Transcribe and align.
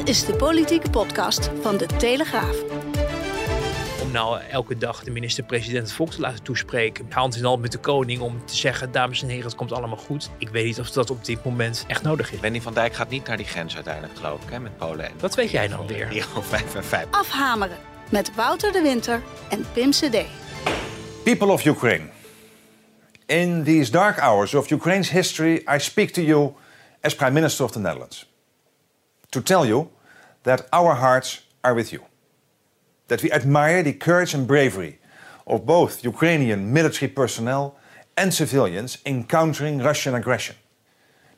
Dit 0.00 0.08
is 0.08 0.24
de 0.24 0.34
politieke 0.34 0.90
podcast 0.90 1.50
van 1.60 1.76
de 1.76 1.86
Telegraaf. 1.86 2.56
Om 4.02 4.10
nou 4.10 4.40
elke 4.50 4.78
dag 4.78 5.04
de 5.04 5.10
minister-president 5.10 5.82
het 5.86 5.92
volk 5.92 6.10
te 6.10 6.20
laten 6.20 6.42
toespreken. 6.42 7.06
Hand 7.10 7.36
in 7.36 7.44
hand 7.44 7.60
met 7.60 7.72
de 7.72 7.78
koning 7.78 8.20
om 8.20 8.46
te 8.46 8.56
zeggen, 8.56 8.92
dames 8.92 9.22
en 9.22 9.28
heren, 9.28 9.44
het 9.44 9.54
komt 9.54 9.72
allemaal 9.72 9.96
goed. 9.96 10.30
Ik 10.38 10.48
weet 10.48 10.64
niet 10.64 10.80
of 10.80 10.90
dat 10.90 11.10
op 11.10 11.24
dit 11.24 11.44
moment 11.44 11.84
echt 11.88 12.02
nodig 12.02 12.32
is. 12.32 12.40
Benny 12.40 12.60
van 12.60 12.74
Dijk 12.74 12.94
gaat 12.94 13.08
niet 13.08 13.26
naar 13.26 13.36
die 13.36 13.46
grens 13.46 13.74
uiteindelijk, 13.74 14.16
geloof 14.16 14.42
ik, 14.42 14.50
hè, 14.50 14.60
met 14.60 14.76
Polen. 14.76 15.04
En 15.04 15.12
Wat 15.20 15.34
weet 15.34 15.50
jij 15.50 15.68
nou 15.68 15.86
weer? 15.86 16.08
Rio 16.08 16.24
5 16.42 16.74
en 16.74 16.84
5. 16.84 17.06
Afhameren 17.10 17.76
met 18.10 18.34
Wouter 18.34 18.72
de 18.72 18.82
Winter 18.82 19.22
en 19.48 19.64
Pim 19.72 19.90
CD. 19.90 20.24
People 21.22 21.46
of 21.52 21.64
Ukraine. 21.64 22.04
In 23.26 23.64
these 23.64 23.90
dark 23.90 24.18
hours 24.18 24.54
of 24.54 24.70
Ukraine's 24.70 25.10
history, 25.10 25.54
I 25.74 25.78
speak 25.78 26.10
to 26.10 26.22
you 26.22 26.52
as 27.00 27.14
Prime 27.14 27.32
Minister 27.32 27.64
of 27.64 27.70
the 27.70 27.78
Netherlands. 27.78 28.29
To 29.32 29.40
tell 29.40 29.64
you 29.64 29.90
that 30.42 30.68
our 30.72 30.94
hearts 30.94 31.42
are 31.62 31.74
with 31.74 31.92
you. 31.92 32.04
That 33.08 33.22
we 33.22 33.30
admire 33.30 33.82
the 33.82 33.92
courage 33.92 34.34
and 34.34 34.46
bravery 34.46 34.98
of 35.46 35.66
both 35.66 36.04
Ukrainian 36.04 36.72
military 36.72 37.10
personnel 37.10 37.76
and 38.16 38.32
civilians 38.32 38.98
in 39.04 39.24
countering 39.24 39.78
Russian 39.78 40.14
aggression. 40.14 40.56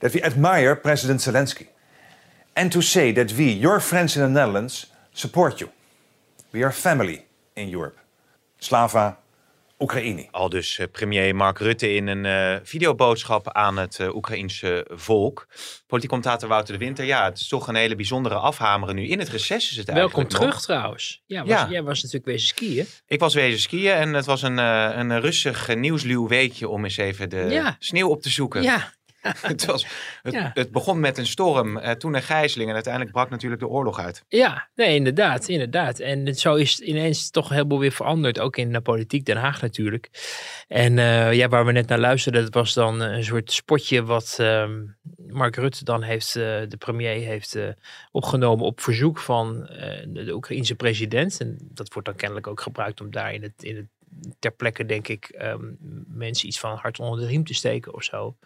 That 0.01 0.15
we 0.15 0.23
admire 0.23 0.75
President 0.75 1.21
Zelensky. 1.21 1.69
And 2.55 2.71
to 2.73 2.83
say 2.83 3.13
that 3.13 3.33
we, 3.33 3.51
your 3.51 3.81
friends 3.81 4.17
in 4.17 4.23
the 4.23 4.29
Netherlands, 4.29 4.87
support 5.15 5.61
you. 5.61 5.71
We 6.53 6.63
are 6.63 6.73
family 6.73 7.27
in 7.57 7.69
Europe. 7.69 7.99
Slava 8.61 9.17
Oekraïne. 9.83 10.29
Al 10.31 10.49
dus 10.49 10.79
eh, 10.79 10.87
premier 10.93 11.35
Mark 11.37 11.59
Rutte 11.59 11.95
in 11.95 12.07
een 12.07 12.25
eh, 12.27 12.61
videoboodschap 12.63 13.49
aan 13.53 13.77
het 13.77 13.99
eh, 14.01 14.15
Oekraïense 14.15 14.87
volk. 14.91 15.47
Politiek 15.87 16.11
commentator 16.11 16.49
Wouter 16.49 16.73
de 16.79 16.85
Winter. 16.85 17.05
Ja, 17.05 17.25
het 17.25 17.39
is 17.39 17.49
toch 17.49 17.69
een 17.69 17.75
hele 17.75 17.95
bijzondere 17.97 18.35
afhameren 18.35 18.95
nu. 18.95 19.07
In 19.07 19.19
het 19.19 19.29
reces 19.29 19.71
is 19.71 19.77
het 19.77 19.87
Welkom 19.87 20.01
eigenlijk 20.03 20.31
terug 20.31 20.53
nog. 20.53 20.63
trouwens. 20.63 21.23
Ja, 21.27 21.41
was, 21.45 21.49
Ja. 21.49 21.69
jij 21.71 21.83
was 21.83 21.97
natuurlijk 22.03 22.25
wezen 22.31 22.49
skiën. 22.49 22.87
Ik 23.07 23.21
was 23.21 23.35
wezen 23.35 23.61
skiën 23.61 23.93
en 23.93 24.13
het 24.13 24.27
was 24.27 24.43
een, 24.43 24.59
eh, 24.59 24.91
een 24.95 25.21
rustig 25.21 25.75
nieuwsluw 25.77 26.29
weekje 26.29 26.69
om 26.69 26.85
eens 26.85 26.97
even 26.97 27.29
de 27.31 27.47
Ja. 27.51 27.77
sneeuw 27.79 28.09
op 28.09 28.23
te 28.23 28.31
zoeken. 28.31 28.63
Ja, 28.63 28.93
het, 29.41 29.65
was, 29.65 29.87
het, 30.23 30.33
Ja. 30.35 30.51
het 30.55 30.71
begon 30.73 31.01
met 31.01 31.19
een 31.19 31.27
storm, 31.27 31.77
eh, 31.79 31.91
toen 31.91 32.15
een 32.15 32.23
gijzeling 32.23 32.69
en 32.69 32.75
uiteindelijk 32.75 33.13
brak 33.15 33.31
natuurlijk 33.31 33.61
de 33.63 33.69
oorlog 33.69 33.99
uit. 33.99 34.25
ja, 34.29 34.69
nee, 34.75 34.95
inderdaad, 34.95 35.49
inderdaad. 35.49 35.99
En 35.99 36.27
het- 36.27 36.39
zo 36.41 36.55
is 36.55 36.81
ineens 36.81 37.31
toch 37.31 37.49
een 37.49 37.55
heleboel 37.55 37.79
weer 37.79 37.93
veranderd, 37.93 38.39
ook 38.39 38.57
in 38.57 38.73
de 38.73 38.81
politiek 38.81 39.25
Den 39.25 39.37
Haag 39.37 39.61
natuurlijk. 39.61 40.11
En 40.69 40.99
eh, 40.99 41.33
ja, 41.33 41.49
waar 41.49 41.67
we 41.67 41.73
net 41.73 41.89
naar 41.89 41.99
luisterden, 41.99 42.43
dat 42.43 42.55
was 42.55 42.75
dan 42.75 43.01
een 43.01 43.25
soort 43.25 43.53
spotje 43.53 44.05
wat 44.05 44.37
ehm, 44.41 44.81
Mark 45.17 45.57
Rutte 45.57 45.85
dan 45.85 46.03
heeft, 46.03 46.37
eh, 46.37 46.43
de 46.69 46.77
premier 46.79 47.27
heeft 47.27 47.59
opgenomen 48.11 48.65
op 48.65 48.81
verzoek 48.81 49.19
van 49.19 49.61
de, 50.07 50.23
de 50.25 50.35
Oekraïense 50.35 50.75
president. 50.75 51.41
En 51.41 51.57
dat 51.61 51.93
wordt 51.93 52.09
dan 52.09 52.17
kennelijk 52.17 52.47
ook 52.47 52.61
gebruikt 52.61 53.01
om 53.01 53.11
daar 53.11 53.35
in 53.35 53.43
het, 53.43 53.53
in 53.63 53.77
het 53.77 53.87
ter 54.39 54.51
plekke, 54.53 54.87
denk 54.87 55.09
ik, 55.09 55.25
ehm, 55.25 55.65
mensen 56.07 56.47
iets 56.49 56.61
van 56.61 56.77
hart 56.77 56.99
onder 56.99 57.21
de 57.21 57.27
riem 57.27 57.45
te 57.45 57.55
steken 57.55 57.95
of 57.95 58.03
zo. 58.05 58.37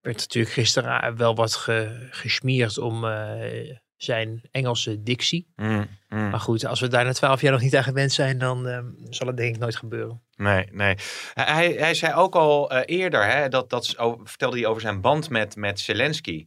Werd 0.00 0.16
natuurlijk 0.16 0.54
gisteren 0.54 1.16
wel 1.16 1.34
wat 1.34 1.54
ge, 1.54 2.06
gesmierd 2.10 2.78
om 2.78 3.04
eh, 3.04 3.76
zijn 3.96 4.42
Engelse 4.50 5.02
dictie. 5.02 5.52
Mm, 5.56 5.86
mm. 6.08 6.30
Maar 6.30 6.40
goed, 6.40 6.66
als 6.66 6.80
we 6.80 6.88
daar 6.88 7.04
na 7.04 7.12
twaalf 7.12 7.40
jaar 7.40 7.52
nog 7.52 7.60
niet 7.60 7.76
aan 7.76 7.82
gewend 7.82 8.12
zijn, 8.12 8.38
dan 8.38 8.68
ehm, 8.68 8.86
zal 9.10 9.26
het 9.26 9.36
denk 9.36 9.54
ik 9.54 9.60
nooit 9.60 9.76
gebeuren. 9.76 10.22
Nee, 10.36 10.66
nee. 10.72 10.94
Hij, 11.34 11.72
hij 11.72 11.94
zei 11.94 12.14
ook 12.14 12.34
al 12.34 12.70
eh, 12.70 12.98
eerder, 12.98 13.26
hè, 13.26 13.48
dat, 13.48 13.70
dat 13.70 13.86
vertelde 14.24 14.58
hij 14.58 14.66
over 14.66 14.82
zijn 14.82 15.00
band 15.00 15.30
met, 15.30 15.56
met 15.56 15.80
Zelensky. 15.80 16.46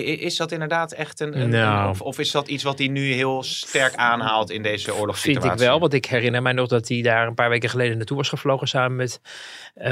Is 0.00 0.36
dat 0.36 0.52
inderdaad 0.52 0.92
echt 0.92 1.20
een, 1.20 1.40
een- 1.40 1.48
Nou. 1.48 1.84
een- 1.84 1.90
of, 1.90 2.00
of 2.00 2.18
is 2.18 2.30
dat 2.30 2.48
iets 2.48 2.62
wat 2.62 2.78
hij 2.78 2.88
nu 2.88 3.12
heel 3.12 3.42
sterk 3.42 3.94
aanhaalt 3.94 4.50
in 4.50 4.62
deze 4.62 4.94
oorlogssituatie? 4.94 5.48
Vind 5.48 5.60
ik 5.60 5.66
wel, 5.66 5.80
want 5.80 5.92
ik 5.92 6.06
herinner 6.06 6.42
mij 6.42 6.52
nog 6.52 6.68
dat 6.68 6.88
hij 6.88 7.02
daar 7.02 7.26
een 7.26 7.34
paar 7.34 7.48
weken 7.48 7.68
geleden 7.70 7.96
naartoe 7.96 8.16
was 8.16 8.28
gevlogen 8.28 8.68
samen 8.68 8.96
met 8.96 9.20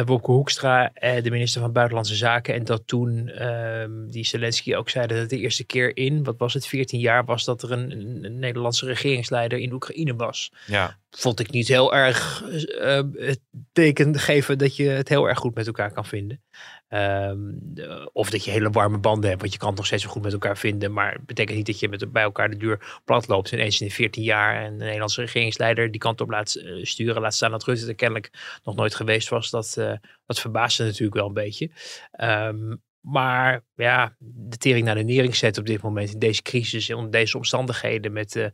Wopke 0.05 0.31
Hoekstra, 0.31 0.91
eh, 0.94 1.22
de 1.22 1.31
minister 1.31 1.60
van 1.60 1.72
Buitenlandse 1.72 2.15
Zaken. 2.15 2.55
En 2.55 2.65
dat 2.65 2.83
toen 2.87 3.28
ehm, 3.28 3.91
die 4.06 4.25
Zelensky 4.27 4.75
ook 4.75 4.89
zei 4.91 5.06
dat 5.06 5.19
het 5.19 5.31
de 5.31 5.39
eerste 5.39 5.65
keer 5.65 5.97
in, 5.97 6.25
wat 6.25 6.34
was 6.39 6.55
het, 6.55 6.66
14 6.66 7.00
jaar 7.00 7.25
was 7.25 7.44
dat 7.44 7.62
er 7.62 7.72
een, 7.72 7.91
een- 7.91 8.25
een 8.25 8.39
Nederlandse 8.39 8.87
regeringsleider 8.87 9.59
in 9.59 9.72
Oekraïne 9.72 10.15
was. 10.16 10.53
Ja, 10.66 10.97
Vond 11.10 11.41
ik 11.41 11.50
niet 11.50 11.69
heel 11.69 11.94
erg 11.94 12.43
eh, 12.43 13.03
het 13.12 13.41
teken 13.72 14.19
geven 14.19 14.59
dat 14.59 14.76
je 14.76 14.88
het 14.88 15.09
heel 15.09 15.28
erg 15.28 15.38
goed 15.38 15.54
met 15.54 15.66
elkaar 15.66 15.93
kan 15.93 16.06
vinden. 16.06 16.43
Ehm, 16.88 17.38
de- 17.53 18.10
of 18.12 18.31
dat 18.31 18.44
je 18.44 18.50
hele 18.50 18.71
warme 18.71 18.98
banden 18.98 19.28
hebt, 19.28 19.41
want 19.41 19.53
je 19.53 19.59
kan 19.59 19.69
het 19.69 19.76
nog 19.76 19.87
steeds 19.87 20.04
goed 20.04 20.22
met 20.22 20.32
elkaar 20.32 20.59
vinden. 20.59 20.93
Maar 20.93 21.12
het 21.12 21.26
betekent 21.26 21.56
niet 21.56 21.66
dat 21.66 21.81
je 21.81 21.88
met, 21.88 22.12
bij 22.12 22.22
elkaar 22.22 22.50
de 22.50 22.56
deur 22.56 23.00
plat 23.04 23.28
loopt. 23.28 23.53
Ineens 23.53 23.81
in 23.81 23.87
de 23.87 23.93
14 23.93 24.22
jaar 24.22 24.65
en 24.65 24.78
de 24.78 24.84
Nederlandse 24.84 25.21
regeringsleider 25.21 25.91
die 25.91 26.00
kant 26.00 26.21
op 26.21 26.31
laat 26.31 26.54
eh, 26.54 26.84
sturen. 26.84 27.22
Laat 27.22 27.34
staan 27.34 27.50
dat 27.50 27.65
Rutte 27.65 27.87
er 27.87 27.94
kennelijk 27.94 28.59
nog 28.65 28.75
nooit 28.75 28.94
geweest 28.94 29.28
was. 29.28 29.50
Dat, 29.50 29.77
eh, 29.77 29.92
dat 30.27 30.41
verbaasde 30.41 30.84
natuurlijk 30.84 31.15
wel 31.15 31.27
een 31.27 31.32
beetje. 31.32 31.71
Ehm, 32.12 32.75
maar 33.00 33.65
ja, 33.75 34.16
de 34.19 34.56
tering 34.56 34.84
naar 34.84 34.94
de 34.94 35.03
nering 35.03 35.37
zetten 35.37 35.62
op 35.62 35.69
dit 35.69 35.82
moment 35.82 36.12
in 36.12 36.19
deze 36.19 36.42
crisis, 36.42 36.88
in 36.88 37.10
deze 37.10 37.37
omstandigheden 37.37 38.12
met 38.12 38.37
eh, 38.37 38.44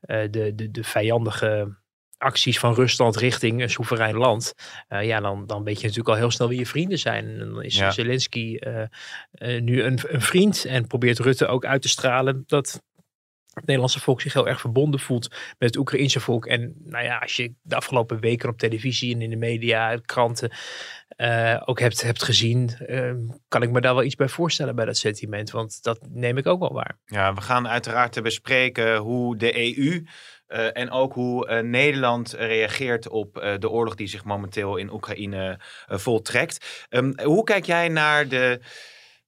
eh, 0.00 0.30
de, 0.30 0.54
de, 0.54 0.70
de 0.70 0.84
vijandige 0.84 1.78
acties 2.20 2.58
van 2.58 2.74
Rusland 2.74 3.16
richting 3.16 3.62
een 3.62 3.70
soeverein 3.70 4.16
land. 4.16 4.54
eh, 4.88 5.06
ja, 5.06 5.20
dan, 5.20 5.46
dan 5.46 5.64
weet 5.64 5.76
je 5.76 5.82
natuurlijk 5.82 6.08
al 6.08 6.20
heel 6.20 6.30
snel 6.30 6.48
wie 6.48 6.58
je 6.58 6.66
vrienden 6.66 6.98
zijn. 6.98 7.28
En 7.28 7.38
dan 7.38 7.62
is 7.62 7.76
Ja. 7.76 7.90
Zelensky 7.90 8.56
eh, 8.56 8.82
eh, 9.30 9.62
nu 9.62 9.82
een, 9.82 9.98
een 10.06 10.20
vriend 10.20 10.64
en 10.64 10.86
probeert 10.86 11.18
Rutte 11.18 11.46
ook 11.46 11.64
uit 11.64 11.82
te 11.82 11.88
stralen 11.88 12.44
dat 12.46 12.82
het 13.50 13.64
Nederlandse 13.66 14.00
volk 14.00 14.20
zich 14.20 14.32
heel 14.32 14.48
erg 14.48 14.60
verbonden 14.60 15.00
voelt 15.00 15.28
met 15.30 15.68
het 15.68 15.76
Oekraïnse 15.76 16.20
volk. 16.20 16.46
En 16.46 16.74
nou 16.84 17.04
ja, 17.04 17.18
als 17.18 17.36
je 17.36 17.54
de 17.62 17.76
afgelopen 17.76 18.20
weken 18.20 18.48
op 18.48 18.58
televisie 18.58 19.14
en 19.14 19.22
in 19.22 19.30
de 19.30 19.36
media, 19.36 19.96
kranten 19.96 20.50
ook 21.64 21.80
hebt, 21.80 22.02
hebt 22.02 22.22
gezien, 22.22 22.68
eh, 22.86 23.12
kan 23.48 23.62
ik 23.62 23.70
me 23.70 23.80
daar 23.80 23.94
wel 23.94 24.04
iets 24.04 24.14
bij 24.14 24.28
voorstellen 24.28 24.74
bij 24.74 24.84
dat 24.84 24.96
sentiment. 24.96 25.50
Want 25.50 25.82
dat 25.82 25.98
neem 26.10 26.36
ik 26.36 26.46
ook 26.46 26.60
wel 26.60 26.72
waar. 26.72 26.98
ja, 27.04 27.34
we 27.34 27.40
gaan 27.40 27.68
uiteraard 27.68 28.12
te 28.12 28.22
bespreken 28.22 28.96
hoe 28.96 29.36
de 29.36 29.78
EU 29.78 30.04
eh, 30.50 30.66
en 30.72 30.90
ook 30.90 31.12
hoe 31.12 31.46
eh, 31.46 31.62
Nederland 31.62 32.32
reageert 32.32 33.08
op 33.08 33.38
eh, 33.38 33.58
de 33.58 33.70
oorlog 33.70 33.94
die 33.94 34.06
zich 34.06 34.24
momenteel 34.24 34.76
in 34.76 34.92
Oekraïne 34.92 35.58
voltrekt. 35.86 36.86
Ehm, 36.88 37.12
hoe 37.22 37.44
kijk 37.44 37.64
jij 37.64 37.88
naar 37.88 38.28
de 38.28 38.60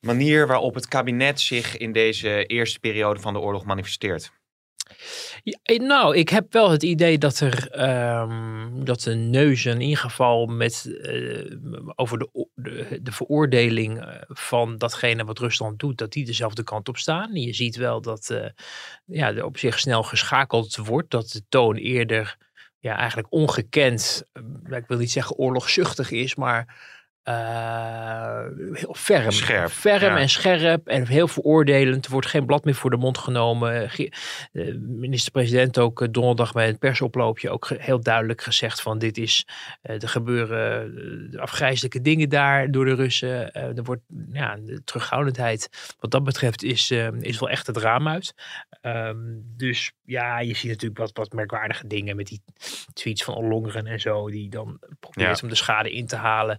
manier 0.01 0.47
waarop 0.47 0.75
het 0.75 0.89
kabinet 0.89 1.41
zich 1.41 1.77
in 1.77 1.93
deze 1.93 2.45
eerste 2.47 2.79
periode 2.79 3.21
van 3.21 3.33
de 3.33 3.39
oorlog 3.39 3.65
manifesteert? 3.65 4.33
Nou, 5.65 6.17
ik 6.17 6.29
heb 6.29 6.53
wel 6.53 6.71
het 6.71 6.83
idee 6.83 7.19
dat 7.19 7.41
er 7.41 7.71
ehm, 7.71 8.85
dat 8.85 9.01
de 9.01 9.15
neuzen 9.15 9.73
in 9.73 9.81
ieder 9.81 9.99
geval 9.99 10.47
met 10.47 11.03
over 11.95 12.19
de, 12.19 12.49
de, 12.63 12.99
de 13.03 13.13
veroordeling 13.13 14.01
eh, 14.01 14.23
van 14.29 14.79
datgene 14.79 15.25
wat 15.25 15.39
Rusland 15.39 15.79
doet, 15.79 15.99
dat 15.99 16.13
die 16.13 16.25
dezelfde 16.25 16.63
kant 16.63 16.89
op 16.89 16.97
staan. 16.97 17.35
Je 17.35 17.53
ziet 17.53 17.77
wel 17.77 18.01
dat 18.01 18.31
eh, 18.31 18.51
ja, 19.05 19.35
er 19.35 19.45
op 19.45 19.59
zich 19.59 19.79
snel 19.79 20.03
geschakeld 20.03 20.77
wordt, 20.77 21.11
dat 21.11 21.31
de 21.31 21.43
toon 21.49 21.77
eerder 21.77 22.37
ja, 22.79 22.97
eigenlijk 22.97 23.33
ongekend, 23.33 24.25
eh, 24.33 24.77
ik 24.77 24.87
wil 24.87 24.99
niet 24.99 25.11
zeggen 25.11 25.37
oorlogzuchtig 25.37 26.11
is, 26.11 26.35
maar 26.35 26.81
eh, 27.23 28.45
heel 28.73 28.95
ferm. 28.95 29.31
Scherp, 29.31 29.71
Ferm 29.71 30.03
ja. 30.15 30.19
en 30.19 30.29
scherp 30.29 30.87
en 30.89 31.07
heel 31.07 31.29
veroordelend. 31.29 32.05
Er 32.05 32.11
wordt 32.11 32.27
geen 32.27 32.47
blad 32.47 32.65
meer 32.65 32.75
voor 32.75 32.91
de 32.91 32.97
mond 32.97 33.19
genomen. 33.19 33.91
Ge- 33.91 34.13
de 34.53 34.79
minister-president 34.79 35.79
ook 35.79 36.03
eh, 36.03 36.09
donderdag 36.11 36.53
bij 36.53 36.67
het 36.67 36.79
persoploopje 36.79 37.51
ook 37.51 37.69
heel 37.69 38.01
duidelijk 38.01 38.43
gezegd 38.43 38.83
van 38.83 38.99
dit 38.99 39.19
is, 39.19 39.47
eh, 39.83 40.03
er 40.03 40.09
gebeuren 40.09 40.95
eh, 41.33 41.41
afgrijzelijke 41.41 42.01
dingen 42.01 42.29
daar 42.29 42.71
door 42.71 42.85
de 42.85 42.95
Russen. 42.95 43.53
Eh, 43.53 43.77
er 43.77 43.83
wordt, 43.83 44.03
ja, 44.33 44.57
de 44.57 44.85
terughoudendheid 44.85 45.69
wat 46.01 46.11
dat 46.11 46.25
betreft 46.25 46.63
is, 46.63 46.91
eh, 46.91 47.09
is 47.21 47.39
wel 47.39 47.51
echt 47.51 47.67
het 47.67 47.77
raam 47.77 48.09
uit. 48.09 48.35
Ehm, 48.81 49.17
dus 49.57 49.93
ja, 50.05 50.41
je 50.41 50.55
ziet 50.57 50.71
natuurlijk 50.71 50.99
wat, 51.01 51.11
wat 51.13 51.33
merkwaardige 51.33 51.87
dingen 51.87 52.17
met 52.17 52.27
die 52.27 52.43
tweets 52.93 53.25
van 53.25 53.35
Ollongren 53.35 53.87
en 53.87 54.01
zo, 54.01 54.31
die 54.31 54.49
dan 54.51 54.79
probeert 55.01 55.37
Ja. 55.39 55.43
om 55.43 55.49
de 55.49 55.55
schade 55.55 55.93
in 55.93 56.07
te 56.07 56.17
halen. 56.17 56.59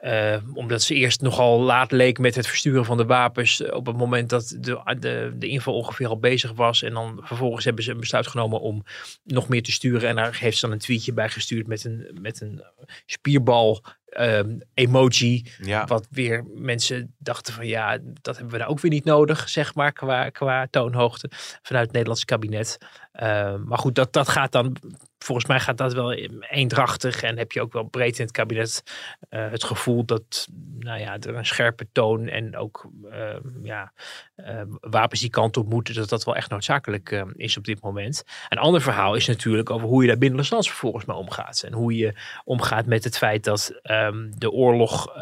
Eh, 0.00 0.36
omdat 0.54 0.82
ze 0.82 0.94
eerst 0.94 1.20
nogal 1.20 1.60
laat 1.60 1.92
leek 1.92 2.18
met 2.18 2.34
het 2.34 2.46
versturen 2.46 2.84
van 2.84 2.96
de 2.96 3.04
wapens. 3.06 3.60
eh, 3.62 3.74
Op 3.76 3.86
het 3.86 3.96
moment 3.96 4.30
dat 4.30 4.56
de, 4.60 4.96
de, 4.98 5.32
de 5.38 5.46
inval 5.48 5.74
ongeveer 5.74 6.08
al 6.08 6.18
bezig 6.18 6.52
was. 6.52 6.82
En 6.82 6.92
dan 6.92 7.20
vervolgens 7.22 7.64
hebben 7.64 7.84
ze 7.84 7.90
een 7.90 8.00
besluit 8.00 8.26
genomen 8.26 8.60
om 8.60 8.84
nog 9.24 9.48
meer 9.48 9.62
te 9.62 9.72
sturen. 9.72 10.08
En 10.08 10.16
daar 10.16 10.36
heeft 10.36 10.58
ze 10.58 10.64
dan 10.66 10.74
een 10.74 10.80
tweetje 10.80 11.12
bij 11.12 11.28
gestuurd 11.28 11.66
met 11.66 11.84
een, 11.84 12.18
met 12.20 12.40
een 12.40 12.62
spierbal 13.06 13.82
ehm, 14.06 14.58
emoji. 14.74 15.46
Ja. 15.62 15.84
Wat 15.86 16.06
weer 16.10 16.44
mensen 16.54 17.14
dachten 17.18 17.52
van 17.54 17.66
ja, 17.66 17.98
dat 18.22 18.34
hebben 18.36 18.52
we 18.52 18.58
nou 18.58 18.70
ook 18.70 18.80
weer 18.80 18.90
niet 18.90 19.04
nodig, 19.04 19.48
zeg 19.48 19.74
maar, 19.74 19.92
qua, 19.92 20.28
qua 20.30 20.66
toonhoogte 20.70 21.30
vanuit 21.62 21.84
het 21.84 21.92
Nederlandse 21.92 22.24
kabinet. 22.24 22.78
Ehm, 23.12 23.62
maar 23.64 23.78
goed, 23.78 23.94
dat, 23.94 24.12
dat 24.12 24.28
gaat 24.28 24.52
dan, 24.52 24.76
volgens 25.18 25.46
mij 25.46 25.60
gaat 25.60 25.78
dat 25.78 25.92
wel 25.92 26.12
eendrachtig. 26.50 27.22
En 27.22 27.38
heb 27.38 27.52
je 27.52 27.60
ook 27.60 27.72
wel 27.72 27.84
breed 27.84 28.18
in 28.18 28.24
het 28.24 28.34
kabinet 28.34 28.82
eh, 29.28 29.50
het 29.50 29.64
gevoel 29.64 30.04
dat 30.04 30.48
nou 30.78 31.00
ja, 31.00 31.18
er 31.18 31.34
een 31.34 31.46
scherpe 31.46 31.86
toon 31.92 32.28
en 32.28 32.56
ook 32.56 32.90
ehm, 33.10 33.40
ja, 33.62 33.92
eh, 34.34 34.62
wapens 34.80 35.20
die 35.20 35.30
kant 35.30 35.56
op 35.56 35.68
moeten, 35.68 35.94
dat 35.94 36.08
dat 36.08 36.24
wel 36.24 36.36
echt 36.36 36.50
noodzakelijk 36.50 37.10
eh, 37.10 37.22
is 37.32 37.56
op 37.56 37.64
dit 37.64 37.82
moment. 37.82 38.24
Een 38.48 38.58
ander 38.58 38.80
verhaal 38.82 39.14
is 39.14 39.26
natuurlijk 39.26 39.70
over 39.70 39.88
hoe 39.88 40.02
je 40.02 40.08
daar 40.08 40.18
binnenlands 40.18 40.68
vervolgens 40.68 41.04
mee 41.04 41.16
omgaat. 41.16 41.62
En 41.62 41.72
hoe 41.72 41.96
je 41.96 42.14
omgaat 42.44 42.86
met 42.86 43.04
het 43.04 43.18
feit 43.18 43.44
dat 43.44 43.78
ehm, 43.82 44.30
de 44.36 44.50
oorlog 44.50 45.14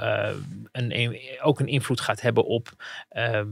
een, 0.72 1.18
ook 1.42 1.60
een 1.60 1.66
invloed 1.66 2.00
gaat 2.00 2.20
hebben 2.20 2.44
op 2.44 2.68
ehm, 3.08 3.48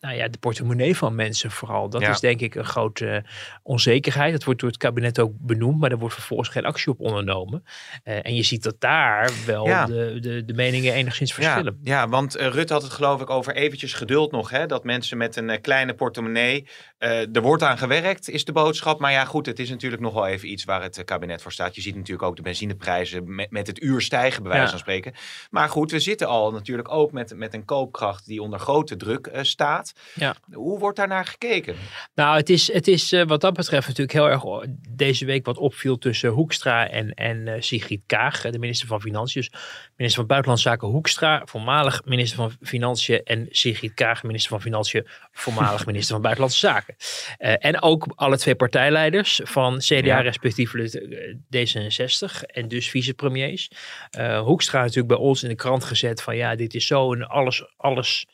nou 0.00 0.14
ja, 0.16 0.28
de 0.28 0.38
portemonnee 0.38 0.96
van 0.96 1.14
mensen 1.14 1.50
vooral. 1.50 1.88
Dat 1.88 2.00
Ja. 2.00 2.10
is 2.10 2.20
denk 2.20 2.40
ik 2.40 2.54
een 2.54 2.64
grote 2.64 3.24
onzekerheid. 3.62 4.32
Dat 4.32 4.44
wordt 4.44 4.60
door 4.60 4.68
het 4.68 4.78
kabinet 4.78 5.18
ook 5.18 5.32
benoemd, 5.38 5.80
maar 5.80 5.90
er 5.90 5.98
wordt 5.98 6.14
vervolgens 6.14 6.48
geen 6.48 6.64
actie 6.64 6.92
op 6.92 7.00
ondernomen. 7.00 7.64
Eh, 8.04 8.18
en 8.26 8.34
je 8.34 8.42
ziet 8.42 8.62
dat 8.62 8.76
daar 8.80 9.30
wel 9.46 9.66
Ja. 9.66 9.86
de, 9.86 10.18
de, 10.20 10.44
de 10.44 10.52
meningen 10.54 10.92
enigszins 10.94 11.32
verschillen. 11.32 11.78
Ja, 11.82 11.94
ja 12.00 12.08
want 12.08 12.34
eh, 12.36 12.46
Rutte 12.48 12.72
had 12.72 12.82
het 12.82 12.92
geloof 12.92 13.20
ik 13.20 13.30
over 13.30 13.54
eventjes 13.54 13.92
geduld 13.92 14.32
nog. 14.32 14.50
Hè? 14.50 14.66
Dat 14.66 14.84
mensen 14.84 15.18
met 15.18 15.36
een 15.36 15.50
eh, 15.50 15.60
kleine 15.60 15.94
portemonnee, 15.94 16.68
eh, 17.00 17.36
er 17.36 17.42
wordt 17.42 17.62
aan 17.62 17.78
gewerkt, 17.78 18.28
is 18.28 18.44
de 18.44 18.52
boodschap. 18.52 19.00
Maar 19.00 19.12
ja 19.12 19.24
goed, 19.24 19.46
het 19.46 19.58
is 19.58 19.70
natuurlijk 19.70 20.02
nog 20.02 20.14
wel 20.14 20.26
even 20.26 20.50
iets 20.50 20.64
waar 20.64 20.82
het 20.82 20.98
eh, 20.98 21.04
kabinet 21.04 21.42
voor 21.42 21.52
staat. 21.52 21.74
Je 21.74 21.80
ziet 21.80 21.94
natuurlijk 21.94 22.28
ook 22.28 22.36
de 22.36 22.42
benzineprijzen 22.42 23.34
met, 23.34 23.50
met 23.50 23.66
het 23.66 23.82
uur 23.82 24.00
stijgen, 24.00 24.42
bij 24.42 24.50
wijze 24.50 24.64
Ja. 24.64 24.70
van 24.70 24.78
spreken. 24.80 25.12
Maar 25.50 25.68
goed, 25.68 25.90
we 25.90 26.00
zitten 26.00 26.26
al 26.28 26.50
natuurlijk 26.52 26.90
ook 26.92 27.12
met, 27.12 27.36
met 27.36 27.54
een 27.54 27.64
koopkracht 27.64 28.26
die 28.26 28.42
onder 28.42 28.58
grote 28.58 28.96
druk 28.96 29.26
eh, 29.26 29.42
staat. 29.42 29.92
Ja. 30.14 30.34
Hoe 30.52 30.78
wordt 30.78 30.96
daar 30.96 31.08
naar 31.08 31.24
gekeken? 31.26 31.74
Nou, 32.14 32.36
het 32.36 32.50
is, 32.50 32.72
het 32.72 32.88
is 32.88 33.10
wat 33.26 33.40
dat 33.40 33.54
betreft 33.54 33.86
natuurlijk 33.86 34.16
heel 34.16 34.28
erg 34.30 34.44
o- 34.44 34.64
deze 34.88 35.24
week 35.24 35.46
wat 35.46 35.58
opviel 35.58 35.98
tussen 35.98 36.30
Hoekstra 36.30 36.88
en, 36.88 37.14
en 37.14 37.62
Sigrid 37.62 38.00
Kaag, 38.06 38.40
de 38.40 38.58
minister 38.58 38.86
van 38.88 39.00
Financiën. 39.00 39.40
Dus 39.42 39.60
minister 39.96 40.20
van 40.20 40.26
Buitenlandse 40.26 40.68
Zaken 40.68 40.88
Hoekstra, 40.88 41.42
voormalig 41.44 42.04
minister 42.04 42.36
van 42.36 42.52
Financiën. 42.60 43.22
En 43.24 43.46
Sigrid 43.50 43.94
Kaag, 43.94 44.22
minister 44.22 44.50
van 44.50 44.60
Financiën, 44.60 45.06
voormalig 45.40 45.86
minister 45.86 46.12
van 46.12 46.22
Buitenlandse 46.22 46.58
Zaken. 46.58 46.94
Eh, 47.38 47.54
en 47.58 47.82
ook 47.82 48.06
alle 48.14 48.38
twee 48.38 48.54
partijleiders 48.54 49.40
van 49.44 49.78
CDA, 49.78 49.96
Ja. 49.96 50.20
respectievelijk 50.20 50.94
eh, 50.94 51.34
D66 51.50 52.42
en 52.46 52.68
dus 52.68 52.90
vicepremiers. 52.90 53.70
Eh 54.10 54.40
Hoekstra 54.40 54.80
natuurlijk 54.80 55.08
bij 55.08 55.16
ons 55.16 55.42
in 55.42 55.48
de 55.48 55.54
krant 55.54 55.84
gezet 55.84 56.22
van 56.22 56.36
ja, 56.36 56.54
dit 56.54 56.74
is 56.74 56.86
zo 56.86 57.12
een 57.12 57.24
alles, 57.24 57.64
alles 57.76 58.26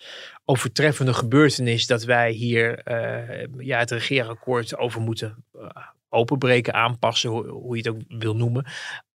overtreffende 0.44 1.14
gebeurtenis 1.14 1.87
dat 1.87 2.05
wij 2.05 2.31
hier 2.31 2.81
ja, 3.58 3.79
het 3.79 3.91
regeerakkoord 3.91 4.76
over 4.76 5.00
moeten 5.00 5.44
openbreken, 6.08 6.75
aanpassen, 6.75 7.31
hoe, 7.31 7.47
hoe 7.49 7.76
je 7.76 7.82
het 7.82 7.88
ook 7.97 8.20
wil 8.20 8.37
noemen. 8.37 8.67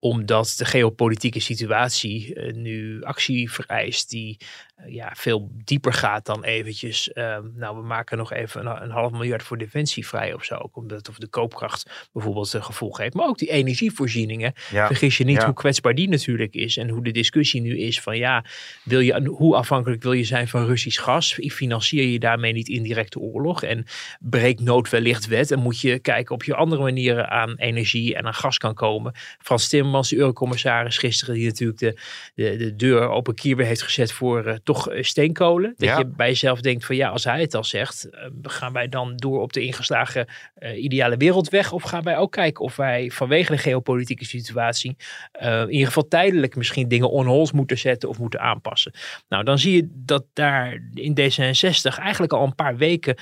Omdat 0.03 0.53
de 0.57 0.65
geopolitieke 0.65 1.39
situatie 1.39 2.33
eh, 2.33 2.53
nu 2.53 3.03
actie 3.03 3.51
vereist 3.51 4.09
die 4.09 4.37
eh, 4.75 4.93
ja, 4.93 5.13
veel 5.15 5.49
dieper 5.63 5.93
gaat 5.93 6.25
dan 6.25 6.43
eventjes. 6.43 7.11
eh, 7.11 7.37
nou, 7.55 7.75
we 7.75 7.81
maken 7.81 8.17
nog 8.17 8.33
even 8.33 8.65
een, 8.65 8.83
een 8.83 8.89
half 8.89 9.11
miljard 9.11 9.43
voor 9.43 9.57
defensie 9.57 10.07
vrij 10.07 10.33
of 10.33 10.43
zo. 10.43 10.55
Ook 10.55 10.77
omdat 10.77 10.97
het 10.97 11.09
of 11.09 11.17
de 11.17 11.27
koopkracht 11.27 12.09
bijvoorbeeld 12.13 12.53
een 12.53 12.63
gevolg 12.63 12.97
heeft. 12.97 13.13
Maar 13.13 13.27
ook 13.27 13.37
die 13.37 13.49
energievoorzieningen. 13.51 14.53
Ja. 14.71 14.87
Vergis 14.87 15.17
je 15.17 15.23
niet 15.23 15.37
Ja. 15.37 15.45
hoe 15.45 15.53
kwetsbaar 15.53 15.95
die 15.95 16.09
natuurlijk 16.09 16.53
is. 16.53 16.77
En 16.77 16.89
hoe 16.89 17.03
de 17.03 17.11
discussie 17.11 17.61
nu 17.61 17.77
is 17.77 18.01
van 18.01 18.17
ja, 18.17 18.45
wil 18.83 18.99
je, 18.99 19.27
hoe 19.27 19.55
afhankelijk 19.55 20.03
wil 20.03 20.13
je 20.13 20.23
zijn 20.23 20.47
van 20.47 20.65
Russisch 20.65 21.03
gas? 21.03 21.39
Financier 21.49 22.03
je 22.03 22.19
daarmee 22.19 22.53
niet 22.53 22.67
indirecte 22.67 23.19
oorlog? 23.19 23.63
En 23.63 23.85
breekt 24.19 24.61
nood 24.61 24.89
wellicht 24.89 25.27
wet? 25.27 25.51
En 25.51 25.59
moet 25.59 25.81
je 25.81 25.99
kijken 25.99 26.35
of 26.35 26.45
je 26.45 26.55
andere 26.55 26.81
manieren 26.81 27.29
aan 27.29 27.55
energie 27.55 28.15
en 28.15 28.25
aan 28.25 28.33
gas 28.33 28.57
kan 28.57 28.73
komen? 28.73 29.13
Frans 29.39 29.69
Timmermans, 29.91 30.09
de 30.09 30.15
eurocommissaris 30.17 30.97
gisteren, 30.97 31.35
die 31.35 31.45
natuurlijk 31.45 31.79
de, 31.79 31.97
de, 32.33 32.55
de 32.57 32.75
deur 32.75 33.09
open 33.09 33.35
kier 33.35 33.57
heeft 33.57 33.81
gezet 33.81 34.11
voor 34.11 34.45
eh, 34.45 34.55
toch 34.63 34.89
eh, 34.89 35.03
steenkolen. 35.03 35.73
Dat 35.77 35.89
Ja. 35.89 35.97
je 35.97 36.05
bij 36.05 36.27
jezelf 36.27 36.61
denkt 36.61 36.85
van 36.85 36.95
ja, 36.95 37.09
als 37.09 37.23
hij 37.23 37.41
het 37.41 37.55
al 37.55 37.63
zegt, 37.63 38.09
eh, 38.09 38.27
gaan 38.41 38.73
wij 38.73 38.89
dan 38.89 39.15
door 39.15 39.41
op 39.41 39.53
de 39.53 39.61
ingeslagen 39.61 40.27
ideale 40.75 41.17
wereldweg? 41.17 41.71
Of 41.71 41.83
gaan 41.83 42.03
wij 42.03 42.17
ook 42.17 42.31
kijken 42.31 42.63
of 42.63 42.75
wij 42.75 43.09
vanwege 43.11 43.51
de 43.51 43.57
geopolitieke 43.57 44.25
situatie 44.25 44.95
in 45.39 45.69
ieder 45.71 45.87
geval 45.87 46.07
tijdelijk 46.07 46.55
misschien 46.55 46.87
dingen 46.87 47.09
on 47.09 47.25
hold 47.25 47.53
moeten 47.53 47.77
zetten 47.77 48.09
of 48.09 48.19
moeten 48.19 48.39
aanpassen? 48.39 48.91
Nou, 49.29 49.43
dan 49.43 49.59
zie 49.59 49.75
je 49.75 49.87
dat 49.91 50.25
daar 50.33 50.89
in 50.93 51.17
D66 51.19 51.99
eigenlijk 51.99 52.33
al 52.33 52.43
een 52.43 52.55
paar 52.55 52.77
weken 52.77 53.15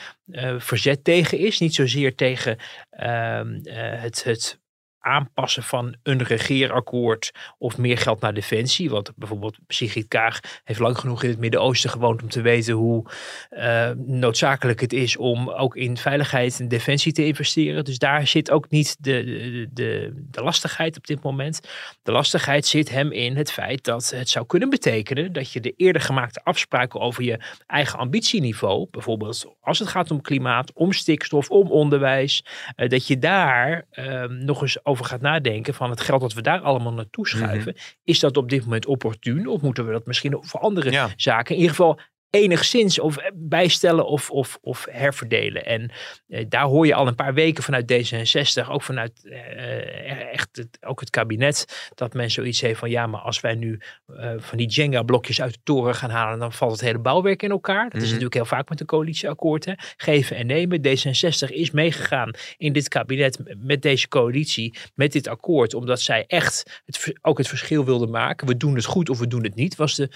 verzet 0.57 1.03
tegen 1.03 1.37
is. 1.37 1.59
Niet 1.59 1.75
zozeer 1.75 2.15
tegen 2.15 2.57
ehm, 2.89 3.59
eh, 3.63 4.01
het, 4.01 4.23
het 4.23 4.58
aanpassen 4.99 5.63
van 5.63 5.95
een 6.03 6.23
regeerakkoord 6.23 7.31
of 7.57 7.77
meer 7.77 7.97
geld 7.97 8.21
naar 8.21 8.33
defensie. 8.33 8.89
Want 8.89 9.11
bijvoorbeeld 9.15 9.57
Sigrid 9.67 10.07
Kaag 10.07 10.39
heeft 10.63 10.79
lang 10.79 10.97
genoeg 10.97 11.23
in 11.23 11.29
het 11.29 11.39
Midden-Oosten 11.39 11.89
gewoond 11.89 12.21
om 12.21 12.29
te 12.29 12.41
weten 12.41 12.73
hoe 12.73 13.05
eh, 13.49 13.89
noodzakelijk 13.95 14.79
het 14.79 14.93
is 14.93 15.17
om 15.17 15.49
ook 15.49 15.75
in 15.75 15.97
veiligheid 15.97 16.59
en 16.59 16.67
defensie 16.67 17.11
te 17.11 17.25
investeren. 17.25 17.83
Dus 17.83 17.97
daar 17.97 18.27
zit 18.27 18.51
ook 18.51 18.69
niet 18.69 18.97
de, 18.99 19.23
de, 19.23 19.67
de, 19.73 20.13
de 20.31 20.43
lastigheid 20.43 20.97
op 20.97 21.07
dit 21.07 21.23
moment. 21.23 21.59
De 22.03 22.11
lastigheid 22.11 22.65
zit 22.65 22.89
hem 22.89 23.11
in 23.11 23.37
het 23.37 23.51
feit 23.51 23.83
dat 23.83 24.09
het 24.09 24.29
zou 24.29 24.45
kunnen 24.45 24.69
betekenen 24.69 25.33
dat 25.33 25.51
je 25.51 25.59
de 25.59 25.73
eerder 25.77 26.01
gemaakte 26.01 26.43
afspraken 26.43 26.99
over 26.99 27.23
je 27.23 27.39
eigen 27.67 27.99
ambitieniveau, 27.99 28.87
bijvoorbeeld 28.91 29.45
als 29.61 29.79
het 29.79 29.87
gaat 29.87 30.11
om 30.11 30.21
klimaat, 30.21 30.73
om 30.73 30.91
stikstof, 30.91 31.49
om 31.49 31.71
onderwijs, 31.71 32.45
eh, 32.75 32.89
dat 32.89 33.07
je 33.07 33.17
daar 33.17 33.85
ehm, 33.91 34.45
nog 34.45 34.61
eens 34.61 34.83
over 34.89 35.05
gaat 35.05 35.21
nadenken 35.21 35.73
van 35.73 35.89
het 35.89 36.01
geld 36.01 36.21
dat 36.21 36.33
we 36.33 36.41
daar 36.41 36.59
allemaal 36.61 36.93
naartoe 36.93 37.27
schuiven. 37.27 37.75
Is 38.03 38.19
dat 38.19 38.37
op 38.37 38.49
dit 38.49 38.63
moment 38.63 38.85
opportun 38.85 39.47
of 39.47 39.61
moeten 39.61 39.85
we 39.85 39.91
dat 39.91 40.05
misschien 40.05 40.37
voor 40.41 40.59
andere 40.59 40.91
Ja. 40.91 41.09
zaken 41.15 41.55
in 41.55 41.61
ieder 41.61 41.75
geval 41.75 41.99
enigszins 42.29 42.99
of 42.99 43.17
eh, 43.17 43.31
bijstellen 43.33 44.05
of, 44.07 44.29
of, 44.31 44.57
of 44.61 44.87
herverdelen. 44.91 45.65
En 45.65 45.91
eh, 46.27 46.45
daar 46.49 46.63
hoor 46.65 46.85
je 46.85 46.93
al 46.93 47.07
een 47.07 47.15
paar 47.15 47.33
weken 47.33 47.63
vanuit 47.63 47.93
D66, 47.93 48.69
ook 48.69 48.83
vanuit 48.83 49.25
eh, 49.25 50.33
echt 50.33 50.49
het, 50.51 50.77
ook 50.81 50.99
het 50.99 51.09
kabinet, 51.09 51.89
dat 51.95 52.13
men 52.13 52.31
zoiets 52.31 52.61
heeft 52.61 52.79
van 52.79 52.89
ja, 52.89 53.07
maar 53.07 53.21
als 53.21 53.39
wij 53.39 53.55
nu 53.55 53.79
eh, 54.17 54.31
van 54.37 54.57
die 54.57 54.67
Jenga-blokjes 54.67 55.41
uit 55.41 55.53
de 55.53 55.59
toren 55.63 55.95
gaan 55.95 56.09
halen, 56.09 56.39
dan 56.39 56.53
valt 56.53 56.71
het 56.71 56.81
hele 56.81 56.99
bouwwerk 56.99 57.43
in 57.43 57.49
elkaar. 57.51 57.83
Dat 57.83 57.93
is 57.93 57.99
Mhm. 57.99 58.07
natuurlijk 58.07 58.33
heel 58.33 58.45
vaak 58.45 58.69
met 58.69 58.79
een 58.79 58.85
coalitieakkoord. 58.85 59.65
Hè? 59.65 59.73
Geven 59.97 60.35
en 60.35 60.45
nemen. 60.45 60.81
D66 60.81 61.49
is 61.49 61.71
meegegaan 61.71 62.31
in 62.57 62.73
dit 62.73 62.87
kabinet 62.87 63.39
met 63.57 63.81
deze 63.81 64.07
coalitie, 64.07 64.77
met 64.95 65.11
dit 65.11 65.27
akkoord, 65.27 65.73
omdat 65.73 66.01
zij 66.01 66.23
echt 66.27 66.81
het, 66.85 67.13
ook 67.21 67.37
het 67.37 67.47
verschil 67.47 67.85
wilden 67.85 68.09
maken. 68.09 68.47
We 68.47 68.57
doen 68.57 68.75
het 68.75 68.85
goed 68.85 69.09
of 69.09 69.19
we 69.19 69.27
doen 69.27 69.43
het 69.43 69.55
niet, 69.55 69.75
was 69.75 69.95
de, 69.95 70.09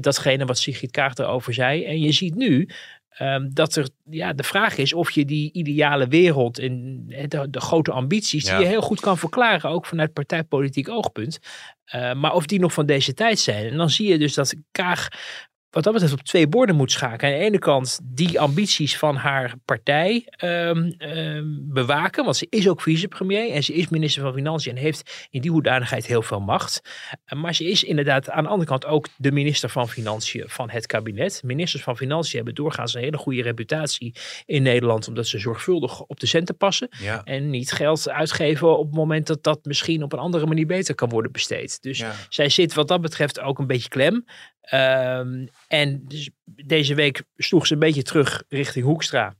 datgene 0.00 0.44
wat 0.44 0.58
Sigrid 0.58 0.90
Kaag 0.90 1.14
erover 1.14 1.54
zei. 1.58 1.84
En 1.84 2.00
je 2.00 2.12
ziet 2.12 2.34
nu 2.34 2.68
ehm, 3.08 3.48
dat 3.52 3.76
er, 3.76 3.88
ja, 4.10 4.32
de 4.32 4.42
vraag 4.42 4.76
is 4.76 4.92
of 4.92 5.10
je 5.10 5.24
die 5.24 5.52
ideale 5.52 6.06
wereld 6.06 6.58
en 6.58 7.04
de, 7.28 7.46
de 7.50 7.60
grote 7.60 7.92
ambities, 7.92 8.44
Ja. 8.46 8.56
die 8.56 8.64
je 8.64 8.70
heel 8.70 8.80
goed 8.82 9.00
kan 9.00 9.18
verklaren, 9.18 9.70
ook 9.70 9.86
vanuit 9.86 10.12
partijpolitiek 10.12 10.88
oogpunt, 10.88 11.38
eh, 11.84 12.14
maar 12.14 12.32
of 12.34 12.46
die 12.46 12.60
nog 12.60 12.72
van 12.72 12.86
deze 12.86 13.14
tijd 13.14 13.38
zijn. 13.38 13.66
En 13.70 13.76
dan 13.76 13.90
zie 13.90 14.08
je 14.08 14.18
dus 14.18 14.34
dat 14.34 14.54
Kaag 14.70 15.08
wat 15.70 15.84
dat 15.84 15.92
betreft 15.92 16.12
op 16.12 16.22
twee 16.22 16.48
borden 16.48 16.76
moet 16.76 16.92
schakelen. 16.92 17.32
Aan 17.32 17.38
de 17.38 17.44
ene 17.44 17.58
kant 17.58 17.98
die 18.02 18.40
ambities 18.40 18.98
van 18.98 19.16
haar 19.16 19.54
partij 19.64 20.26
ehm, 20.30 20.92
ehm, 20.98 21.44
bewaken. 21.60 22.24
Want 22.24 22.36
ze 22.36 22.46
is 22.50 22.68
ook 22.68 22.80
vicepremier 22.82 23.50
en 23.50 23.62
ze 23.64 23.72
is 23.74 23.88
minister 23.88 24.22
van 24.22 24.32
Financiën 24.32 24.76
en 24.76 24.82
heeft 24.82 25.26
in 25.30 25.40
die 25.40 25.50
hoedanigheid 25.50 26.06
heel 26.06 26.22
veel 26.22 26.40
macht. 26.40 26.80
Eh, 27.24 27.38
maar 27.38 27.54
ze 27.54 27.64
is 27.64 27.84
inderdaad 27.84 28.30
aan 28.30 28.42
de 28.42 28.48
andere 28.48 28.68
kant 28.68 28.86
ook 28.86 29.06
de 29.16 29.32
minister 29.32 29.68
van 29.68 29.88
Financiën 29.88 30.44
van 30.46 30.70
het 30.70 30.86
kabinet. 30.86 31.40
Ministers 31.44 31.82
van 31.82 31.96
Financiën 31.96 32.36
hebben 32.36 32.54
doorgaans 32.54 32.94
een 32.94 33.02
hele 33.02 33.16
goede 33.16 33.42
reputatie 33.42 34.14
in 34.46 34.62
Nederland. 34.62 35.08
Omdat 35.08 35.26
ze 35.26 35.38
zorgvuldig 35.38 36.00
op 36.00 36.20
de 36.20 36.26
centen 36.26 36.56
passen. 36.56 36.88
Ja. 37.00 37.24
En 37.24 37.50
niet 37.50 37.72
geld 37.72 38.08
uitgeven 38.08 38.78
op 38.78 38.86
het 38.86 38.94
moment 38.94 39.26
dat 39.26 39.42
dat 39.42 39.64
misschien 39.64 40.02
op 40.02 40.12
een 40.12 40.18
andere 40.18 40.46
manier 40.46 40.66
beter 40.66 40.94
kan 40.94 41.08
worden 41.08 41.32
besteed. 41.32 41.82
Dus 41.82 41.98
Ja. 41.98 42.14
zij 42.28 42.48
zit 42.48 42.74
wat 42.74 42.88
dat 42.88 43.00
betreft 43.00 43.40
ook 43.40 43.58
een 43.58 43.66
beetje 43.66 43.88
klem. 43.88 44.24
Ehm, 44.68 45.46
en 45.68 46.04
dus 46.06 46.30
deze 46.44 46.94
week 46.94 47.22
sloeg 47.36 47.66
ze 47.66 47.72
een 47.72 47.78
beetje 47.78 48.02
terug 48.02 48.42
richting 48.48 48.84
Hoekstra. 48.84 49.36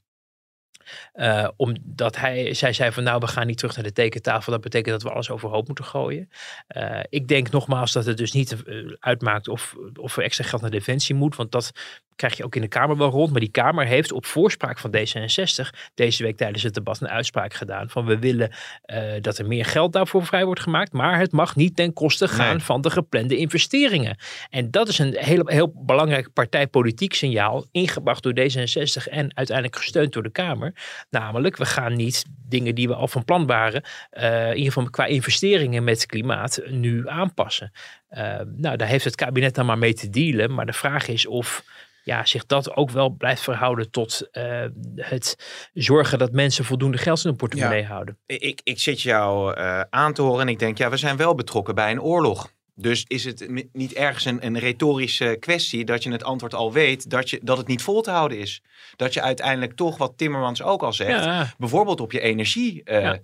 Uh, 1.14 1.48
omdat 1.56 2.16
hij, 2.16 2.54
zij 2.54 2.72
zei 2.72 2.92
van 2.92 3.02
nou, 3.02 3.20
we 3.20 3.26
gaan 3.26 3.46
niet 3.46 3.58
terug 3.58 3.74
naar 3.74 3.84
de 3.84 3.92
tekentafel. 3.92 4.52
Dat 4.52 4.60
betekent 4.60 4.94
dat 4.94 5.02
we 5.02 5.10
alles 5.10 5.30
overhoop 5.30 5.66
moeten 5.66 5.84
gooien. 5.84 6.30
Uh, 6.76 7.00
ik 7.08 7.28
denk 7.28 7.50
nogmaals 7.50 7.92
dat 7.92 8.06
het 8.06 8.16
dus 8.16 8.32
niet 8.32 8.56
uitmaakt 8.98 9.48
of, 9.48 9.76
of 9.94 10.16
er 10.16 10.22
extra 10.22 10.44
geld 10.44 10.62
naar 10.62 10.70
defensie 10.70 11.14
moet. 11.14 11.36
Want 11.36 11.52
dat 11.52 11.72
krijg 12.18 12.36
je 12.36 12.44
ook 12.44 12.54
in 12.54 12.60
de 12.60 12.68
Kamer 12.68 12.96
wel 12.96 13.10
rond. 13.10 13.30
Maar 13.30 13.40
die 13.40 13.50
Kamer 13.50 13.86
heeft 13.86 14.12
op 14.12 14.26
voorspraak 14.26 14.78
van 14.78 14.96
D66 14.96 15.68
deze 15.94 16.22
week 16.22 16.36
tijdens 16.36 16.62
het 16.62 16.74
debat 16.74 17.00
een 17.00 17.08
uitspraak 17.08 17.54
gedaan. 17.54 17.90
Van 17.90 18.04
we 18.04 18.18
willen 18.18 18.50
uh, 18.86 19.02
dat 19.20 19.38
er 19.38 19.46
meer 19.46 19.64
geld 19.64 19.92
daarvoor 19.92 20.26
vrij 20.26 20.44
wordt 20.44 20.60
gemaakt. 20.60 20.92
Maar 20.92 21.18
het 21.18 21.32
mag 21.32 21.56
niet 21.56 21.76
ten 21.76 21.92
koste 21.92 22.28
gaan 22.28 22.56
nee. 22.56 22.64
van 22.64 22.80
de 22.80 22.90
geplande 22.90 23.36
investeringen. 23.36 24.16
En 24.50 24.70
dat 24.70 24.88
is 24.88 24.98
een 24.98 25.16
heel, 25.16 25.46
heel 25.46 25.72
belangrijk 25.74 26.32
partijpolitiek 26.32 27.14
signaal. 27.14 27.66
Ingebracht 27.70 28.22
door 28.22 28.32
D66 28.32 29.08
en 29.10 29.36
uiteindelijk 29.36 29.76
gesteund 29.76 30.12
door 30.12 30.22
de 30.22 30.30
Kamer. 30.30 30.72
Namelijk, 31.10 31.56
we 31.56 31.66
gaan 31.66 31.96
niet 31.96 32.24
dingen 32.48 32.74
die 32.74 32.88
we 32.88 32.94
al 32.94 33.08
van 33.08 33.24
plan 33.24 33.46
waren. 33.46 33.82
Uh, 34.12 34.50
in 34.50 34.56
ieder 34.56 34.72
geval 34.72 34.90
qua 34.90 35.04
investeringen 35.04 35.84
met 35.84 36.06
klimaat 36.06 36.60
nu 36.68 37.08
aanpassen. 37.08 37.72
Uh, 38.10 38.40
nou, 38.56 38.76
daar 38.76 38.88
heeft 38.88 39.04
het 39.04 39.14
kabinet 39.14 39.54
dan 39.54 39.66
maar 39.66 39.78
mee 39.78 39.94
te 39.94 40.10
dealen. 40.10 40.54
Maar 40.54 40.66
de 40.66 40.72
vraag 40.72 41.08
is 41.08 41.26
of 41.26 41.64
ja, 42.08 42.24
zich 42.24 42.46
dat 42.46 42.76
ook 42.76 42.90
wel 42.90 43.08
blijft 43.08 43.42
verhouden 43.42 43.90
tot 43.90 44.28
uh, 44.32 44.64
het 44.96 45.36
zorgen 45.72 46.18
dat 46.18 46.32
mensen 46.32 46.64
voldoende 46.64 46.98
geld 46.98 47.18
in 47.18 47.28
hun 47.28 47.36
portemonnee 47.36 47.80
Ja. 47.80 47.86
houden. 47.88 48.18
Ik, 48.26 48.60
ik 48.64 48.78
zit 48.78 49.00
jou 49.02 49.54
eh, 49.54 49.80
aan 49.90 50.12
te 50.12 50.22
horen 50.22 50.40
en 50.40 50.48
ik 50.48 50.58
denk, 50.58 50.78
ja, 50.78 50.90
we 50.90 50.96
zijn 50.96 51.16
wel 51.16 51.34
betrokken 51.34 51.74
bij 51.74 51.90
een 51.90 52.02
oorlog. 52.02 52.52
Dus 52.74 53.04
is 53.06 53.24
het 53.24 53.68
niet 53.72 53.92
ergens 53.92 54.24
een, 54.24 54.46
een 54.46 54.58
retorische 54.58 55.36
kwestie 55.40 55.84
dat 55.84 56.02
je 56.02 56.10
het 56.12 56.24
antwoord 56.24 56.54
al 56.54 56.72
weet 56.72 57.10
dat, 57.10 57.30
je, 57.30 57.40
dat 57.42 57.56
het 57.58 57.66
niet 57.66 57.82
vol 57.82 58.00
te 58.02 58.10
houden 58.10 58.38
is? 58.38 58.62
Dat 58.96 59.14
je 59.14 59.22
uiteindelijk 59.22 59.72
toch, 59.72 59.98
wat 59.98 60.12
Timmermans 60.16 60.62
ook 60.62 60.82
al 60.82 60.92
zegt, 60.92 61.24
Ja, 61.24 61.54
bijvoorbeeld 61.58 62.00
op 62.00 62.12
je 62.12 62.20
energie 62.20 62.84
eh, 62.84 63.02
Ja. 63.02 63.18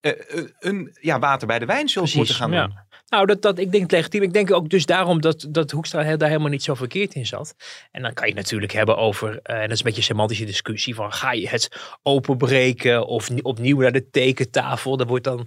Eh, 0.00 0.10
eh, 0.10 0.44
een 0.58 0.96
ja, 1.00 1.18
water 1.18 1.46
bij 1.46 1.58
de 1.58 1.66
wijn 1.66 1.88
zult 1.88 2.14
moeten 2.14 2.34
gaan 2.34 2.52
ja. 2.52 2.66
doen. 2.66 2.78
Nou, 3.08 3.26
dat, 3.26 3.42
dat, 3.42 3.58
ik 3.58 3.70
denk 3.70 3.82
het 3.82 3.92
legitiem. 3.92 4.22
Ik 4.22 4.32
denk 4.32 4.52
ook 4.52 4.68
dus 4.68 4.86
daarom 4.86 5.20
dat, 5.20 5.46
dat 5.50 5.70
Hoekstra 5.70 6.16
daar 6.16 6.28
helemaal 6.28 6.50
niet 6.50 6.62
zo 6.62 6.74
verkeerd 6.74 7.14
in 7.14 7.26
zat. 7.26 7.54
En 7.90 8.02
dan 8.02 8.12
kan 8.14 8.28
je 8.28 8.34
natuurlijk 8.34 8.72
hebben 8.72 8.96
over, 8.96 9.40
eh, 9.42 9.54
en 9.54 9.62
dat 9.62 9.70
is 9.70 9.78
een 9.78 9.84
beetje 9.84 9.98
een 9.98 10.06
semantische 10.06 10.44
discussie, 10.44 10.94
van 10.94 11.12
ga 11.12 11.32
je 11.32 11.48
het 11.48 11.96
openbreken 12.02 13.06
of 13.06 13.30
ni- 13.30 13.40
opnieuw 13.42 13.80
naar 13.80 13.92
de 13.92 14.10
tekentafel? 14.10 14.96
Daar 14.96 15.06
wordt 15.06 15.24
dan 15.24 15.46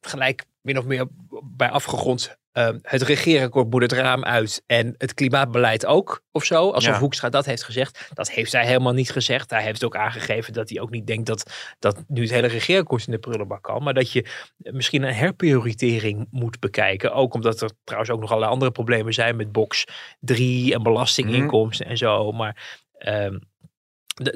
gelijk 0.00 0.44
min 0.60 0.78
of 0.78 0.84
meer 0.84 1.06
bij 1.42 1.70
afgegrond. 1.70 2.38
Eh, 2.52 2.68
het 2.82 3.02
regeerakkoord 3.02 3.70
moet 3.70 3.82
het 3.82 3.92
raam 3.92 4.24
uit 4.24 4.62
en 4.66 4.94
het 4.98 5.14
klimaatbeleid 5.14 5.86
ook, 5.86 6.22
of 6.32 6.44
zo. 6.44 6.70
Alsof 6.70 6.94
Ja. 6.94 7.00
Hoekstra 7.00 7.28
dat 7.28 7.46
heeft 7.46 7.62
gezegd. 7.62 8.10
Dat 8.14 8.30
heeft 8.30 8.52
hij 8.52 8.66
helemaal 8.66 8.92
niet 8.92 9.10
gezegd. 9.10 9.50
Hij 9.50 9.62
heeft 9.62 9.84
ook 9.84 9.96
aangegeven 9.96 10.52
dat 10.52 10.68
hij 10.68 10.80
ook 10.80 10.90
niet 10.90 11.06
denkt 11.06 11.26
dat, 11.26 11.52
dat 11.78 12.04
nu 12.08 12.22
het 12.22 12.30
hele 12.30 12.46
regeerakkoord 12.46 13.06
in 13.06 13.12
de 13.12 13.18
prullenbak 13.18 13.62
kan. 13.62 13.82
Maar 13.82 13.94
dat 13.94 14.12
je 14.12 14.26
misschien 14.56 15.02
een 15.02 15.14
herprioritering 15.14 16.26
moet 16.30 16.60
bekijken. 16.60 17.12
Ook 17.12 17.34
omdat 17.34 17.60
er 17.60 17.70
trouwens 17.84 18.12
ook 18.12 18.20
nog 18.20 18.28
allerlei 18.28 18.52
andere 18.52 18.70
problemen 18.70 19.14
zijn 19.14 19.36
met 19.36 19.52
box 19.52 19.84
3 20.20 20.74
en 20.74 20.82
belastinginkomsten 20.82 21.86
en 21.86 21.96
zo. 21.96 22.32
Maar 22.32 22.80
ehm, 22.92 23.38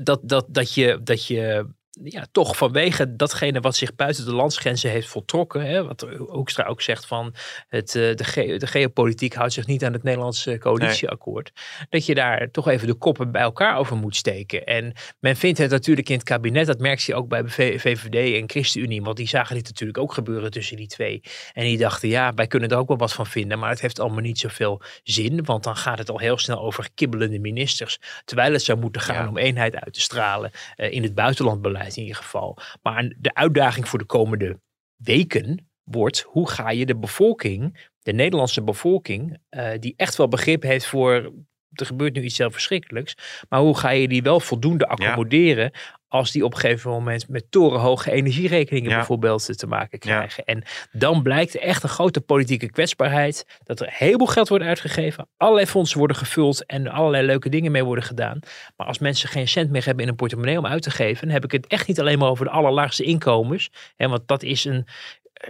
dat, 0.03 0.21
dat, 0.23 0.47
dat 0.49 0.75
je, 0.75 1.01
dat 1.03 1.27
je 1.27 1.67
ja, 2.05 2.27
toch 2.33 2.57
vanwege 2.57 3.17
datgene 3.17 3.61
wat 3.61 3.77
zich 3.77 3.95
buiten 3.95 4.25
de 4.25 4.35
landsgrenzen 4.35 4.91
heeft 4.91 5.09
voltrokken. 5.09 5.67
Hè, 5.67 5.85
wat 5.87 6.07
Hoekstra 6.19 6.65
ook 6.65 6.81
zegt 6.83 7.07
van 7.07 7.35
het, 7.69 7.95
eh, 7.95 8.15
de, 8.15 8.25
ge- 8.25 8.57
de 8.57 8.67
geopolitiek 8.67 9.35
houdt 9.35 9.53
zich 9.53 9.67
niet 9.67 9.85
aan 9.85 9.93
het 9.93 10.03
Nederlandse 10.03 10.59
coalitieakkoord. 10.59 11.53
Dat 11.89 12.07
je 12.07 12.15
daar 12.15 12.51
toch 12.51 12.69
even 12.69 12.87
de 12.87 12.95
koppen 12.95 13.31
bij 13.33 13.43
elkaar 13.43 13.77
over 13.79 13.97
moet 13.97 14.17
steken. 14.17 14.65
En 14.67 14.93
men 15.19 15.37
vindt 15.37 15.59
het 15.59 15.71
natuurlijk 15.71 16.09
in 16.09 16.15
het 16.15 16.25
kabinet, 16.25 16.67
dat 16.67 16.79
merkt 16.79 17.03
je 17.03 17.15
ook 17.15 17.29
bij 17.29 17.43
V- 17.45 17.81
VVD 17.81 18.41
en 18.41 18.49
ChristenUnie. 18.51 19.03
Want 19.03 19.17
die 19.17 19.29
zagen 19.29 19.55
dit 19.55 19.65
natuurlijk 19.65 19.99
ook 19.99 20.13
gebeuren 20.13 20.51
tussen 20.51 20.77
die 20.77 20.87
twee. 20.87 21.21
En 21.53 21.65
die 21.65 21.79
dachten, 21.79 22.09
ja, 22.09 22.35
wij 22.35 22.47
kunnen 22.47 22.69
er 22.69 22.77
ook 22.77 22.89
wel 22.89 22.97
wat 22.97 23.13
van 23.13 23.27
vinden. 23.27 23.59
Maar 23.59 23.71
het 23.71 23.81
heeft 23.81 24.01
allemaal 24.01 24.21
niet 24.21 24.39
zoveel 24.39 24.83
zin. 25.03 25.45
Want 25.45 25.65
dan 25.65 25.77
gaat 25.77 25.99
het 25.99 26.11
al 26.11 26.19
heel 26.19 26.39
snel 26.39 26.59
over 26.61 26.89
kibbelende 26.95 27.39
ministers. 27.39 27.99
Terwijl 28.25 28.53
het 28.53 28.63
zou 28.63 28.79
moeten 28.79 29.01
gaan 29.03 29.23
Ja. 29.23 29.29
om 29.29 29.37
eenheid 29.39 29.75
uit 29.77 29.95
te 29.95 30.01
stralen. 30.01 30.51
eh, 30.77 30.93
in 30.93 31.03
het 31.03 31.15
buitenlandbeleid 31.15 31.84
in 31.87 32.03
ieder 32.03 32.17
geval. 32.17 32.59
Maar 32.83 33.13
de 33.19 33.35
uitdaging 33.35 33.89
voor 33.89 33.99
de 33.99 34.05
komende 34.05 34.61
weken 34.97 35.69
wordt, 35.85 36.21
hoe 36.21 36.49
ga 36.49 36.71
je 36.71 36.87
de 36.87 36.97
bevolking, 36.97 37.89
de 38.03 38.13
Nederlandse 38.13 38.63
bevolking, 38.63 39.39
eh, 39.49 39.71
die 39.79 39.95
echt 39.97 40.17
wel 40.17 40.29
begrip 40.29 40.63
heeft 40.63 40.87
voor, 40.87 41.33
er 41.81 41.87
gebeurt 41.87 42.15
nu 42.15 42.23
iets 42.23 42.39
heel 42.39 42.51
verschrikkelijks, 42.51 43.17
maar 43.49 43.61
hoe 43.61 43.79
ga 43.79 43.91
je 43.91 44.09
die 44.09 44.23
wel 44.23 44.41
voldoende 44.41 44.89
accommoderen 44.89 45.71
als 46.09 46.31
die 46.33 46.45
op 46.45 46.55
een 46.55 46.61
gegeven 46.61 46.91
moment 46.91 47.29
met 47.29 47.51
torenhoge 47.51 48.11
energierekeningen 48.13 48.91
Ja. 48.91 48.97
bijvoorbeeld 48.97 49.59
te 49.59 49.67
maken 49.67 49.99
krijgen. 49.99 50.45
En 50.45 50.63
dan 50.93 51.23
blijkt 51.23 51.57
echt 51.57 51.83
een 51.83 51.89
grote 51.89 52.21
politieke 52.21 52.71
kwetsbaarheid, 52.71 53.47
dat 53.65 53.81
er 53.81 53.87
een 53.87 53.93
heleboel 53.97 54.27
geld 54.27 54.49
wordt 54.49 54.65
uitgegeven, 54.65 55.29
allerlei 55.37 55.67
fondsen 55.67 55.99
worden 55.99 56.17
gevuld 56.17 56.67
en 56.67 56.89
allerlei 56.89 57.27
leuke 57.27 57.49
dingen 57.49 57.73
mee 57.73 57.85
worden 57.85 58.05
gedaan. 58.05 58.39
Maar 58.77 58.87
als 58.87 58.99
mensen 58.99 59.29
geen 59.29 59.49
cent 59.49 59.71
meer 59.71 59.85
hebben 59.85 60.05
in 60.05 60.11
een 60.11 60.17
portemonnee 60.17 60.59
om 60.59 60.67
uit 60.67 60.83
te 60.83 60.91
geven, 60.91 61.25
dan 61.27 61.35
heb 61.35 61.45
ik 61.45 61.53
het 61.53 61.67
echt 61.67 61.87
niet 61.89 62.01
alleen 62.01 62.19
maar 62.19 62.29
over 62.29 62.45
de 62.45 62.51
allerlaagste 62.51 63.03
inkomens. 63.05 63.71
Hè, 63.97 64.09
want 64.09 64.29
dat 64.29 64.43
is 64.43 64.65
een, 64.65 64.87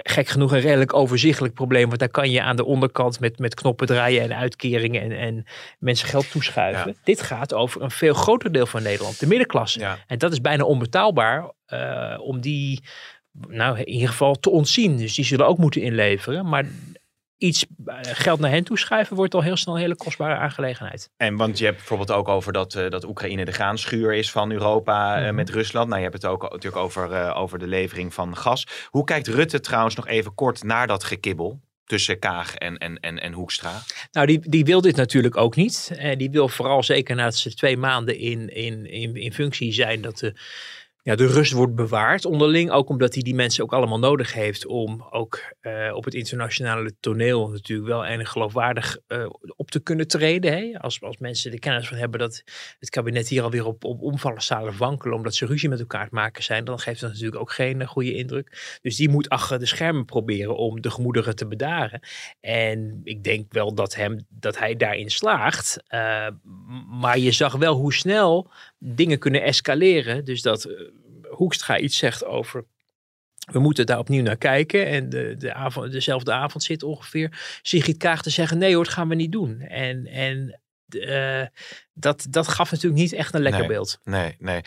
gek 0.03 0.29
genoeg 0.29 0.53
een 0.53 0.61
redelijk 0.61 0.95
overzichtelijk 0.95 1.55
probleem. 1.55 1.87
Want 1.87 1.99
daar 1.99 2.09
kan 2.09 2.31
je 2.31 2.43
aan 2.43 2.57
de 2.57 2.65
onderkant 2.65 3.21
met, 3.21 3.39
met 3.39 3.55
knoppen 3.55 3.87
draaien 3.87 4.23
en 4.23 4.37
uitkeringen 4.37 5.03
en, 5.03 5.13
en 5.13 5.45
mensen 5.79 6.09
geld 6.09 6.31
toeschuiven. 6.31 6.91
Ja. 6.91 6.99
Dit 7.05 7.23
gaat 7.23 7.55
over 7.55 7.83
een 7.83 7.91
veel 7.91 8.15
groter 8.15 8.53
deel 8.53 8.67
van 8.67 8.83
Nederland, 8.83 9.21
de 9.21 9.27
middenklasse. 9.27 9.79
Ja. 9.79 9.99
En 10.07 10.19
dat 10.19 10.33
is 10.33 10.41
bijna 10.41 10.65
onbetaalbaar 10.65 11.51
eh, 11.67 12.19
om 12.21 12.41
die, 12.41 12.83
nou 13.49 13.79
in 13.79 13.89
ieder 13.89 14.09
geval 14.09 14.35
te 14.35 14.51
ontzien. 14.51 14.97
Dus 14.97 15.15
die 15.15 15.25
zullen 15.25 15.47
ook 15.47 15.59
moeten 15.59 15.83
inleveren. 15.83 16.49
Maar 16.49 16.65
iets 17.45 17.65
eh, 17.87 17.97
geld 18.03 18.41
naar 18.41 18.51
hen 18.51 18.65
toeschuiven 18.65 19.17
wordt 19.17 19.35
al 19.35 19.43
heel 19.43 19.57
snel 19.57 19.75
een 19.75 19.81
hele 19.81 19.97
kostbare 19.97 20.35
aangelegenheid. 20.35 21.11
En 21.17 21.37
want 21.37 21.59
je 21.59 21.65
hebt 21.65 21.77
bijvoorbeeld 21.77 22.11
ook 22.11 22.29
over 22.29 22.53
dat, 22.53 22.75
eh, 22.75 22.91
dat 22.91 23.05
Oekraïne 23.05 23.45
de 23.45 23.53
graanschuur 23.53 24.13
is 24.15 24.31
van 24.31 24.51
Europa 24.53 25.17
eh, 25.17 25.25
Mhm. 25.25 25.35
met 25.35 25.51
Rusland. 25.51 25.87
Nou, 25.89 26.01
je 26.03 26.09
hebt 26.09 26.23
het 26.23 26.31
ook 26.33 26.43
natuurlijk 26.43 26.77
over, 26.83 27.13
eh, 27.13 27.37
over 27.41 27.59
de 27.59 27.67
levering 27.67 28.15
van 28.15 28.37
gas. 28.37 28.67
Hoe 28.89 29.05
kijkt 29.05 29.27
Rutte 29.29 29.61
trouwens 29.61 29.95
nog 29.95 30.07
even 30.09 30.35
kort 30.35 30.63
naar 30.63 30.87
dat 30.87 31.05
gekibbel 31.05 31.61
tussen 31.85 32.19
Kaag 32.19 32.55
en, 32.55 32.79
en, 32.79 33.01
en, 33.01 33.19
en 33.21 33.33
Hoekstra? 33.33 33.83
Nou, 34.13 34.27
die, 34.27 34.41
die 34.49 34.65
wil 34.65 34.81
dit 34.81 34.97
natuurlijk 34.97 35.37
ook 35.37 35.57
niet. 35.57 35.93
En 35.97 36.19
die 36.19 36.31
wil 36.31 36.49
vooral 36.49 36.83
zeker 36.83 37.17
nadat 37.17 37.37
ze 37.37 37.55
twee 37.55 37.77
maanden 37.77 38.19
in, 38.19 38.55
in, 38.55 38.87
in, 38.91 39.17
in 39.17 39.33
functie 39.33 39.73
zijn, 39.73 40.01
dat 40.01 40.19
de, 40.19 40.35
ja, 41.05 41.15
de 41.15 41.27
rust 41.27 41.53
wordt 41.53 41.75
bewaard 41.75 42.25
onderling. 42.25 42.71
Ook 42.71 42.89
omdat 42.89 43.15
hij 43.15 43.23
die 43.23 43.35
mensen 43.35 43.65
ook 43.65 43.73
allemaal 43.73 43.99
nodig 43.99 44.33
heeft 44.33 44.67
om 44.67 45.07
ook 45.11 45.55
eh, 45.61 45.93
op 45.95 46.05
het 46.05 46.15
internationale 46.15 46.95
toneel 47.01 47.49
natuurlijk 47.49 47.89
wel 47.89 48.05
enig 48.05 48.31
geloofwaardig 48.31 48.99
eh, 49.07 49.27
op 49.57 49.71
te 49.71 49.81
kunnen 49.81 50.09
treden. 50.09 50.53
Hè? 50.53 50.79
Als, 50.79 51.03
als 51.03 51.19
mensen 51.19 51.53
er 51.53 51.59
kennis 51.59 51.89
van 51.89 51.97
hebben 51.97 52.21
dat 52.21 52.43
het 52.79 52.91
kabinet 52.91 53.29
hier 53.29 53.43
alweer 53.43 53.67
op, 53.67 53.85
op 53.85 54.03
omvallen 54.03 54.77
wankelen 54.77 55.17
omdat 55.17 55.35
ze 55.35 55.47
ruzie 55.47 55.69
met 55.69 55.81
elkaar 55.81 56.09
maken 56.11 56.43
zijn, 56.43 56.65
dan 56.65 56.79
geeft 56.79 57.01
dat 57.01 57.11
natuurlijk 57.11 57.41
ook 57.41 57.53
geen 57.53 57.81
eh, 57.81 57.89
goede 57.89 58.15
indruk. 58.15 58.79
Dus 58.83 58.97
die 58.97 59.09
moet 59.09 59.29
achter 59.29 59.59
de 59.59 59.67
schermen 59.67 60.05
proberen 60.05 60.57
om 60.57 60.81
de 60.81 60.91
gemoederen 60.91 61.37
te 61.37 61.47
bedaren. 61.47 62.01
En 62.41 63.01
ik 63.03 63.25
denk 63.25 63.53
wel 63.53 63.75
dat, 63.75 63.95
hem, 63.95 64.27
dat 64.29 64.59
hij 64.59 64.77
daarin 64.77 65.11
slaagt. 65.11 65.77
Maar 67.01 67.19
je 67.19 67.33
zag 67.33 67.53
wel 67.57 67.75
hoe 67.75 67.93
snel 67.93 68.51
dingen 68.79 69.19
kunnen 69.19 69.43
escaleren. 69.43 70.25
Dus 70.25 70.43
dat 70.43 70.65
eh, 70.65 70.81
Hoekstra 71.31 71.79
iets 71.79 71.97
zegt 71.99 72.25
over. 72.25 72.65
We 73.53 73.59
moeten 73.59 73.87
daar 73.87 73.99
opnieuw 73.99 74.23
naar 74.23 74.37
kijken. 74.37 74.87
En 74.87 75.09
de, 75.09 75.35
de 75.39 75.55
avond, 75.55 75.93
dezelfde 75.93 76.33
avond 76.33 76.63
zit 76.63 76.83
ongeveer 76.83 77.59
Sigrid 77.63 77.97
Kaag 77.97 78.23
te 78.23 78.31
zeggen: 78.31 78.59
nee 78.59 78.75
hoor, 78.75 78.85
dat 78.85 78.93
gaan 78.93 79.09
we 79.09 79.15
niet 79.15 79.33
doen. 79.33 79.61
En, 79.61 80.07
en 80.07 80.61
eh, 80.89 81.47
dat, 81.93 82.27
dat 82.31 82.49
gaf 82.49 82.71
natuurlijk 82.71 83.03
niet 83.03 83.13
echt 83.13 83.35
een 83.35 83.43
lekker 83.43 83.61
Nee. 83.61 83.69
beeld. 83.71 83.99
Nee, 84.05 84.37
nee. 84.39 84.61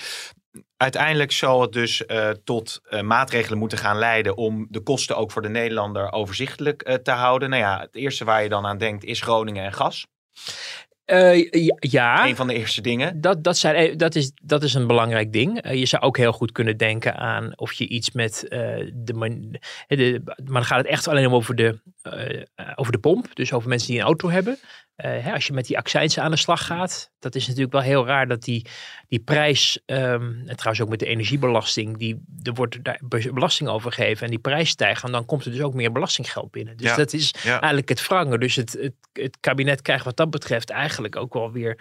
Uiteindelijk 0.77 1.31
zal 1.31 1.61
het 1.61 1.71
dus 1.71 2.05
eh, 2.05 2.29
tot 2.29 2.81
maatregelen 3.01 3.57
moeten 3.57 3.77
gaan 3.77 3.97
leiden 3.97 4.37
om 4.37 4.67
de 4.69 4.79
kosten 4.79 5.17
ook 5.17 5.31
voor 5.31 5.41
de 5.41 5.49
Nederlander 5.49 6.11
overzichtelijk 6.11 6.99
te 7.03 7.11
houden. 7.11 7.49
Nou 7.49 7.61
ja, 7.61 7.79
het 7.79 7.95
eerste 7.95 8.25
waar 8.25 8.43
je 8.43 8.49
dan 8.49 8.65
aan 8.65 8.77
denkt 8.77 9.03
is 9.03 9.21
Groningen 9.21 9.63
en 9.63 9.73
gas. 9.73 10.07
Eh, 11.07 11.69
ja. 11.79 12.27
Een 12.27 12.35
van 12.35 12.47
de 12.47 12.53
eerste 12.53 12.81
dingen. 12.81 13.21
Dat, 13.21 13.43
dat, 13.43 13.57
zijn, 13.57 13.75
eh, 13.75 13.97
dat, 13.97 14.15
is, 14.15 14.31
dat 14.43 14.63
is 14.63 14.73
een 14.73 14.87
belangrijk 14.87 15.33
ding. 15.33 15.61
Eh, 15.61 15.79
je 15.79 15.85
zou 15.85 16.03
ook 16.03 16.17
heel 16.17 16.31
goed 16.31 16.51
kunnen 16.51 16.77
denken 16.77 17.15
aan 17.15 17.53
of 17.55 17.73
je 17.73 17.87
iets 17.87 18.11
met 18.11 18.47
eh, 18.47 18.59
de, 18.93 19.13
man, 19.13 19.55
de. 19.87 20.21
Maar 20.23 20.35
dan 20.43 20.65
gaat 20.65 20.77
het 20.77 20.87
echt 20.87 21.07
alleen 21.07 21.27
om 21.27 21.33
over 21.33 21.55
de, 21.55 21.79
over 22.75 22.91
de 22.91 22.99
pomp. 22.99 23.35
Dus 23.35 23.53
over 23.53 23.69
mensen 23.69 23.87
die 23.87 23.99
een 23.99 24.05
auto 24.05 24.29
hebben. 24.29 24.57
Eh, 24.97 25.23
hè, 25.23 25.31
als 25.33 25.47
je 25.47 25.53
met 25.53 25.65
die 25.67 25.77
accijnsen 25.77 26.23
aan 26.23 26.31
de 26.31 26.37
slag 26.37 26.65
gaat, 26.65 27.11
dat 27.19 27.35
is 27.35 27.45
natuurlijk 27.47 27.73
wel 27.73 27.81
heel 27.81 28.05
raar 28.05 28.27
dat 28.27 28.43
die, 28.43 28.65
die 29.07 29.19
prijs, 29.19 29.79
ehm, 29.85 30.23
en 30.45 30.55
trouwens 30.55 30.81
ook 30.81 30.89
met 30.89 30.99
de 30.99 31.05
energiebelasting, 31.05 31.97
die, 31.97 32.23
er 32.43 32.53
wordt 32.53 32.83
daar 32.83 32.99
belasting 33.33 33.69
over 33.69 33.91
gegeven 33.91 34.23
en 34.23 34.29
die 34.29 34.39
prijs 34.39 34.69
stijgt, 34.69 35.03
en 35.03 35.11
dan 35.11 35.25
komt 35.25 35.45
er 35.45 35.51
dus 35.51 35.61
ook 35.61 35.73
meer 35.73 35.91
belastinggeld 35.91 36.51
binnen. 36.51 36.77
Dus 36.77 36.89
Ja, 36.89 36.95
dat 36.95 37.13
is 37.13 37.33
ja. 37.43 37.49
eigenlijk 37.51 37.89
het 37.89 38.07
wrange. 38.07 38.37
Dus 38.37 38.55
het, 38.55 38.71
het, 38.81 38.93
het 39.13 39.37
kabinet 39.39 39.81
krijgt 39.81 40.05
wat 40.05 40.17
dat 40.17 40.29
betreft 40.29 40.69
eigenlijk 40.69 41.15
ook 41.15 41.33
wel 41.33 41.51
weer 41.51 41.79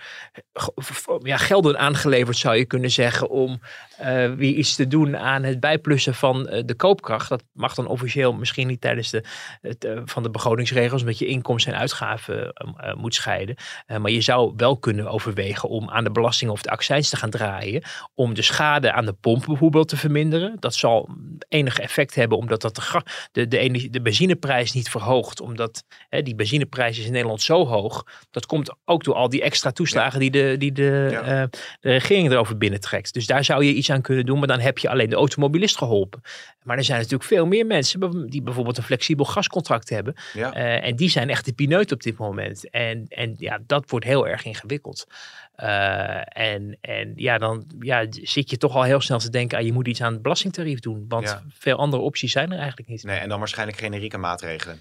ge- 0.53 1.21
ja, 1.23 1.37
gelden 1.37 1.79
aangeleverd, 1.79 2.37
zou 2.37 2.57
je 2.57 2.65
kunnen 2.65 2.91
zeggen, 2.91 3.29
om 3.29 3.61
eh, 3.97 4.33
weer 4.33 4.53
iets 4.55 4.75
te 4.75 4.87
doen 4.87 5.17
aan 5.17 5.43
het 5.43 5.61
bijplussen 5.61 6.15
van 6.15 6.49
eh, 6.49 6.63
de 6.65 6.75
koopkracht. 6.75 7.29
Dat 7.29 7.43
mag 7.53 7.75
dan 7.75 7.87
officieel 7.87 8.33
misschien 8.33 8.67
niet 8.67 8.81
tijdens 8.81 9.11
de, 9.11 9.25
het, 9.61 9.85
eh, 9.85 10.01
van 10.05 10.23
de 10.23 10.31
begrotingsregels, 10.31 11.01
omdat 11.01 11.19
je 11.19 11.27
inkomsten 11.27 11.73
en 11.73 11.79
uitgaven 11.79 12.53
eh, 12.53 12.73
eh, 12.91 12.97
moet 13.07 13.15
scheiden. 13.15 13.57
Eh, 13.87 13.97
maar 13.97 14.11
je 14.11 14.21
zou 14.21 14.53
wel 14.57 14.77
kunnen 14.79 15.07
overwegen 15.11 15.69
om 15.69 15.91
aan 15.91 16.05
de 16.05 16.11
belasting 16.11 16.51
of 16.51 16.63
de 16.63 16.71
accijns 16.71 17.09
te 17.09 17.17
gaan 17.17 17.31
draaien, 17.31 17.83
om 18.15 18.35
de 18.35 18.43
schade 18.43 18.93
aan 18.93 19.05
de 19.05 19.13
pomp 19.13 19.45
bijvoorbeeld 19.47 19.89
te 19.89 19.97
verminderen. 19.97 20.57
Dat 20.61 20.75
zal 20.75 21.09
enig 21.49 21.79
effect 21.79 22.15
hebben, 22.15 22.39
omdat 22.39 22.61
dat 22.61 22.75
de, 22.75 23.03
de, 23.33 23.49
de, 23.49 23.59
energie, 23.59 23.91
de 23.91 24.01
benzineprijs 24.03 24.73
niet 24.73 24.89
verhoogt, 24.91 25.41
omdat 25.41 25.85
hè, 26.09 26.23
die 26.23 26.35
benzineprijs 26.35 26.99
is 26.99 27.07
in 27.07 27.13
Nederland 27.13 27.43
zo 27.43 27.67
hoog. 27.67 28.05
Dat 28.31 28.47
komt 28.47 28.75
ook 28.85 29.05
door 29.05 29.15
al 29.15 29.29
die 29.29 29.43
extra 29.43 29.71
toeslagen 29.71 30.21
die, 30.21 30.31
de, 30.31 30.55
die 30.59 30.73
de, 30.73 31.09
Ja. 31.11 31.21
eh, 31.23 31.43
de 31.81 31.91
regering 31.91 32.31
erover 32.31 32.57
binnentrekt. 32.59 33.13
Dus 33.13 33.27
daar 33.27 33.45
zou 33.45 33.65
je 33.65 33.73
iets 33.73 33.91
aan 33.91 34.03
kunnen 34.03 34.27
doen, 34.27 34.39
maar 34.39 34.49
dan 34.49 34.61
heb 34.61 34.79
je 34.79 34.89
alleen 34.89 35.11
de 35.11 35.17
automobilist 35.17 35.79
geholpen. 35.79 36.21
Maar 36.67 36.77
er 36.77 36.85
zijn 36.85 36.99
natuurlijk 36.99 37.29
veel 37.29 37.47
meer 37.47 37.67
mensen 37.67 38.29
die 38.31 38.43
bijvoorbeeld 38.43 38.77
een 38.77 38.83
flexibel 38.83 39.25
gascontract 39.25 39.89
hebben. 39.89 40.15
Ja. 40.33 40.53
Eh, 40.53 40.89
en 40.89 40.97
die 40.97 41.09
zijn 41.09 41.31
echt 41.31 41.45
de 41.45 41.53
pineut 41.53 41.93
op 41.93 42.03
dit 42.03 42.17
moment. 42.19 42.71
En, 42.71 43.05
en 43.09 43.35
ja, 43.39 43.59
dat 43.67 43.91
wordt 43.91 44.07
heel 44.07 44.29
erg 44.29 44.45
ingewikkeld. 44.45 45.07
Eh, 45.55 46.39
en, 46.53 46.79
en 46.81 47.13
ja, 47.17 47.39
dan 47.39 47.67
ja, 47.79 48.07
zit 48.11 48.51
je 48.51 48.57
toch 48.57 48.75
al 48.75 48.83
heel 48.83 49.01
snel 49.01 49.19
te 49.19 49.31
denken, 49.31 49.59
ah, 49.59 49.65
je 49.65 49.73
moet 49.73 49.89
iets 49.89 50.03
aan 50.03 50.13
het 50.13 50.23
belastingtarief 50.23 50.81
doen. 50.81 51.05
Want 51.09 51.25
Ja. 51.25 51.43
veel 51.49 51.77
andere 51.77 52.03
opties 52.03 52.33
zijn 52.33 52.53
er 52.53 52.59
eigenlijk 52.59 52.89
niet. 52.89 53.03
Nee, 53.05 53.19
en 53.19 53.29
dan 53.29 53.39
waarschijnlijk 53.39 53.79
generieke 53.79 54.19
maatregelen. 54.19 54.79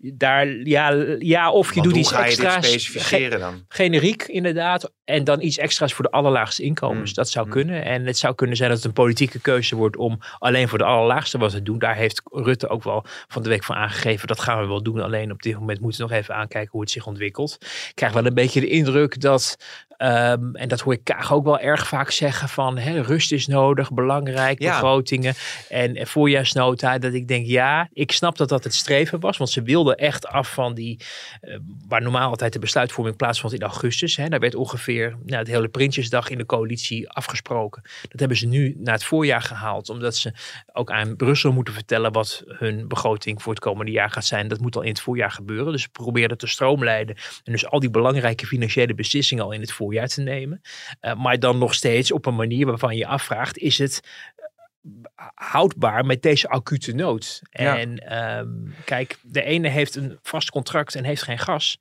Daar, 0.00 0.46
ja, 0.46 0.90
ja, 1.18 1.50
of 1.52 1.68
je 1.68 1.80
Want 1.80 1.88
doet 1.88 1.98
iets 1.98 2.10
ga 2.10 2.24
je 2.24 2.36
dit 2.36 2.38
extra's. 2.44 2.66
specificeren 2.66 3.40
dan? 3.40 3.64
generiek 3.68 4.22
inderdaad. 4.22 4.92
En 5.04 5.24
dan 5.24 5.40
iets 5.42 5.58
extra's 5.58 5.92
voor 5.92 6.04
de 6.04 6.10
allerlaagste 6.10 6.62
inkomens. 6.62 7.08
Mm, 7.08 7.14
Dat 7.14 7.28
zou 7.30 7.46
mm. 7.46 7.52
kunnen. 7.52 7.84
En 7.84 8.06
het 8.06 8.18
zou 8.18 8.34
kunnen 8.34 8.56
zijn 8.56 8.68
dat 8.68 8.78
het 8.78 8.86
een 8.86 8.92
politieke 8.92 9.40
keuze 9.40 9.76
wordt 9.76 9.96
om 9.96 10.18
alleen 10.38 10.68
voor 10.68 10.78
de 10.78 10.84
allerlaagste 10.84 11.38
wat 11.38 11.50
te 11.50 11.62
doen. 11.62 11.78
Daar 11.78 11.96
heeft 11.96 12.22
Rutte 12.24 12.68
ook 12.68 12.82
wel 12.82 13.04
van 13.28 13.42
de 13.42 13.48
week 13.48 13.64
van 13.64 13.76
aangegeven. 13.76 14.28
Dat 14.28 14.40
gaan 14.40 14.60
we 14.60 14.66
wel 14.66 14.82
doen. 14.82 15.00
Alleen 15.00 15.30
op 15.32 15.42
dit 15.42 15.54
moment 15.54 15.80
moeten 15.80 16.00
we 16.00 16.06
nog 16.10 16.20
even 16.20 16.34
aankijken 16.34 16.70
hoe 16.70 16.80
het 16.80 16.90
zich 16.90 17.06
ontwikkelt. 17.06 17.56
Ik 17.60 17.92
krijg 17.94 18.12
wel 18.12 18.26
een 18.26 18.34
beetje 18.34 18.60
de 18.60 18.68
indruk 18.68 19.20
dat, 19.20 19.56
ehm, 19.98 20.54
en 20.54 20.68
dat 20.68 20.80
hoor 20.80 20.92
ik 20.92 21.04
Kaag 21.04 21.32
ook 21.32 21.44
wel 21.44 21.58
erg 21.58 21.86
vaak 21.88 22.10
zeggen, 22.10 22.48
van 22.48 22.78
hè, 22.78 23.00
rust 23.00 23.32
is 23.32 23.46
nodig, 23.46 23.92
belangrijk, 23.92 24.62
Ja. 24.62 24.70
begrotingen 24.70 25.34
en, 25.68 25.96
en 25.96 26.06
voorjaarsnota. 26.06 26.98
Dat 26.98 27.12
ik 27.12 27.28
denk, 27.28 27.46
ja, 27.46 27.88
ik 27.92 28.12
snap 28.12 28.36
dat 28.36 28.48
dat 28.48 28.64
het 28.64 28.74
streven 28.74 29.20
was. 29.20 29.36
Want 29.36 29.50
ze 29.50 29.62
wilden 29.62 29.96
echt 29.96 30.26
af 30.26 30.52
van 30.52 30.74
die, 30.74 31.00
eh, 31.40 31.56
waar 31.88 32.02
normaal 32.02 32.28
altijd 32.30 32.52
de 32.52 32.58
besluitvorming 32.58 33.16
plaatsvond 33.16 33.52
in 33.52 33.62
augustus. 33.62 34.16
Hè, 34.16 34.28
daar 34.28 34.40
werd 34.40 34.54
ongeveer 34.54 35.16
nou, 35.24 35.44
de 35.44 35.50
hele 35.50 35.68
Prinsjesdag 35.68 36.28
in 36.30 36.38
de 36.38 36.46
coalitie 36.46 37.10
afgesproken. 37.10 37.82
Dat 38.08 38.20
hebben 38.20 38.36
ze 38.38 38.46
nu 38.46 38.74
naar 38.78 38.94
het 38.94 39.04
voorjaar 39.04 39.42
gehaald. 39.42 39.88
Omdat 39.88 40.16
ze 40.16 40.32
ook 40.72 40.90
aan 40.90 41.16
Brussel 41.16 41.52
moeten 41.52 41.74
vertellen 41.74 42.12
wat 42.12 42.42
hun 42.46 42.88
begroting 42.88 43.42
voor 43.42 43.52
het 43.52 43.62
komende 43.62 43.92
jaar 43.92 44.10
gaat 44.10 44.24
zijn. 44.24 44.48
Dat 44.48 44.60
moet 44.60 44.76
al 44.76 44.82
in 44.82 44.88
het 44.88 45.00
voorjaar 45.00 45.30
gebeuren. 45.30 45.72
Dus 45.72 45.82
ze 45.82 45.88
proberen 45.88 46.38
te 46.38 46.46
stroomlijnen. 46.46 47.16
En 47.44 47.52
dus 47.52 47.66
al 47.66 47.80
die 47.80 47.90
belangrijke 47.90 48.46
financiële 48.46 48.94
beslissingen 48.94 49.44
al 49.44 49.52
in 49.52 49.60
het 49.60 49.72
voorjaar 49.72 49.86
te 49.88 50.20
nemen. 50.20 50.60
Eh, 51.00 51.14
maar 51.14 51.38
dan 51.38 51.58
nog 51.58 51.74
steeds 51.74 52.12
op 52.12 52.26
een 52.26 52.36
manier 52.36 52.66
waarvan 52.66 52.92
je 52.92 52.98
je 52.98 53.06
afvraagt, 53.06 53.58
is 53.58 53.78
het 53.78 54.00
eh, 54.36 55.26
houdbaar 55.34 56.06
met 56.06 56.22
deze 56.22 56.48
acute 56.48 56.94
nood? 56.94 57.42
Ja. 57.50 57.78
En 57.78 57.98
ehm, 57.98 58.48
kijk, 58.84 59.18
de 59.22 59.42
ene 59.42 59.68
heeft 59.68 59.94
een 59.94 60.18
vast 60.22 60.50
contract 60.50 60.94
en 60.94 61.04
heeft 61.04 61.22
geen 61.22 61.38
gas. 61.38 61.78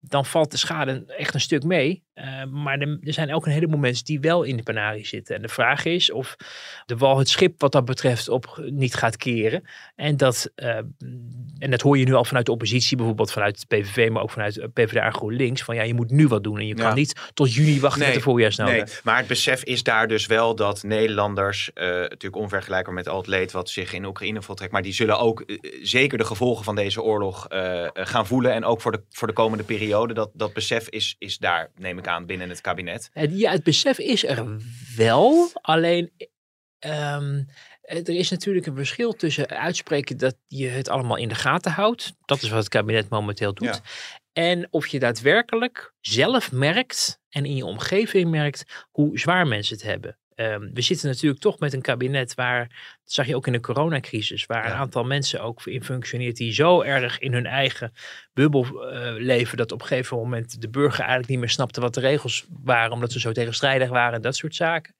Dan 0.00 0.26
valt 0.26 0.50
de 0.50 0.56
schade 0.56 1.04
echt 1.06 1.34
een 1.34 1.40
stuk 1.40 1.62
mee. 1.62 2.03
Eh, 2.14 2.44
maar 2.44 2.78
er, 2.78 2.98
er 3.02 3.12
zijn 3.12 3.34
ook 3.34 3.46
een 3.46 3.52
heleboel 3.52 3.78
mensen 3.78 4.04
die 4.04 4.20
wel 4.20 4.42
in 4.42 4.56
de 4.56 4.62
penarie 4.62 5.06
zitten. 5.06 5.36
En 5.36 5.42
de 5.42 5.48
vraag 5.48 5.84
is 5.84 6.12
of 6.12 6.36
de 6.86 6.96
wal 6.96 7.18
het 7.18 7.28
schip 7.28 7.60
wat 7.60 7.72
dat 7.72 7.84
betreft 7.84 8.28
op 8.28 8.62
niet 8.70 8.94
gaat 8.94 9.16
keren. 9.16 9.64
En 9.96 10.16
dat, 10.16 10.50
eh, 10.54 10.76
en 11.58 11.70
dat 11.70 11.80
hoor 11.80 11.98
je 11.98 12.04
nu 12.04 12.12
al 12.14 12.24
vanuit 12.24 12.46
de 12.46 12.52
oppositie, 12.52 12.96
bijvoorbeeld 12.96 13.32
vanuit 13.32 13.56
het 13.56 13.68
PVV, 13.68 14.10
maar 14.10 14.22
ook 14.22 14.30
vanuit 14.30 14.58
eh, 14.58 14.68
PvdA 14.72 15.04
en 15.04 15.14
GroenLinks. 15.14 15.62
Van 15.62 15.74
ja, 15.74 15.82
je 15.82 15.94
moet 15.94 16.10
nu 16.10 16.28
wat 16.28 16.44
doen. 16.44 16.58
En 16.58 16.66
je 16.66 16.76
Ja. 16.76 16.82
kan 16.82 16.94
niet 16.94 17.30
tot 17.34 17.54
juni 17.54 17.80
wachten 17.80 18.00
Nee, 18.00 18.08
met 18.08 18.18
de 18.18 18.24
voorjaarsnota. 18.24 18.70
Nee, 18.72 18.84
maar 19.02 19.16
het 19.18 19.26
besef 19.26 19.64
is 19.64 19.82
daar 19.82 20.08
dus 20.08 20.26
wel 20.26 20.54
dat 20.54 20.82
Nederlanders, 20.82 21.72
eh, 21.72 21.86
natuurlijk 21.86 22.36
onvergelijkbaar 22.36 22.94
met 22.94 23.08
al 23.08 23.16
het 23.18 23.26
leed 23.26 23.52
wat 23.52 23.68
zich 23.68 23.92
in 23.92 24.04
Oekraïne 24.04 24.42
voltrekt, 24.42 24.72
maar 24.72 24.82
die 24.82 24.92
zullen 24.92 25.18
ook 25.18 25.40
eh, 25.40 25.58
zeker 25.82 26.18
de 26.18 26.24
gevolgen 26.24 26.64
van 26.64 26.74
deze 26.74 27.02
oorlog 27.02 27.48
eh, 27.48 27.84
eh, 27.84 27.90
gaan 27.94 28.26
voelen. 28.26 28.52
En 28.52 28.64
ook 28.64 28.80
voor 28.80 28.92
de, 28.92 29.02
voor 29.10 29.26
de 29.26 29.32
komende 29.32 29.64
periode. 29.64 30.14
Dat, 30.14 30.30
dat 30.32 30.52
besef 30.52 30.88
is, 30.88 31.16
is 31.18 31.38
daar, 31.38 31.70
neem 31.76 31.98
ik 31.98 32.03
aan, 32.06 32.26
binnen 32.26 32.48
het 32.48 32.60
kabinet. 32.60 33.10
Het, 33.12 33.38
ja, 33.38 33.50
het 33.50 33.62
besef 33.62 33.98
is 33.98 34.24
er 34.24 34.60
wel. 34.96 35.50
Alleen, 35.52 36.12
ehm, 36.78 37.42
er 37.80 38.08
is 38.08 38.30
natuurlijk 38.30 38.66
een 38.66 38.76
verschil 38.76 39.12
tussen 39.12 39.48
uitspreken 39.48 40.16
dat 40.16 40.36
je 40.46 40.68
het 40.68 40.88
allemaal 40.88 41.16
in 41.16 41.28
de 41.28 41.34
gaten 41.34 41.72
houdt. 41.72 42.12
Dat 42.24 42.42
is 42.42 42.48
wat 42.48 42.58
het 42.58 42.68
kabinet 42.68 43.08
momenteel 43.08 43.54
doet. 43.54 43.66
Ja. 43.66 43.80
En 44.32 44.66
of 44.70 44.86
je 44.86 44.98
daadwerkelijk 44.98 45.94
zelf 46.00 46.52
merkt 46.52 47.20
en 47.28 47.44
in 47.44 47.56
je 47.56 47.64
omgeving 47.64 48.30
merkt 48.30 48.86
hoe 48.90 49.18
zwaar 49.18 49.46
mensen 49.46 49.76
het 49.76 49.84
hebben. 49.84 50.18
Ehm, 50.34 50.70
we 50.72 50.80
zitten 50.80 51.08
natuurlijk 51.08 51.40
toch 51.40 51.58
met 51.58 51.72
een 51.72 51.82
kabinet 51.82 52.34
waar, 52.34 52.68
dat 53.04 53.12
zag 53.12 53.26
je 53.26 53.36
ook 53.36 53.46
in 53.46 53.52
de 53.52 53.60
coronacrisis, 53.60 54.46
waar 54.46 54.64
Ja. 54.64 54.70
een 54.70 54.76
aantal 54.76 55.04
mensen 55.04 55.42
ook 55.42 55.66
in 55.66 55.84
functioneert 55.84 56.36
die 56.36 56.52
zo 56.52 56.82
erg 56.82 57.18
in 57.18 57.32
hun 57.32 57.46
eigen 57.46 57.92
bubbel 58.32 58.64
eh, 58.90 59.12
leven 59.16 59.56
dat 59.56 59.72
op 59.72 59.80
een 59.80 59.86
gegeven 59.86 60.16
moment 60.16 60.60
de 60.60 60.68
burger 60.70 60.98
eigenlijk 61.00 61.28
niet 61.30 61.38
meer 61.38 61.48
snapte 61.48 61.80
wat 61.80 61.94
de 61.94 62.00
regels 62.00 62.46
waren, 62.62 62.92
omdat 62.92 63.12
ze 63.12 63.20
zo 63.20 63.32
tegenstrijdig 63.32 63.88
waren 63.88 64.14
en 64.14 64.22
dat 64.22 64.36
soort 64.36 64.54
zaken. 64.54 64.94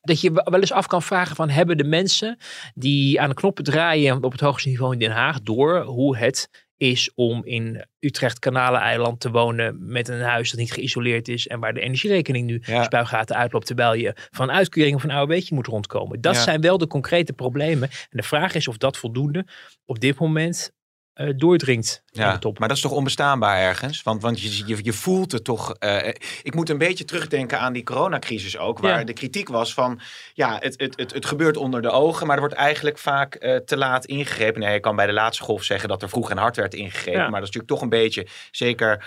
Dat 0.00 0.20
je 0.20 0.32
wel 0.32 0.60
eens 0.60 0.72
af 0.72 0.86
kan 0.86 1.02
vragen 1.02 1.36
van 1.36 1.48
hebben 1.48 1.76
de 1.76 1.84
mensen 1.84 2.38
die 2.74 3.20
aan 3.20 3.28
de 3.28 3.34
knoppen 3.34 3.64
draaien 3.64 4.22
op 4.22 4.32
het 4.32 4.40
hoogste 4.40 4.68
niveau 4.68 4.92
in 4.92 4.98
Den 4.98 5.10
Haag 5.10 5.40
door 5.42 5.80
hoe 5.82 6.16
het 6.16 6.68
is 6.80 7.10
om 7.14 7.44
in 7.44 7.84
Utrecht 7.98 8.38
Kanaleneiland 8.38 9.20
te 9.20 9.30
wonen 9.30 9.76
met 9.92 10.08
een 10.08 10.20
huis 10.20 10.50
dat 10.50 10.60
niet 10.60 10.72
geïsoleerd 10.72 11.28
is 11.28 11.46
en 11.46 11.60
waar 11.60 11.74
de 11.74 11.80
energierekening 11.80 12.46
nu 12.46 12.62
Ja. 12.64 12.82
spuigaten 12.84 13.36
uitloopt 13.36 13.66
terwijl 13.66 13.94
je 13.94 14.12
van 14.30 14.50
uitkering 14.50 14.94
of 14.96 15.02
een 15.04 15.10
AOW'tje 15.10 15.54
moet 15.54 15.66
rondkomen. 15.66 16.20
Dat 16.20 16.34
Ja. 16.34 16.42
zijn 16.42 16.60
wel 16.60 16.78
de 16.78 16.86
concrete 16.86 17.32
problemen. 17.32 17.88
En 17.90 18.06
de 18.10 18.22
vraag 18.22 18.54
is 18.54 18.68
of 18.68 18.76
dat 18.76 18.96
voldoende 18.96 19.46
op 19.84 20.00
dit 20.00 20.18
moment 20.18 20.72
eh, 21.20 21.28
doordringt 21.36 22.02
in 22.12 22.20
Ja, 22.22 22.32
de 22.32 22.38
top. 22.38 22.58
maar 22.58 22.68
dat 22.68 22.76
is 22.76 22.82
toch 22.82 22.92
onbestaanbaar 22.92 23.58
ergens? 23.60 24.02
Want, 24.02 24.22
want 24.22 24.40
je, 24.40 24.66
je, 24.66 24.78
je 24.82 24.92
voelt 24.92 25.32
het 25.32 25.44
toch. 25.44 25.74
eh, 25.78 26.08
ik 26.42 26.54
moet 26.54 26.68
een 26.70 26.78
beetje 26.78 27.04
terugdenken 27.04 27.60
aan 27.60 27.72
die 27.72 27.82
coronacrisis 27.82 28.58
ook. 28.58 28.78
Waar 28.78 28.98
Ja. 28.98 29.04
de 29.04 29.12
kritiek 29.12 29.48
was 29.48 29.74
van. 29.74 30.00
Ja, 30.34 30.56
het, 30.60 30.74
het, 30.80 30.96
het, 30.96 31.12
het 31.12 31.26
gebeurt 31.26 31.56
onder 31.56 31.82
de 31.82 31.90
ogen. 31.90 32.26
Maar 32.26 32.34
er 32.34 32.42
wordt 32.42 32.56
eigenlijk 32.56 32.98
vaak 32.98 33.34
eh, 33.34 33.56
te 33.56 33.76
laat 33.76 34.04
ingegrepen. 34.04 34.60
Nee, 34.60 34.72
je 34.72 34.80
kan 34.80 34.96
bij 34.96 35.06
de 35.06 35.12
laatste 35.12 35.42
golf 35.44 35.62
zeggen 35.62 35.88
dat 35.88 36.02
er 36.02 36.08
vroeg 36.08 36.30
en 36.30 36.36
hard 36.38 36.56
werd 36.56 36.74
ingegrepen. 36.74 37.20
Ja. 37.20 37.28
Maar 37.28 37.40
dat 37.40 37.48
is 37.48 37.54
natuurlijk 37.56 37.72
toch 37.72 37.82
een 37.82 37.88
beetje. 37.88 38.26
Zeker 38.50 39.04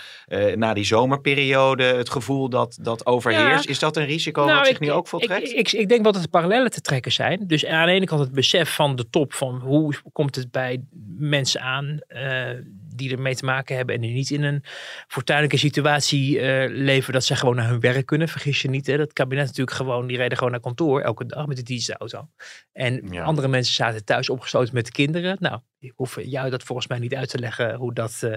na 0.56 0.73
die 0.73 0.86
zomerperiode. 0.86 1.84
Het 1.84 2.10
gevoel 2.10 2.49
dat 2.49 2.78
dat 2.82 3.06
overheerst. 3.06 3.63
Ja. 3.63 3.69
Is 3.69 3.80
dat 3.80 3.97
een 3.97 4.06
risico 4.06 4.43
Nou, 4.45 4.58
wat 4.58 4.65
zich 4.67 4.76
ik- 4.76 4.82
nu 4.82 4.91
ook 4.91 5.04
Ik, 5.04 5.10
voltrekt? 5.10 5.52
ik, 5.54 5.71
ik 5.71 5.89
denk 5.89 6.04
wel 6.04 6.12
dat 6.12 6.21
er 6.23 6.30
parallellen 6.30 6.71
te 6.71 6.82
trekken 6.82 7.12
zijn. 7.12 7.43
Dus 7.47 7.65
aan 7.65 7.86
de 7.86 7.91
ene 7.91 8.06
kant 8.06 8.21
het 8.21 8.32
besef 8.32 8.76
van 8.76 8.95
de 8.95 9.10
top 9.10 9.34
van 9.34 9.60
hoe 9.60 9.93
komt 10.12 10.36
het 10.36 10.52
bij 10.52 10.82
mensen 11.17 11.62
aan 11.62 11.99
eh, 12.07 12.49
die 12.95 13.11
ermee 13.11 13.35
te 13.35 13.45
maken 13.45 13.75
hebben 13.75 13.95
en 13.95 14.01
die 14.01 14.13
niet 14.13 14.29
in 14.29 14.43
een 14.43 14.63
fortuinlijke 15.07 15.57
situatie 15.57 16.39
eh, 16.39 16.69
leven 16.69 17.13
dat 17.13 17.23
ze 17.23 17.35
gewoon 17.35 17.55
naar 17.55 17.69
hun 17.69 17.79
werk 17.79 18.05
kunnen. 18.05 18.27
Vergis 18.27 18.61
je 18.61 18.69
niet, 18.69 18.87
hè? 18.87 18.97
dat 18.97 19.13
kabinet 19.13 19.45
natuurlijk 19.45 19.77
gewoon, 19.77 20.07
die 20.07 20.17
reden 20.17 20.37
gewoon 20.37 20.51
naar 20.51 20.61
kantoor 20.61 21.01
elke 21.01 21.25
dag 21.25 21.45
met 21.45 21.57
de 21.57 21.63
dienstauto. 21.63 22.29
En 22.71 23.07
Ja. 23.11 23.23
andere 23.23 23.47
mensen 23.47 23.73
zaten 23.73 24.05
thuis 24.05 24.29
opgesloten 24.29 24.73
met 24.73 24.85
de 24.85 24.91
kinderen. 24.91 25.37
Nou, 25.39 25.59
ik 25.79 25.93
hoef 25.95 26.21
jou 26.21 26.49
dat 26.49 26.63
volgens 26.63 26.87
mij 26.87 26.99
niet 26.99 27.15
uit 27.15 27.29
te 27.29 27.39
leggen 27.39 27.75
hoe 27.75 27.93
dat, 27.93 28.29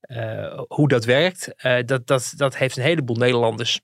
eh, 0.00 0.60
hoe 0.68 0.88
dat 0.88 1.04
werkt. 1.04 1.54
Dat, 1.84 2.06
dat, 2.06 2.32
dat 2.36 2.56
heeft 2.56 2.76
een 2.76 2.82
heleboel 2.82 3.16
Nederlanders 3.16 3.80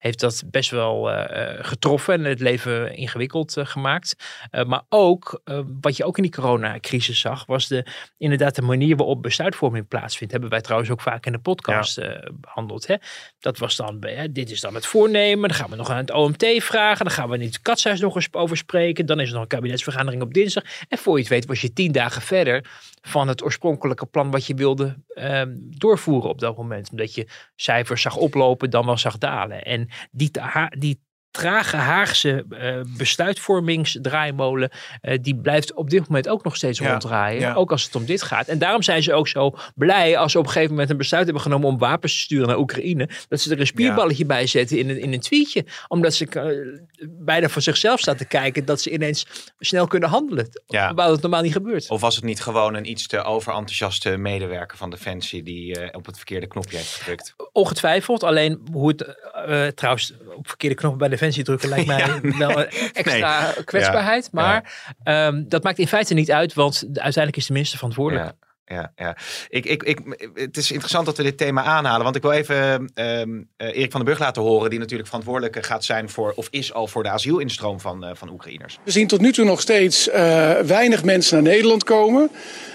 heeft 0.00 0.20
dat 0.20 0.42
best 0.46 0.70
wel 0.70 1.10
eh, 1.10 1.42
eh, 1.42 1.64
getroffen 1.64 2.14
en 2.14 2.24
het 2.24 2.40
leven 2.40 2.96
ingewikkeld 2.96 3.56
eh, 3.56 3.66
gemaakt. 3.66 4.16
Uh, 4.50 4.64
maar 4.64 4.82
ook, 4.88 5.42
wat 5.80 5.96
je 5.96 6.04
ook 6.04 6.16
in 6.16 6.22
die 6.22 6.32
coronacrisis 6.32 7.20
zag, 7.20 7.46
was 7.46 7.68
de, 7.68 7.86
inderdaad 8.18 8.54
de 8.54 8.62
manier 8.62 8.96
waarop 8.96 9.22
besluitvorming 9.22 9.88
plaatsvindt. 9.88 10.32
Hebben 10.32 10.50
wij 10.50 10.60
trouwens 10.60 10.90
ook 10.90 11.00
vaak 11.00 11.26
in 11.26 11.32
de 11.32 11.38
podcast 11.38 11.96
ja. 11.96 12.20
behandeld. 12.32 12.86
Hè? 12.86 12.94
Dat 13.38 13.58
was 13.58 13.76
dan, 13.76 13.96
hè, 14.00 14.32
dit 14.32 14.50
is 14.50 14.60
dan 14.60 14.74
het 14.74 14.86
voornemen. 14.86 15.48
Dan 15.48 15.58
gaan 15.58 15.70
we 15.70 15.76
nog 15.76 15.90
aan 15.90 15.96
het 15.96 16.10
OMT 16.10 16.46
vragen. 16.58 17.04
Dan 17.04 17.14
gaan 17.14 17.28
we 17.28 17.34
in 17.38 17.42
het 17.42 17.62
katshuis 17.62 18.00
nog 18.00 18.14
eens 18.14 18.28
over 18.32 18.56
spreken. 18.56 19.06
Dan 19.06 19.20
is 19.20 19.26
er 19.28 19.32
nog 19.32 19.42
een 19.42 19.48
kabinetsvergadering 19.48 20.22
op 20.22 20.34
dinsdag. 20.34 20.64
En 20.88 20.98
voor 20.98 21.14
je 21.14 21.20
het 21.20 21.30
weet 21.30 21.46
was 21.46 21.60
je 21.60 21.72
tien 21.72 21.92
dagen 21.92 22.22
verder 22.22 22.64
van 23.02 23.28
het 23.28 23.42
oorspronkelijke 23.42 24.06
plan 24.06 24.30
wat 24.30 24.46
je 24.46 24.54
wilde 24.54 24.96
ehm, 25.14 25.50
doorvoeren 25.56 26.30
op 26.30 26.38
dat 26.38 26.56
moment. 26.56 26.90
Omdat 26.90 27.14
je 27.14 27.26
cijfers 27.56 28.02
zag 28.02 28.16
oplopen, 28.16 28.70
dan 28.70 28.86
wel 28.86 28.98
zag 28.98 29.18
dalen. 29.18 29.62
En 29.62 29.88
die, 30.12 30.30
die 30.76 31.00
trage 31.30 31.76
Haagse 31.76 32.44
uh, 32.50 32.80
besluitvormingsdraaimolen, 32.96 34.70
uh, 35.02 35.18
die 35.20 35.36
blijft 35.36 35.74
op 35.74 35.90
dit 35.90 36.08
moment 36.08 36.28
ook 36.28 36.44
nog 36.44 36.56
steeds 36.56 36.78
ja, 36.78 36.90
ronddraaien. 36.90 37.40
Ja. 37.40 37.54
Ook 37.54 37.70
als 37.70 37.84
het 37.84 37.94
om 37.94 38.04
dit 38.04 38.22
gaat. 38.22 38.48
En 38.48 38.58
daarom 38.58 38.82
zijn 38.82 39.02
ze 39.02 39.12
ook 39.12 39.28
zo 39.28 39.54
blij 39.74 40.18
als 40.18 40.32
ze 40.32 40.38
op 40.38 40.44
een 40.44 40.50
gegeven 40.50 40.72
moment 40.72 40.90
een 40.90 40.96
besluit 40.96 41.24
hebben 41.24 41.42
genomen 41.42 41.68
om 41.68 41.78
wapens 41.78 42.12
te 42.12 42.20
sturen 42.20 42.48
naar 42.48 42.58
Oekraïne. 42.58 43.08
Dat 43.28 43.40
ze 43.40 43.50
er 43.50 43.60
een 43.60 43.66
spierballetje 43.66 44.22
ja. 44.22 44.28
bij 44.28 44.46
zetten 44.46 44.78
in 44.78 44.88
een, 44.90 45.00
in 45.00 45.12
een 45.12 45.20
tweetje. 45.20 45.64
Omdat 45.88 46.14
ze 46.14 46.26
uh, 46.36 47.08
bijna 47.08 47.48
voor 47.48 47.62
zichzelf 47.62 48.00
staan 48.00 48.16
te 48.16 48.24
kijken 48.24 48.64
dat 48.64 48.80
ze 48.80 48.90
ineens 48.90 49.26
snel 49.58 49.86
kunnen 49.86 50.08
handelen. 50.08 50.48
Ja. 50.66 50.86
Terwijl 50.86 51.12
het 51.12 51.20
normaal 51.20 51.42
niet 51.42 51.52
gebeurt. 51.52 51.90
Of 51.90 52.00
was 52.00 52.14
het 52.14 52.24
niet 52.24 52.40
gewoon 52.40 52.74
een 52.74 52.90
iets 52.90 53.06
te 53.06 53.22
overenthousiaste 53.22 54.16
medewerker 54.16 54.76
van 54.76 54.90
Defensie 54.90 55.42
die 55.42 55.94
op 55.94 56.06
het 56.06 56.16
verkeerde 56.16 56.46
knopje 56.46 56.76
heeft 56.76 56.94
gedrukt? 56.94 57.34
Ongetwijfeld. 57.52 58.22
Alleen 58.22 58.68
hoe 58.72 58.88
het 58.88 59.76
trouwens 59.76 60.12
op 60.36 60.48
verkeerde 60.48 60.74
knoppen 60.74 60.98
bij 60.98 61.08
de 61.08 61.18
defensie 61.20 61.44
drukken 61.44 61.68
lijkt 61.68 61.86
mij 61.96 61.98
ja, 61.98 62.20
wel 62.38 62.58
een 62.58 62.68
extra 62.92 63.52
nee. 63.54 63.64
kwetsbaarheid. 63.64 64.24
Ja, 64.24 64.30
maar 64.32 64.72
ja. 65.04 65.26
um, 65.26 65.48
dat 65.48 65.62
maakt 65.62 65.78
in 65.78 65.88
feite 65.88 66.14
niet 66.14 66.30
uit, 66.30 66.54
want 66.54 66.84
uiteindelijk 66.84 67.36
is 67.36 67.46
de 67.46 67.52
minister 67.52 67.78
verantwoordelijk. 67.78 68.32
Ja, 68.64 68.92
ja. 68.96 69.16
Ik, 69.48 69.64
ik, 69.64 69.82
ik, 69.82 69.98
het 70.34 70.56
is 70.56 70.70
interessant 70.70 71.06
dat 71.06 71.16
we 71.16 71.22
dit 71.22 71.36
thema 71.36 71.62
aanhalen. 71.62 72.02
Want 72.02 72.16
ik 72.16 72.22
wil 72.22 72.32
even 72.32 72.90
um, 72.94 73.48
uh, 73.58 73.68
Erik 73.68 73.90
van 73.90 74.00
den 74.00 74.04
Burg 74.04 74.18
laten 74.18 74.42
horen. 74.42 74.70
Die 74.70 74.78
natuurlijk 74.78 75.08
verantwoordelijk 75.08 75.66
gaat 75.66 75.84
zijn 75.84 76.08
voor, 76.08 76.32
of 76.36 76.48
is 76.50 76.72
al 76.72 76.86
voor 76.86 77.02
de 77.02 77.08
asielinstroom 77.08 77.80
van, 77.80 78.04
uh, 78.04 78.10
van 78.14 78.30
Oekraïners. 78.30 78.78
We 78.84 78.90
zien 78.90 79.06
tot 79.06 79.20
nu 79.20 79.32
toe 79.32 79.44
nog 79.44 79.60
steeds 79.60 80.08
uh, 80.08 80.14
weinig 80.58 81.04
mensen 81.04 81.34
naar 81.34 81.52
Nederland 81.52 81.84
komen. 81.84 82.30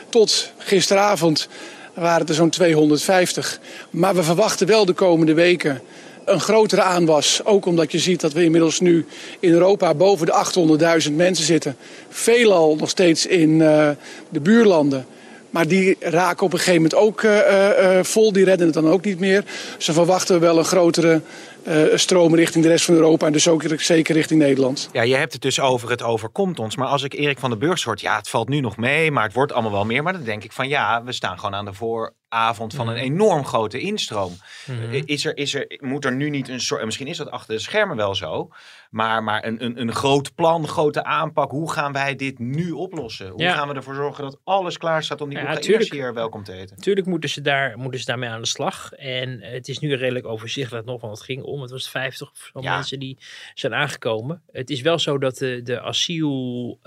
Tot 0.10 0.52
gisteravond 0.58 1.50
waren 1.94 2.20
het 2.20 2.30
er 2.30 2.36
zo'n 2.36 2.50
250. 2.50 3.60
Maar 3.90 4.16
we 4.16 4.24
verwachten 4.24 4.68
wel 4.68 4.86
de 4.86 4.94
komende 4.94 5.34
weken 5.34 5.82
een 6.26 6.40
grotere 6.40 6.82
aanwas. 6.82 7.42
Ook 7.44 7.66
omdat 7.66 7.92
je 7.92 8.00
ziet 8.00 8.22
dat 8.22 8.34
we 8.34 8.44
inmiddels 8.44 8.80
nu 8.80 9.06
in 9.40 9.52
Europa 9.52 9.94
boven 9.94 10.26
de 10.26 11.04
800.000 11.10 11.14
mensen 11.14 11.46
zitten. 11.46 11.76
Veelal 12.10 12.76
nog 12.76 12.90
steeds 12.90 13.26
in 13.26 13.50
uh, 13.50 13.90
de 14.30 14.40
buurlanden. 14.40 15.06
Maar 15.50 15.68
die 15.68 15.98
raken 16.00 16.46
op 16.46 16.54
een 16.54 16.60
gegeven 16.60 16.82
moment 16.82 16.96
ook 16.96 17.22
uh, 17.22 17.38
uh, 17.80 18.00
vol. 18.02 18.32
Die 18.32 18.46
redden 18.46 18.66
het 18.66 18.76
dan 18.76 18.90
ook 18.90 19.06
niet 19.06 19.20
meer. 19.20 19.44
Ze 19.78 19.94
verwachten 19.94 20.40
wel 20.40 20.58
een 20.58 20.66
grotere 20.66 21.22
uh, 21.68 21.96
stroom 21.96 22.36
richting 22.36 22.64
de 22.64 22.70
rest 22.70 22.86
van 22.86 22.94
Europa. 22.94 23.26
En 23.26 23.32
dus 23.32 23.48
ook 23.48 23.64
zeker 23.78 24.16
richting 24.16 24.40
Nederland. 24.40 24.90
Ja, 24.92 25.02
je 25.02 25.16
hebt 25.16 25.34
het 25.34 25.42
dus 25.42 25.60
over 25.60 25.90
het 25.90 26.04
overkomt 26.04 26.60
ons. 26.60 26.76
Maar 26.76 26.88
als 26.88 27.04
ik 27.04 27.14
Erik 27.14 27.40
van 27.40 27.50
den 27.50 27.60
Burg 27.60 27.84
hoort, 27.84 28.02
ja, 28.02 28.16
het 28.18 28.30
valt 28.30 28.50
nu 28.50 28.60
nog 28.60 28.78
mee. 28.78 29.12
Maar 29.12 29.24
het 29.24 29.34
wordt 29.34 29.52
allemaal 29.52 29.72
wel 29.72 29.86
meer. 29.86 30.04
Maar 30.04 30.14
dan 30.14 30.24
denk 30.24 30.44
ik 30.44 30.52
van 30.52 30.68
ja, 30.68 31.04
we 31.04 31.12
staan 31.12 31.40
gewoon 31.40 31.56
aan 31.56 31.66
de 31.66 31.74
vooravond 31.74 32.74
van 32.74 32.88
een 32.88 32.96
enorm 32.96 33.46
grote 33.46 33.80
instroom. 33.80 34.34
Mm-hmm. 34.66 35.02
Is 35.06 35.26
er, 35.26 35.38
is 35.38 35.54
er, 35.54 35.80
moet 35.80 36.06
er 36.06 36.16
nu 36.16 36.30
niet 36.30 36.50
een 36.50 36.60
soort, 36.62 36.86
misschien 36.86 37.08
is 37.08 37.18
dat 37.18 37.32
achter 37.32 37.56
de 37.56 37.62
schermen 37.62 37.96
wel 37.96 38.16
zo, 38.16 38.50
maar, 38.90 39.24
maar 39.24 39.46
een, 39.46 39.64
een, 39.64 39.82
een 39.82 39.92
groot 39.92 40.36
plan, 40.36 40.68
grote 40.68 41.04
aanpak. 41.04 41.52
Hoe 41.52 41.72
gaan 41.72 41.92
wij 41.92 42.16
dit 42.16 42.40
nu 42.40 42.72
oplossen? 42.72 43.30
Hoe 43.30 43.42
ja. 43.42 43.54
gaan 43.54 43.68
we 43.68 43.74
ervoor 43.74 43.96
zorgen 43.96 44.24
dat 44.24 44.40
alles 44.44 44.78
klaar 44.78 45.04
staat 45.04 45.22
om 45.22 45.30
die 45.30 45.38
ja, 45.38 45.54
Oekraïners 45.54 45.90
hier 45.90 46.14
welkom 46.14 46.44
te 46.44 46.54
eten? 46.54 46.78
Tuurlijk 46.78 47.08
moeten 47.08 47.30
ze, 47.30 47.42
daar, 47.42 47.78
moeten 47.78 48.00
ze 48.00 48.06
daarmee 48.06 48.30
aan 48.30 48.42
de 48.42 48.48
slag. 48.48 48.92
En 48.92 49.42
het 49.42 49.68
is 49.68 49.80
nu 49.80 49.96
redelijk 49.96 50.26
overzichtelijk 50.26 50.86
nog, 50.86 51.02
want 51.02 51.18
het 51.18 51.26
ging 51.26 51.44
om. 51.44 51.55
Het 51.62 51.72
was 51.72 51.90
50 51.90 52.32
of 52.32 52.50
zo 52.54 52.62
ja. 52.62 52.76
mensen 52.76 53.00
die 53.00 53.18
zijn 53.54 53.74
aangekomen. 53.74 54.44
Het 54.52 54.70
is 54.70 54.82
wel 54.82 55.00
zo 55.00 55.18
dat 55.18 55.38
de, 55.38 55.62
de 55.64 55.82
asielketen 55.82 56.80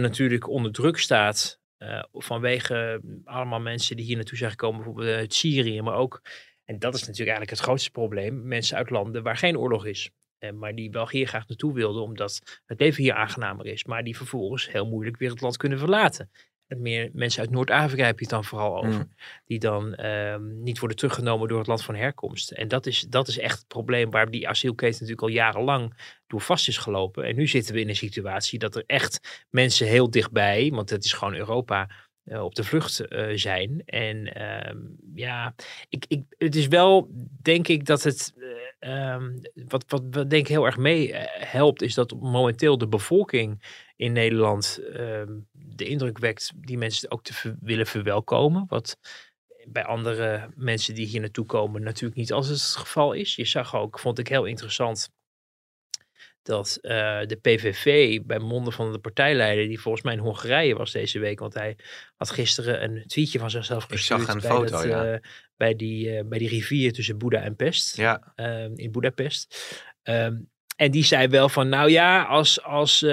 uh, 0.00 0.06
natuurlijk 0.06 0.48
onder 0.48 0.72
druk 0.72 0.98
staat. 0.98 1.60
Uh, 1.78 2.02
vanwege 2.12 3.00
allemaal 3.24 3.60
mensen 3.60 3.96
die 3.96 4.04
hier 4.04 4.16
naartoe 4.16 4.38
zijn 4.38 4.50
gekomen, 4.50 4.76
bijvoorbeeld 4.76 5.16
uit 5.16 5.34
Syrië, 5.34 5.82
maar 5.82 5.94
ook, 5.94 6.22
en 6.64 6.78
dat 6.78 6.94
is 6.94 7.00
natuurlijk 7.00 7.28
eigenlijk 7.28 7.50
het 7.50 7.60
grootste 7.60 7.90
probleem, 7.90 8.46
mensen 8.46 8.76
uit 8.76 8.90
landen 8.90 9.22
waar 9.22 9.36
geen 9.36 9.58
oorlog 9.58 9.86
is. 9.86 10.10
Uh, 10.38 10.50
maar 10.50 10.74
die 10.74 10.90
wel 10.90 11.08
hier 11.08 11.26
graag 11.26 11.48
naartoe 11.48 11.74
wilden, 11.74 12.02
omdat 12.02 12.60
het 12.66 12.80
leven 12.80 13.02
hier 13.02 13.14
aangenamer 13.14 13.66
is. 13.66 13.84
Maar 13.84 14.04
die 14.04 14.16
vervolgens 14.16 14.70
heel 14.70 14.86
moeilijk 14.86 15.16
weer 15.16 15.30
het 15.30 15.40
land 15.40 15.56
kunnen 15.56 15.78
verlaten. 15.78 16.30
Meer 16.68 17.10
mensen 17.12 17.40
uit 17.40 17.50
Noord-Afrika 17.50 18.04
heb 18.04 18.18
je 18.18 18.24
het 18.24 18.34
dan 18.34 18.44
vooral 18.44 18.76
over. 18.76 19.00
Mm. 19.00 19.12
Die 19.46 19.58
dan 19.58 20.04
um, 20.06 20.62
niet 20.62 20.78
worden 20.78 20.96
teruggenomen 20.96 21.48
door 21.48 21.58
het 21.58 21.66
land 21.66 21.84
van 21.84 21.94
herkomst. 21.94 22.50
En 22.50 22.68
dat 22.68 22.86
is, 22.86 23.00
dat 23.00 23.28
is 23.28 23.38
echt 23.38 23.58
het 23.58 23.68
probleem 23.68 24.10
waar 24.10 24.30
die 24.30 24.48
asielketen 24.48 25.00
natuurlijk 25.00 25.22
al 25.22 25.28
jarenlang 25.28 25.94
door 26.26 26.40
vast 26.40 26.68
is 26.68 26.78
gelopen. 26.78 27.24
En 27.24 27.36
nu 27.36 27.46
zitten 27.46 27.74
we 27.74 27.80
in 27.80 27.88
een 27.88 27.96
situatie 27.96 28.58
dat 28.58 28.76
er 28.76 28.84
echt 28.86 29.44
mensen 29.50 29.86
heel 29.86 30.10
dichtbij, 30.10 30.70
want 30.70 30.90
het 30.90 31.04
is 31.04 31.12
gewoon 31.12 31.34
Europa, 31.34 31.90
uh, 32.24 32.44
op 32.44 32.54
de 32.54 32.64
vlucht 32.64 33.12
uh, 33.12 33.36
zijn. 33.36 33.82
En 33.84 34.38
uh, 34.40 34.74
ja, 35.14 35.54
ik, 35.88 36.04
ik, 36.08 36.22
het 36.38 36.54
is 36.54 36.66
wel, 36.66 37.10
denk 37.42 37.68
ik, 37.68 37.84
dat 37.84 38.02
het. 38.02 38.34
Um, 38.80 39.40
wat, 39.54 39.84
wat, 39.88 40.02
wat 40.10 40.30
denk 40.30 40.42
ik 40.42 40.48
heel 40.48 40.64
erg 40.64 40.76
mee 40.76 41.14
helpt, 41.38 41.82
is 41.82 41.94
dat 41.94 42.14
momenteel 42.20 42.78
de 42.78 42.88
bevolking 42.88 43.62
in 43.96 44.12
Nederland 44.12 44.80
um, 44.94 45.48
de 45.52 45.84
indruk 45.84 46.18
wekt 46.18 46.52
die 46.56 46.78
mensen 46.78 47.10
ook 47.10 47.22
te 47.22 47.34
ver 47.34 47.56
willen 47.60 47.86
verwelkomen. 47.86 48.64
Wat 48.68 48.98
bij 49.68 49.84
andere 49.84 50.50
mensen 50.54 50.94
die 50.94 51.06
hier 51.06 51.20
naartoe 51.20 51.46
komen 51.46 51.82
natuurlijk 51.82 52.20
niet 52.20 52.32
altijd 52.32 52.52
het 52.52 52.76
geval 52.76 53.12
is. 53.12 53.36
Je 53.36 53.44
zag 53.44 53.76
ook, 53.76 53.98
vond 53.98 54.18
ik 54.18 54.28
heel 54.28 54.44
interessant, 54.44 55.10
dat 56.42 56.78
uh, 56.82 56.90
de 57.26 57.38
PVV 57.42 58.20
bij 58.22 58.38
monden 58.38 58.72
van 58.72 58.92
de 58.92 58.98
partijleider, 58.98 59.68
die 59.68 59.80
volgens 59.80 60.04
mij 60.04 60.14
in 60.14 60.20
Hongarije 60.20 60.74
was 60.74 60.92
deze 60.92 61.18
week, 61.18 61.38
want 61.38 61.54
hij 61.54 61.76
had 62.16 62.30
gisteren 62.30 62.82
een 62.82 63.06
tweetje 63.06 63.38
van 63.38 63.50
zichzelf 63.50 63.84
gestuurd. 63.84 64.20
Ik 64.20 64.26
zag 64.26 64.34
een 64.34 64.40
bij 64.40 64.50
foto, 64.50 64.70
dat, 64.70 64.84
ja. 64.84 65.12
uh, 65.12 65.18
bij, 65.56 65.76
die, 65.76 66.08
uh, 66.08 66.20
bij 66.24 66.38
die 66.38 66.48
rivier 66.48 66.92
tussen 66.92 67.18
Boeddha 67.18 67.40
en 67.40 67.56
Pest, 67.56 67.96
ja. 67.96 68.32
in 68.74 68.92
Boedapest. 68.92 69.56
Um, 70.02 70.50
en 70.76 70.90
die 70.90 71.04
zei 71.04 71.28
wel 71.28 71.48
van, 71.48 71.68
nou 71.68 71.90
ja, 71.90 72.22
als, 72.22 72.62
als 72.62 73.02
uh, 73.02 73.10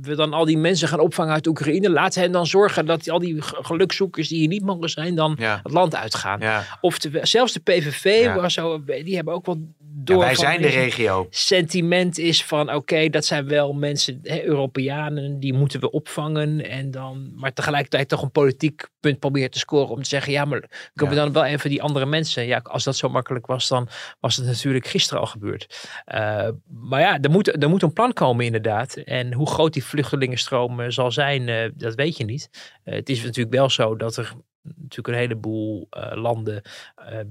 we 0.00 0.14
dan 0.16 0.32
al 0.32 0.44
die 0.44 0.58
mensen 0.58 0.88
gaan 0.88 1.00
opvangen 1.00 1.32
uit 1.32 1.46
Oekraïne, 1.46 1.90
laat 1.90 2.14
hen 2.14 2.32
dan 2.32 2.46
zorgen 2.46 2.86
dat 2.86 3.10
al 3.10 3.18
die 3.18 3.36
gelukzoekers 3.42 4.28
die 4.28 4.38
hier 4.38 4.48
niet 4.48 4.64
mogen 4.64 4.90
zijn, 4.90 5.14
dan 5.14 5.36
ja. 5.38 5.60
het 5.62 5.72
land 5.72 5.94
uitgaan. 5.94 6.40
Ja. 6.40 6.64
Of 6.80 6.96
zelfs 7.22 7.52
de 7.52 7.60
PVV, 7.60 8.20
ja. 8.22 8.34
was 8.34 8.54
zo, 8.54 8.84
die 8.84 9.14
hebben 9.14 9.34
ook 9.34 9.46
wel 9.46 9.68
door. 10.04 10.18
wij 10.18 10.34
zijn 10.34 10.62
de 10.62 10.68
regio. 10.68 11.26
Sentiment 11.30 12.18
is 12.18 12.44
van, 12.44 12.68
oké, 12.68 12.76
okay, 12.76 13.10
dat 13.10 13.24
zijn 13.24 13.48
wel 13.48 13.72
mensen, 13.72 14.20
hè, 14.22 14.44
Europeanen, 14.44 15.40
die 15.40 15.52
moeten 15.52 15.80
we 15.80 15.90
opvangen. 15.90 16.68
En 16.68 16.90
dan, 16.90 17.32
maar 17.34 17.52
tegelijkertijd 17.52 18.08
toch 18.08 18.22
een 18.22 18.30
politiek 18.30 18.88
punt 19.00 19.18
proberen 19.18 19.50
te 19.50 19.58
scoren 19.58 19.88
om 19.88 20.02
te 20.02 20.08
zeggen, 20.08 20.32
ja, 20.32 20.44
maar 20.44 20.90
kunnen 20.94 21.14
we 21.14 21.20
dan 21.22 21.32
wel 21.32 21.44
even 21.44 21.70
die 21.70 21.82
andere 21.82 22.06
mensen. 22.06 22.46
Ja, 22.46 22.60
als 22.62 22.84
dat 22.84 22.96
zo 22.96 23.08
makkelijk 23.08 23.46
was, 23.46 23.68
dan 23.68 23.88
was 24.20 24.36
het 24.36 24.46
natuurlijk 24.46 24.86
gisteren 24.86 25.20
al 25.20 25.26
gebeurd. 25.28 25.88
Uh, 26.14 26.48
maar 26.66 27.00
ja, 27.00 27.20
er 27.20 27.30
moet, 27.30 27.62
er 27.62 27.68
moet 27.68 27.82
een 27.82 27.92
plan 27.92 28.12
komen 28.12 28.44
inderdaad. 28.44 28.96
En 28.96 29.32
hoe 29.32 29.50
groot 29.50 29.72
die 29.72 29.84
vluchtelingenstroom 29.84 30.80
uh, 30.80 30.86
zal 30.88 31.10
zijn, 31.10 31.48
uh, 31.48 31.70
dat 31.74 31.94
weet 31.94 32.16
je 32.16 32.24
niet. 32.24 32.48
Uh, 32.84 32.94
het 32.94 33.08
is 33.08 33.22
natuurlijk 33.22 33.54
wel 33.54 33.70
zo 33.70 33.96
dat 33.96 34.16
er 34.16 34.32
natuurlijk 34.62 35.08
een 35.08 35.14
heleboel 35.14 35.88
landen 36.14 36.62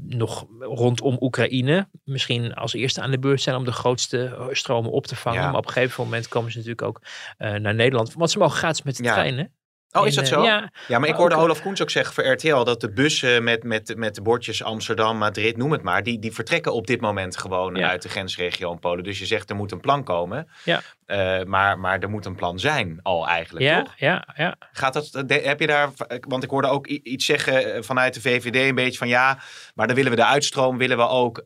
nog 0.02 0.46
rondom 0.60 1.18
Oekraïne 1.20 1.88
misschien 2.04 2.54
als 2.54 2.74
eerste 2.74 3.02
aan 3.02 3.12
de 3.12 3.20
beurt 3.20 3.42
zijn 3.42 3.56
om 3.56 3.66
de 3.66 3.72
grootste 3.72 4.48
stromen 4.52 4.92
op 4.92 5.08
te 5.08 5.16
vangen. 5.16 5.42
Ja. 5.42 5.50
Maar 5.50 5.58
op 5.60 5.66
een 5.66 5.74
gegeven 5.74 6.04
moment 6.04 6.28
komen 6.28 6.52
ze 6.52 6.58
natuurlijk 6.58 6.88
ook 6.88 7.02
naar 7.38 7.76
Nederland. 7.76 8.14
Want 8.14 8.32
ze 8.32 8.38
mogen 8.38 8.58
gratis 8.58 8.82
met 8.82 8.98
de 8.98 9.04
Ja. 9.04 9.14
trein? 9.14 9.52
Oh, 9.94 10.08
is 10.08 10.16
dat 10.16 10.24
eh, 10.24 10.30
zo? 10.30 10.44
ja. 10.44 10.72
Ja, 10.88 11.00
maar 11.00 11.10
ik 11.10 11.16
hoorde 11.16 11.36
ook- 11.36 11.42
Olaf 11.42 11.62
Koens 11.62 11.82
ook 11.82 11.90
zeggen 11.90 12.14
voor 12.14 12.26
RTL 12.32 12.64
dat 12.64 12.82
de 12.82 12.92
bussen 12.92 13.44
met, 13.44 13.64
met, 13.64 13.94
met 13.98 14.16
de 14.16 14.22
bordjes 14.22 14.64
Amsterdam, 14.64 15.18
Madrid, 15.18 15.58
noem 15.58 15.72
het 15.72 15.82
maar, 15.82 16.04
die, 16.04 16.20
die 16.20 16.32
vertrekken 16.34 16.74
op 16.74 16.88
dit 16.88 17.02
moment 17.02 17.38
gewoon 17.38 17.76
Ja. 17.76 17.90
uit 17.90 18.02
de 18.02 18.10
grensregio 18.10 18.72
in 18.72 18.80
Polen. 18.80 19.04
Dus 19.04 19.20
je 19.20 19.26
zegt 19.26 19.50
er 19.50 19.56
moet 19.56 19.72
een 19.72 19.80
plan 19.80 20.04
komen. 20.04 20.48
Ja. 20.64 20.82
Eh, 21.06 21.44
maar, 21.44 21.80
maar 21.80 22.00
er 22.00 22.10
moet 22.10 22.26
een 22.26 22.36
plan 22.36 22.60
zijn 22.60 23.00
al 23.04 23.28
eigenlijk, 23.28 23.66
Ja, 23.66 23.84
toch? 23.84 23.94
ja, 23.98 24.28
ja. 24.36 24.56
Gaat 24.72 24.94
dat, 24.94 25.24
heb 25.28 25.60
je 25.60 25.68
daar, 25.68 25.90
want 26.28 26.44
ik 26.44 26.50
hoorde 26.50 26.68
ook 26.68 26.88
iets 26.88 27.26
zeggen 27.26 27.74
eh, 27.74 27.82
vanuit 27.82 28.14
de 28.14 28.22
VVD 28.22 28.56
een 28.56 28.76
beetje 28.76 28.98
van 28.98 29.08
ja, 29.08 29.40
maar 29.76 29.88
dan 29.88 29.96
willen 29.96 30.12
we 30.12 30.18
de 30.18 30.26
uitstroom 30.26 30.78
willen 30.78 30.98
we 30.98 31.08
ook 31.08 31.42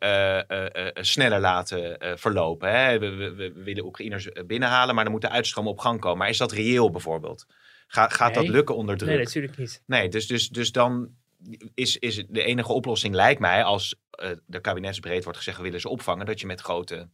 sneller 0.93 1.39
laten 1.39 1.97
verlopen. 2.19 2.71
Hè? 2.71 2.99
We, 2.99 3.09
we, 3.09 3.33
we 3.35 3.51
willen 3.63 3.85
Oekraïners 3.85 4.27
binnenhalen, 4.47 4.95
maar 4.95 5.03
dan 5.03 5.13
moet 5.13 5.21
de 5.21 5.29
uitstroom 5.29 5.67
op 5.67 5.79
gang 5.79 5.99
komen. 5.99 6.17
Maar 6.17 6.29
is 6.29 6.37
dat 6.37 6.51
reëel 6.51 6.91
bijvoorbeeld? 6.91 7.45
Ga, 7.95 8.07
gaat 8.09 8.33
dat 8.33 8.47
lukken 8.47 8.75
onder 8.75 8.97
druk? 8.97 9.09
Nee, 9.09 9.23
natuurlijk 9.23 9.57
niet. 9.57 9.81
Nee, 9.85 10.09
dus, 10.09 10.27
dus, 10.27 10.49
dus 10.49 10.71
dan, 10.71 11.09
is, 11.73 11.97
is 11.97 12.23
de 12.29 12.43
enige 12.43 12.73
oplossing, 12.73 13.15
lijkt 13.15 13.39
mij, 13.39 13.63
als 13.63 13.95
uh, 14.23 14.29
de 14.45 14.59
kabinetsbreed 14.59 15.23
wordt 15.23 15.37
gezegd, 15.37 15.59
willen 15.61 15.79
ze 15.79 15.89
opvangen, 15.89 16.25
dat 16.25 16.39
je 16.39 16.47
met 16.47 16.61
grote 16.61 17.09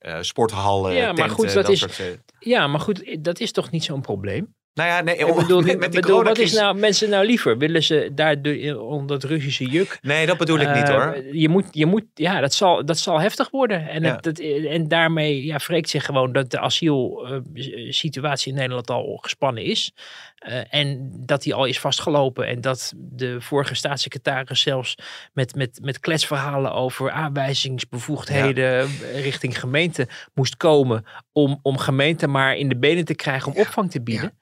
uh, 0.00 0.18
sporthallen, 0.20 0.94
ja, 0.94 1.06
maar 1.06 1.14
tenten, 1.14 1.34
goed, 1.34 1.52
dat, 1.52 1.68
is, 1.68 1.78
soort, 1.78 1.98
uh, 1.98 2.06
ja, 2.38 2.66
maar 2.66 2.80
goed, 2.80 3.24
dat 3.24 3.40
is 3.40 3.52
toch 3.52 3.70
niet 3.70 3.84
zo'n 3.84 4.00
probleem? 4.00 4.54
Nou 4.74 4.88
ja, 4.88 5.00
nee, 5.00 5.16
Ik 5.16 5.34
bedoel, 5.34 5.60
met, 5.66 5.78
met 5.78 5.92
die 5.92 6.00
bedoel 6.00 6.22
wat 6.22 6.38
is 6.38 6.52
nou 6.52 6.78
mensen 6.78 7.10
nou 7.10 7.26
liever? 7.26 7.58
Willen 7.58 7.82
ze 7.82 8.10
daar 8.14 8.42
de, 8.42 8.80
onder 8.80 9.16
het 9.16 9.24
Russische 9.24 9.64
juk? 9.64 9.98
Nee, 10.02 10.26
dat 10.26 10.38
bedoel 10.38 10.58
ik 10.58 10.74
niet 10.74 10.88
Eh, 10.88 10.94
hoor. 10.94 11.24
Je 11.32 11.48
moet, 11.48 11.64
je 11.70 11.86
moet, 11.86 12.04
ja, 12.14 12.40
dat 12.40 12.54
zal, 12.54 12.84
dat 12.84 12.98
zal 12.98 13.20
heftig 13.20 13.50
worden. 13.50 13.88
En, 13.88 14.02
Ja. 14.02 14.14
het, 14.14 14.24
het- 14.24 14.40
en 14.66 14.88
daarmee 14.88 15.44
ja, 15.44 15.58
wreekt 15.66 15.88
zich 15.88 16.04
gewoon 16.04 16.32
dat 16.32 16.50
de 16.50 16.58
asielsituatie 16.60 18.52
in 18.52 18.58
Nederland 18.58 18.90
al 18.90 19.18
gespannen 19.22 19.62
is. 19.64 19.92
Eh, 20.38 20.60
en 20.70 21.12
dat 21.26 21.42
die 21.42 21.54
al 21.54 21.64
is 21.64 21.80
vastgelopen. 21.80 22.46
En 22.46 22.60
dat 22.60 22.92
de 22.96 23.40
vorige 23.40 23.74
staatssecretaris 23.74 24.60
zelfs 24.60 24.94
met, 25.32 25.54
met, 25.54 25.78
met 25.82 26.00
kletsverhalen 26.00 26.72
over 26.72 27.10
aanwijzingsbevoegdheden 27.10 28.88
richting 29.14 29.60
gemeente 29.60 30.08
moest 30.34 30.56
komen. 30.56 31.04
Om, 31.32 31.58
om 31.62 31.78
gemeenten 31.78 32.30
maar 32.30 32.56
in 32.56 32.68
de 32.68 32.76
benen 32.78 33.04
te 33.04 33.14
krijgen 33.14 33.52
om 33.52 33.58
opvang 33.60 33.90
te 33.90 34.02
bieden. 34.02 34.32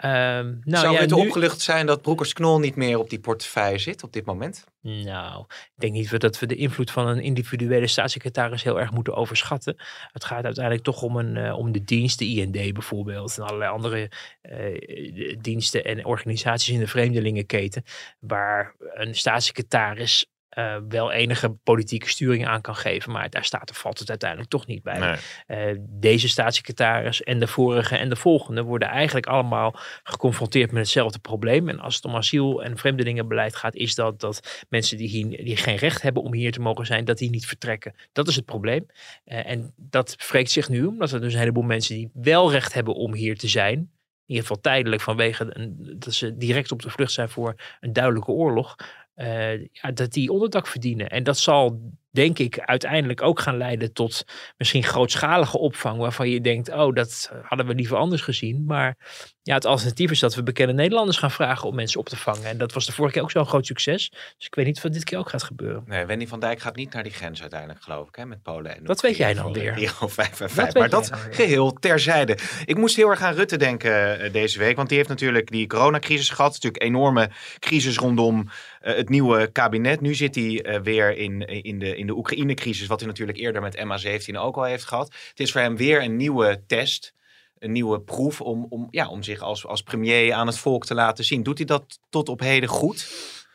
Ehm, 0.00 0.46
nou, 0.46 0.82
Zou 0.82 0.94
ja, 0.94 1.00
het 1.00 1.14
nu- 1.14 1.16
opgelucht 1.16 1.60
zijn 1.60 1.86
dat 1.86 2.02
Broekers 2.02 2.32
Knol 2.32 2.58
niet 2.58 2.76
meer 2.76 2.98
op 2.98 3.10
die 3.10 3.20
portefeuille 3.20 3.78
zit 3.78 4.02
op 4.02 4.12
dit 4.12 4.24
moment? 4.24 4.64
Nou, 4.80 5.44
ik 5.48 5.72
denk 5.74 5.92
niet 5.92 6.20
dat 6.20 6.38
we 6.38 6.46
de 6.46 6.54
invloed 6.54 6.90
van 6.90 7.08
een 7.08 7.20
individuele 7.20 7.86
staatssecretaris 7.86 8.62
heel 8.62 8.80
erg 8.80 8.90
moeten 8.90 9.14
overschatten. 9.14 9.76
Het 10.12 10.24
gaat 10.24 10.44
uiteindelijk 10.44 10.84
toch 10.84 11.02
om, 11.02 11.16
een, 11.16 11.36
eh, 11.36 11.58
om 11.58 11.72
de 11.72 11.84
dienst, 11.84 12.18
de 12.18 12.24
IND 12.24 12.72
bijvoorbeeld, 12.72 13.38
en 13.38 13.44
allerlei 13.44 13.70
andere 13.70 14.10
eh, 14.40 15.36
diensten 15.40 15.84
en 15.84 16.04
organisaties 16.04 16.74
in 16.74 16.80
de 16.80 16.86
vreemdelingenketen, 16.86 17.84
waar 18.18 18.74
een 18.78 19.14
staatssecretaris 19.14 20.26
eh, 20.50 20.76
wel 20.88 21.12
enige 21.12 21.48
politieke 21.48 22.08
sturing 22.08 22.46
aan 22.46 22.60
kan 22.60 22.76
geven, 22.76 23.12
maar 23.12 23.30
daar 23.30 23.44
staat 23.44 23.70
of 23.70 23.78
valt 23.78 23.98
het 23.98 24.08
uiteindelijk 24.08 24.50
toch 24.50 24.66
niet 24.66 24.82
bij. 24.82 25.18
Eh, 25.46 25.74
deze 25.78 26.28
staatssecretaris 26.28 27.22
en 27.22 27.40
de 27.40 27.46
vorige 27.46 27.96
en 27.96 28.08
de 28.08 28.16
volgende 28.16 28.62
worden 28.62 28.88
eigenlijk 28.88 29.26
allemaal 29.26 29.74
geconfronteerd 30.02 30.72
met 30.72 30.82
hetzelfde 30.82 31.18
probleem. 31.18 31.68
En 31.68 31.80
als 31.80 31.94
het 31.94 32.04
om 32.04 32.16
asiel- 32.16 32.62
en 32.62 32.78
vreemdelingenbeleid 32.78 33.56
gaat, 33.56 33.74
is 33.74 33.94
dat 33.94 34.20
dat 34.20 34.66
mensen 34.68 34.96
die, 34.96 35.08
hier, 35.08 35.44
die 35.44 35.56
geen 35.56 35.76
recht 35.76 36.02
hebben 36.02 36.22
om 36.22 36.34
hier 36.34 36.52
te 36.52 36.60
mogen 36.60 36.86
zijn, 36.86 37.04
dat 37.04 37.18
die 37.18 37.30
niet 37.30 37.46
vertrekken. 37.46 37.94
Dat 38.12 38.28
is 38.28 38.36
het 38.36 38.44
probleem. 38.44 38.86
Eh, 39.24 39.50
en 39.50 39.72
dat 39.76 40.16
wreekt 40.28 40.50
zich 40.50 40.68
nu, 40.68 40.84
omdat 40.84 41.12
er 41.12 41.20
dus 41.20 41.32
een 41.32 41.38
heleboel 41.38 41.62
mensen 41.62 41.94
die 41.94 42.10
wel 42.12 42.50
recht 42.50 42.72
hebben 42.72 42.94
om 42.94 43.14
hier 43.14 43.36
te 43.36 43.48
zijn. 43.48 43.78
In 43.78 44.36
ieder 44.36 44.48
geval 44.48 44.72
tijdelijk 44.72 45.02
vanwege 45.02 45.72
dat 45.98 46.14
ze 46.14 46.36
direct 46.36 46.72
op 46.72 46.82
de 46.82 46.90
vlucht 46.90 47.12
zijn 47.12 47.28
voor 47.28 47.54
een 47.80 47.92
duidelijke 47.92 48.30
oorlog. 48.30 48.76
Eh, 49.20 49.60
ja, 49.72 49.90
dat 49.94 50.12
die 50.12 50.30
onderdak 50.30 50.66
verdienen. 50.66 51.10
En 51.10 51.22
dat 51.22 51.38
zal, 51.38 51.80
denk 52.10 52.38
ik, 52.38 52.58
uiteindelijk 52.58 53.22
ook 53.22 53.40
gaan 53.40 53.56
leiden 53.56 53.92
tot 53.92 54.24
misschien 54.56 54.84
grootschalige 54.84 55.58
opvang. 55.58 55.98
Waarvan 55.98 56.28
je 56.28 56.40
denkt, 56.40 56.72
oh, 56.72 56.94
dat 56.94 57.32
hadden 57.42 57.66
we 57.66 57.74
liever 57.74 57.96
anders 57.96 58.22
gezien. 58.22 58.64
Maar 58.64 58.96
ja, 59.42 59.54
het 59.54 59.64
alternatief 59.64 60.10
is 60.10 60.20
dat 60.20 60.34
we 60.34 60.42
bekende 60.42 60.72
Nederlanders 60.72 61.18
gaan 61.18 61.30
vragen 61.30 61.68
om 61.68 61.74
mensen 61.74 62.00
op 62.00 62.08
te 62.08 62.16
vangen. 62.16 62.44
En 62.44 62.58
dat 62.58 62.72
was 62.72 62.86
de 62.86 62.92
vorige 62.92 63.14
keer 63.14 63.22
ook 63.22 63.30
zo'n 63.30 63.46
groot 63.46 63.66
succes. 63.66 64.10
Dus 64.10 64.46
ik 64.46 64.54
weet 64.54 64.66
niet 64.66 64.76
of 64.76 64.82
dat 64.82 64.92
dit 64.92 65.04
keer 65.04 65.18
ook 65.18 65.28
gaat 65.28 65.42
gebeuren. 65.42 65.82
Nee, 65.86 66.06
Wendy 66.06 66.26
van 66.26 66.40
Dijk 66.40 66.60
gaat 66.60 66.76
niet 66.76 66.92
naar 66.92 67.02
die 67.02 67.12
grens 67.12 67.40
uiteindelijk, 67.40 67.82
geloof 67.82 68.08
ik, 68.08 68.14
hè, 68.14 68.26
met 68.26 68.42
Polen 68.42 68.76
en 68.76 68.86
Wat 68.86 69.00
weet 69.00 69.16
jij 69.16 69.34
dan 69.34 69.52
weer? 69.52 69.74
Rio 69.74 70.08
5 70.08 70.18
en 70.18 70.36
Wat 70.38 70.50
5. 70.50 70.54
weet 70.54 70.74
Maar 70.74 70.90
dat 70.90 71.10
geheel 71.30 71.72
terzijde. 71.72 72.38
Ik 72.64 72.76
moest 72.76 72.96
heel 72.96 73.10
erg 73.10 73.22
aan 73.22 73.34
Rutte 73.34 73.56
denken 73.56 74.20
eh, 74.20 74.32
deze 74.32 74.58
week, 74.58 74.76
want 74.76 74.88
die 74.88 74.96
heeft 74.96 75.10
natuurlijk 75.10 75.50
die 75.50 75.66
coronacrisis 75.66 76.30
gehad. 76.30 76.52
Natuurlijk 76.52 76.82
enorme 76.82 77.30
crisis 77.58 77.96
rondom 77.96 78.48
het 78.80 79.08
nieuwe 79.08 79.52
kabinet. 79.52 80.00
Nu 80.00 80.14
zit 80.14 80.34
hij 80.34 80.62
eh, 80.62 80.80
weer 80.80 81.16
in, 81.16 81.40
in 81.40 81.78
de, 81.78 81.96
in 81.96 82.06
de 82.06 82.16
Oekraïne-crisis, 82.16 82.86
wat 82.86 83.00
hij 83.00 83.08
natuurlijk 83.08 83.38
eerder 83.38 83.62
met 83.62 83.76
MH17 83.76 84.34
ook 84.34 84.56
al 84.56 84.64
heeft 84.64 84.84
gehad. 84.84 85.06
Het 85.28 85.40
is 85.40 85.52
voor 85.52 85.60
hem 85.60 85.76
weer 85.76 86.02
een 86.02 86.16
nieuwe 86.16 86.62
test. 86.66 87.14
Een 87.58 87.72
nieuwe 87.72 88.00
proef 88.00 88.40
om, 88.40 88.66
om, 88.68 88.88
ja, 88.90 89.08
om 89.08 89.22
zich 89.22 89.40
als, 89.40 89.66
als 89.66 89.82
premier 89.82 90.32
aan 90.32 90.46
het 90.46 90.58
volk 90.58 90.86
te 90.86 90.94
laten 90.94 91.24
zien. 91.24 91.42
Doet 91.42 91.58
hij 91.58 91.66
dat 91.66 91.98
tot 92.08 92.28
op 92.28 92.40
heden 92.40 92.68
goed? 92.68 93.08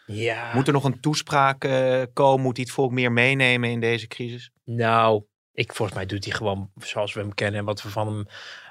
Ja. 0.05 0.51
Moet 0.53 0.67
er 0.67 0.73
nog 0.73 0.83
een 0.83 0.99
toespraak 0.99 1.63
eh, 1.63 2.01
komen? 2.13 2.43
Moet 2.43 2.55
hij 2.55 2.65
het 2.65 2.75
volk 2.75 2.91
meer 2.91 3.11
meenemen 3.11 3.69
in 3.69 3.79
deze 3.79 4.07
crisis? 4.07 4.51
Nou, 4.63 5.23
ik, 5.53 5.73
volgens 5.73 5.97
mij 5.97 6.05
doet 6.05 6.25
hij 6.25 6.33
gewoon 6.33 6.71
zoals 6.75 7.13
we 7.13 7.19
hem 7.19 7.33
kennen 7.33 7.59
en 7.59 7.65
wat, 7.65 7.81
we 7.81 7.89
van 7.89 8.07
hem, 8.07 8.25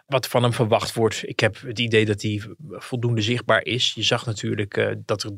wat 0.06 0.28
van 0.28 0.42
hem 0.42 0.52
verwacht 0.52 0.94
wordt. 0.94 1.28
Ik 1.28 1.40
heb 1.40 1.60
het 1.60 1.78
idee 1.78 2.04
dat 2.04 2.22
hij 2.22 2.42
voldoende 2.70 3.22
zichtbaar 3.22 3.64
is. 3.64 3.92
Je 3.94 4.02
zag 4.02 4.26
natuurlijk 4.26 4.76
eh, 4.76 4.86
dat 5.04 5.22
er 5.22 5.30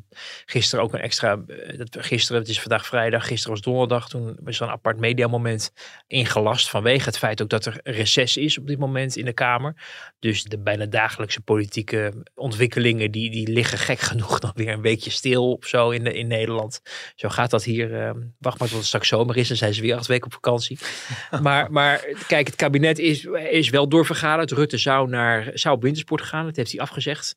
gisteren 0.47 0.85
ook 0.85 0.95
een 0.95 1.01
extra. 1.01 1.43
eh, 1.47 1.79
dat, 1.79 1.97
gisteren, 1.99 2.41
het 2.41 2.51
is 2.51 2.61
vandaag 2.61 2.87
vrijdag, 2.87 3.27
gisteren 3.27 3.53
was 3.53 3.61
donderdag. 3.65 4.09
Toen 4.09 4.37
was 4.43 4.61
er 4.61 4.67
een 4.67 4.73
apart 4.73 4.99
mediamoment 4.99 5.73
ingelast. 6.07 6.71
Vanwege 6.71 7.05
het 7.05 7.19
feit 7.19 7.43
ook 7.43 7.49
dat 7.49 7.67
er 7.67 7.81
reces 7.83 8.37
is 8.37 8.59
op 8.59 8.67
dit 8.67 8.79
moment 8.79 9.17
in 9.17 9.25
de 9.25 9.33
Kamer. 9.33 9.75
Dus 10.19 10.43
de 10.43 10.59
bijna 10.59 10.87
dagelijkse 10.87 11.41
politieke 11.41 12.13
ontwikkelingen. 12.35 13.11
die, 13.11 13.31
die 13.31 13.49
liggen 13.49 13.79
gek 13.79 13.99
genoeg 14.11 14.39
dan 14.39 14.53
weer 14.55 14.69
een 14.69 14.81
weekje 14.81 15.11
stil 15.11 15.53
of 15.53 15.67
zo 15.67 15.91
in, 15.91 16.05
de, 16.05 16.13
in 16.13 16.27
Nederland. 16.27 16.81
Zo 17.15 17.29
gaat 17.29 17.51
dat 17.51 17.65
hier. 17.65 18.03
eh, 18.03 18.11
wacht 18.39 18.59
maar 18.59 18.69
tot 18.69 18.77
het 18.77 18.87
straks 18.87 19.09
zomer 19.09 19.37
is. 19.37 19.49
Dan 19.49 19.57
zijn 19.57 19.75
ze 19.75 19.83
weer 19.83 19.97
acht 19.97 20.07
weken 20.07 20.27
op 20.27 20.33
vakantie. 20.33 20.79
maar, 21.43 21.73
maar 21.73 22.05
kijk, 22.27 22.47
het 22.47 22.57
kabinet 22.57 22.99
is, 22.99 23.25
is 23.51 23.71
wel 23.71 23.89
doorvergaderd. 23.89 24.55
Rutte 24.57 24.79
zou, 24.79 25.09
naar, 25.09 25.51
zou 25.55 25.75
op 25.77 25.83
wintersport 25.83 26.23
gaan. 26.23 26.45
Dat 26.45 26.57
heeft 26.57 26.73
hij 26.73 26.81
afgezegd. 26.81 27.37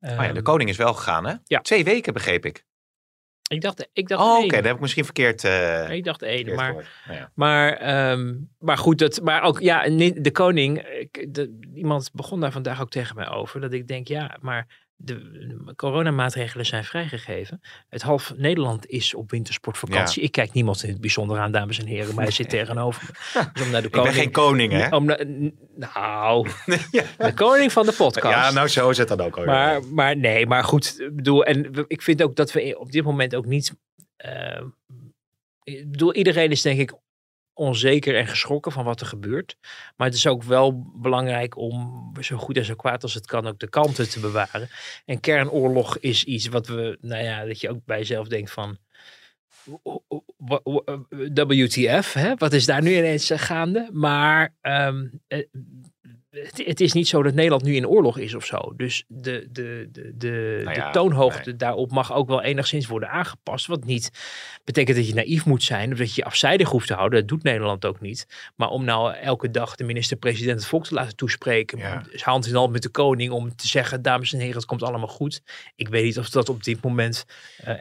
Oh 0.00 0.10
ja, 0.10 0.16
de 0.26 0.32
Ehm, 0.34 0.42
koning 0.42 0.70
is 0.70 0.76
wel 0.76 0.94
gegaan, 0.94 1.26
hè? 1.26 1.34
ja. 1.44 1.60
Twee 1.60 1.84
weken, 1.84 2.12
begreep 2.12 2.44
ik. 2.46 2.64
ik 3.50 3.60
dacht, 3.60 3.88
ik 3.92 4.08
dacht 4.08 4.22
Oh, 4.22 4.30
oké, 4.32 4.40
één. 4.40 4.48
dat 4.48 4.64
heb 4.64 4.74
ik 4.74 4.80
misschien 4.80 5.04
verkeerd, 5.04 5.44
eh 5.44 5.90
Ik 5.90 6.04
dacht 6.04 6.22
één, 6.22 6.54
maar. 6.54 6.72
Nou 6.72 7.18
ja. 7.18 7.30
maar, 7.34 7.72
ehm, 7.72 8.34
maar 8.58 8.78
goed, 8.78 8.98
dat, 8.98 9.20
maar 9.22 9.42
ook 9.42 9.60
ja, 9.60 9.82
de 10.14 10.30
koning, 10.32 10.78
ik- 10.82 11.26
de, 11.34 11.58
iemand 11.74 12.10
begon 12.12 12.40
daar 12.40 12.52
vandaag 12.52 12.80
ook 12.80 12.90
tegen 12.90 13.16
mij 13.16 13.28
over, 13.28 13.60
dat 13.60 13.72
ik 13.72 13.88
denk, 13.88 14.08
ja, 14.08 14.36
maar 14.40 14.66
de 15.02 15.72
coronamaatregelen 15.76 16.66
zijn 16.66 16.84
vrijgegeven. 16.84 17.60
Het 17.88 18.02
half 18.02 18.32
Nederland 18.36 18.86
is 18.86 19.14
op 19.14 19.30
wintersportvakantie. 19.30 20.22
Ik 20.22 20.32
kijk 20.32 20.52
niemand 20.52 20.82
in 20.82 20.90
het 20.90 21.00
bijzonder 21.00 21.38
aan, 21.38 21.52
dames 21.52 21.78
en 21.78 21.86
heren, 21.86 22.14
maar 22.14 22.24
hij 22.24 22.32
zit 22.32 22.48
tegenover 22.48 23.02
me. 23.06 23.42
Dus 23.52 23.62
om 23.64 23.70
naar 23.70 23.80
de 23.80 23.86
Ik 23.86 23.92
ben 23.92 24.00
koning, 24.02 24.14
geen 24.22 24.30
koning, 24.30 24.72
hè? 24.72 24.96
om 24.96 25.04
naar- 25.04 25.26
n- 25.26 25.58
nou, 25.76 26.48
Ja. 26.90 27.04
de 27.18 27.34
koning 27.34 27.72
van 27.72 27.86
de 27.86 27.92
podcast. 27.92 28.34
Ja, 28.34 28.50
nou 28.50 28.68
zo 28.68 28.90
is 28.90 28.98
het 28.98 29.08
dan 29.08 29.20
ook. 29.20 29.36
alweer. 29.36 29.52
Maar, 29.54 29.84
maar 29.84 30.16
nee, 30.16 30.46
maar 30.46 30.64
goed. 30.64 31.00
Ik 31.00 31.16
bedoel, 31.16 31.44
en 31.44 31.84
ik 31.86 32.02
vind 32.02 32.22
ook 32.22 32.36
dat 32.36 32.52
we 32.52 32.78
op 32.78 32.92
dit 32.92 33.04
moment 33.04 33.34
ook 33.34 33.46
niet. 33.46 33.74
eh, 34.16 34.62
ik 35.62 35.90
bedoel, 35.90 36.14
iedereen 36.14 36.50
is 36.50 36.62
denk 36.62 36.78
ik 36.80 36.92
onzeker 37.60 38.16
en 38.16 38.26
geschrokken 38.26 38.72
van 38.72 38.84
wat 38.84 39.00
er 39.00 39.06
gebeurt. 39.06 39.56
Maar 39.96 40.06
het 40.06 40.16
is 40.16 40.26
ook 40.26 40.42
wel 40.42 40.92
belangrijk 40.94 41.56
om 41.56 42.12
zo 42.20 42.36
goed 42.36 42.56
en 42.56 42.64
zo 42.64 42.74
kwaad 42.74 43.02
als 43.02 43.14
het 43.14 43.26
kan 43.26 43.46
ook 43.46 43.58
de 43.58 43.68
kanten 43.68 44.10
te 44.10 44.20
bewaren. 44.20 44.68
En 45.04 45.20
kernoorlog 45.20 45.98
is 45.98 46.24
iets 46.24 46.46
wat 46.48 46.66
we, 46.66 46.98
nou 47.00 47.22
ja, 47.22 47.44
dat 47.44 47.60
je 47.60 47.70
ook 47.70 47.84
bij 47.84 47.98
jezelf 47.98 48.28
denkt 48.28 48.50
van. 48.50 48.78
WTF, 51.46 52.12
hè? 52.12 52.34
wat 52.36 52.52
is 52.52 52.66
daar 52.66 52.82
nu 52.82 52.96
ineens 52.96 53.30
eh, 53.30 53.38
gaande? 53.38 53.88
Maar 53.92 54.54
ehm, 54.60 55.06
eh, 55.26 55.44
het, 56.30 56.62
het 56.66 56.80
is 56.80 56.92
niet 56.92 57.08
zo 57.08 57.22
dat 57.22 57.34
Nederland 57.34 57.62
nu 57.62 57.74
in 57.74 57.88
oorlog 57.88 58.18
is 58.18 58.34
of 58.34 58.44
zo. 58.44 58.72
Dus 58.76 59.04
de, 59.08 59.48
de, 59.50 59.88
de, 59.92 60.12
de, 60.16 60.60
Nou 60.64 60.76
ja, 60.76 60.86
de 60.86 60.92
toonhoogte 60.92 61.56
daarop 61.56 61.90
mag 61.90 62.12
ook 62.12 62.28
wel 62.28 62.42
enigszins 62.42 62.86
worden 62.86 63.10
aangepast. 63.10 63.66
Wat 63.66 63.84
niet 63.84 64.10
betekent 64.64 64.96
dat 64.96 65.08
je 65.08 65.14
naïef 65.14 65.44
moet 65.44 65.62
zijn 65.62 65.92
of 65.92 65.98
dat 65.98 66.14
je 66.14 66.20
je 66.20 66.24
afzijdig 66.24 66.68
hoeft 66.68 66.86
te 66.86 66.94
houden. 66.94 67.18
Dat 67.18 67.28
doet 67.28 67.42
Nederland 67.42 67.84
ook 67.84 68.00
niet. 68.00 68.26
Maar 68.56 68.68
om 68.68 68.84
nou 68.84 69.14
elke 69.14 69.50
dag 69.50 69.74
de 69.74 69.84
minister-president 69.84 70.58
het 70.58 70.68
volk 70.68 70.84
te 70.84 70.94
laten 70.94 71.16
toespreken. 71.16 71.78
Ja. 71.78 72.02
hand 72.16 72.46
in 72.46 72.54
hand 72.54 72.72
met 72.72 72.82
de 72.82 72.88
koning 72.88 73.32
om 73.32 73.56
te 73.56 73.66
zeggen, 73.66 74.02
dames 74.02 74.32
en 74.32 74.38
heren, 74.38 74.56
het 74.56 74.64
komt 74.64 74.82
allemaal 74.82 75.08
goed. 75.08 75.42
Ik 75.76 75.88
weet 75.88 76.04
niet 76.04 76.18
of 76.18 76.30
dat 76.30 76.48
op 76.48 76.64
dit 76.64 76.82
moment 76.82 77.24
eh, 77.56 77.74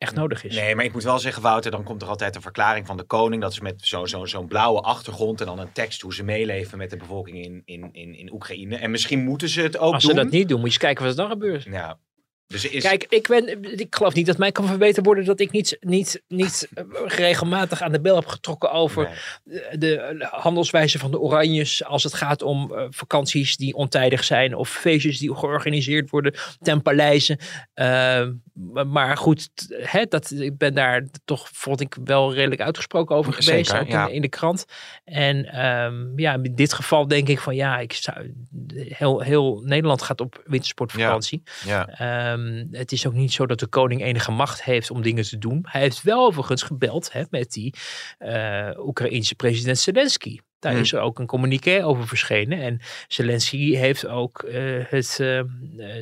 echt 0.00 0.14
nodig 0.14 0.44
is. 0.44 0.54
Nee, 0.54 0.74
maar 0.74 0.84
ik 0.84 0.92
moet 0.92 1.02
wel 1.02 1.18
zeggen, 1.18 1.42
Wouter, 1.42 1.70
dan 1.70 1.82
komt 1.84 2.02
er 2.02 2.08
altijd 2.08 2.34
een 2.36 2.42
verklaring 2.42 2.86
van 2.86 2.96
de 2.96 3.02
koning. 3.02 3.42
Dat 3.42 3.52
is 3.52 3.60
met 3.60 3.74
zo'n 3.84 4.08
zo, 4.08 4.24
zo'n 4.24 4.46
blauwe 4.46 4.80
achtergrond 4.80 5.40
en 5.40 5.46
dan 5.46 5.58
een 5.58 5.72
tekst 5.72 6.00
hoe 6.00 6.14
ze 6.14 6.22
meeleven 6.24 6.78
met 6.78 6.90
de 6.90 6.96
bevolking 6.96 7.44
in, 7.44 7.62
in, 7.64 7.88
in, 7.92 8.14
in 8.14 8.32
Oekraïne. 8.32 8.76
En 8.76 8.90
misschien 8.90 9.24
moeten 9.24 9.48
ze 9.48 9.60
het 9.60 9.78
ook 9.78 9.92
Als 9.94 10.02
doen. 10.04 10.14
ze 10.14 10.22
dat 10.22 10.30
niet 10.30 10.48
doen, 10.48 10.60
moet 10.60 10.66
je 10.66 10.72
eens 10.74 10.84
kijken 10.84 11.02
wat 11.04 11.12
er 11.12 11.18
dan 11.18 11.30
gebeurt. 11.30 11.62
Ja. 11.64 11.98
Dus 12.50 12.68
is... 12.68 12.82
Kijk, 12.82 13.06
ik, 13.08 13.28
ben, 13.28 13.78
ik 13.78 13.94
geloof 13.94 14.14
niet 14.14 14.26
dat 14.26 14.38
mij 14.38 14.52
kan 14.52 14.66
verbeterd 14.66 15.06
worden 15.06 15.24
dat 15.24 15.40
ik 15.40 15.50
niet, 15.50 15.76
niet, 15.80 16.22
niet 16.28 16.68
eh, 16.74 16.84
regelmatig 17.06 17.82
aan 17.82 17.92
de 17.92 18.00
bel 18.00 18.14
heb 18.14 18.26
getrokken 18.26 18.72
over 18.72 19.10
Nee. 19.44 19.60
de, 19.70 19.78
de 19.78 20.28
handelswijze 20.30 20.98
van 20.98 21.10
de 21.10 21.20
Oranjes. 21.20 21.84
Als 21.84 22.02
het 22.02 22.14
gaat 22.14 22.42
om 22.42 22.74
eh, 22.74 22.86
vakanties 22.90 23.56
die 23.56 23.74
ontijdig 23.74 24.24
zijn 24.24 24.54
of 24.54 24.68
feestjes 24.70 25.18
die 25.18 25.34
georganiseerd 25.34 26.10
worden 26.10 26.34
ten 26.60 26.82
paleize. 26.82 27.38
Eh, 27.74 28.26
maar 28.86 29.16
goed, 29.16 29.50
hè, 29.68 30.04
dat, 30.04 30.30
ik 30.30 30.58
ben 30.58 30.74
daar 30.74 31.06
toch, 31.24 31.48
vond 31.52 31.80
ik, 31.80 31.96
wel 32.04 32.34
redelijk 32.34 32.60
uitgesproken 32.60 33.16
over 33.16 33.32
geweest. 33.32 33.70
Zeker, 33.70 33.82
ook 33.82 33.92
ja. 33.92 34.06
in, 34.06 34.14
in 34.14 34.20
de 34.20 34.28
krant. 34.28 34.64
En 35.04 35.44
ehm, 35.44 36.18
ja, 36.18 36.34
in 36.42 36.54
dit 36.54 36.72
geval 36.72 37.08
denk 37.08 37.28
ik 37.28 37.40
van 37.40 37.54
ja, 37.54 37.78
ik 37.78 37.92
zou, 37.92 38.34
heel, 38.74 39.20
heel 39.20 39.62
Nederland 39.64 40.02
gaat 40.02 40.20
op 40.20 40.42
wintersportvakantie. 40.44 41.42
Ja. 41.64 42.38
Ehm, 42.46 42.66
het 42.70 42.92
is 42.92 43.06
ook 43.06 43.12
niet 43.12 43.32
zo 43.32 43.46
dat 43.46 43.58
de 43.60 43.66
koning 43.66 44.02
enige 44.02 44.30
macht 44.30 44.64
heeft 44.64 44.90
om 44.90 45.02
dingen 45.02 45.24
te 45.24 45.38
doen. 45.38 45.58
Hij 45.68 45.80
heeft 45.80 46.02
wel 46.02 46.26
overigens 46.26 46.62
gebeld 46.62 47.12
hè, 47.12 47.22
met 47.30 47.52
die 47.52 47.74
uh, 48.18 48.68
Oekraïense 48.78 49.34
president 49.34 49.78
Zelensky. 49.78 50.38
Daar 50.58 50.72
Hmm. 50.72 50.80
is 50.80 50.92
er 50.92 51.00
ook 51.00 51.18
een 51.18 51.26
communiqué 51.26 51.84
over 51.84 52.06
verschenen. 52.08 52.60
En 52.60 52.80
Zelensky 53.08 53.74
heeft 53.74 54.06
ook 54.06 54.42
eh, 54.42 54.62
het, 54.88 55.10
eh, 55.20 55.42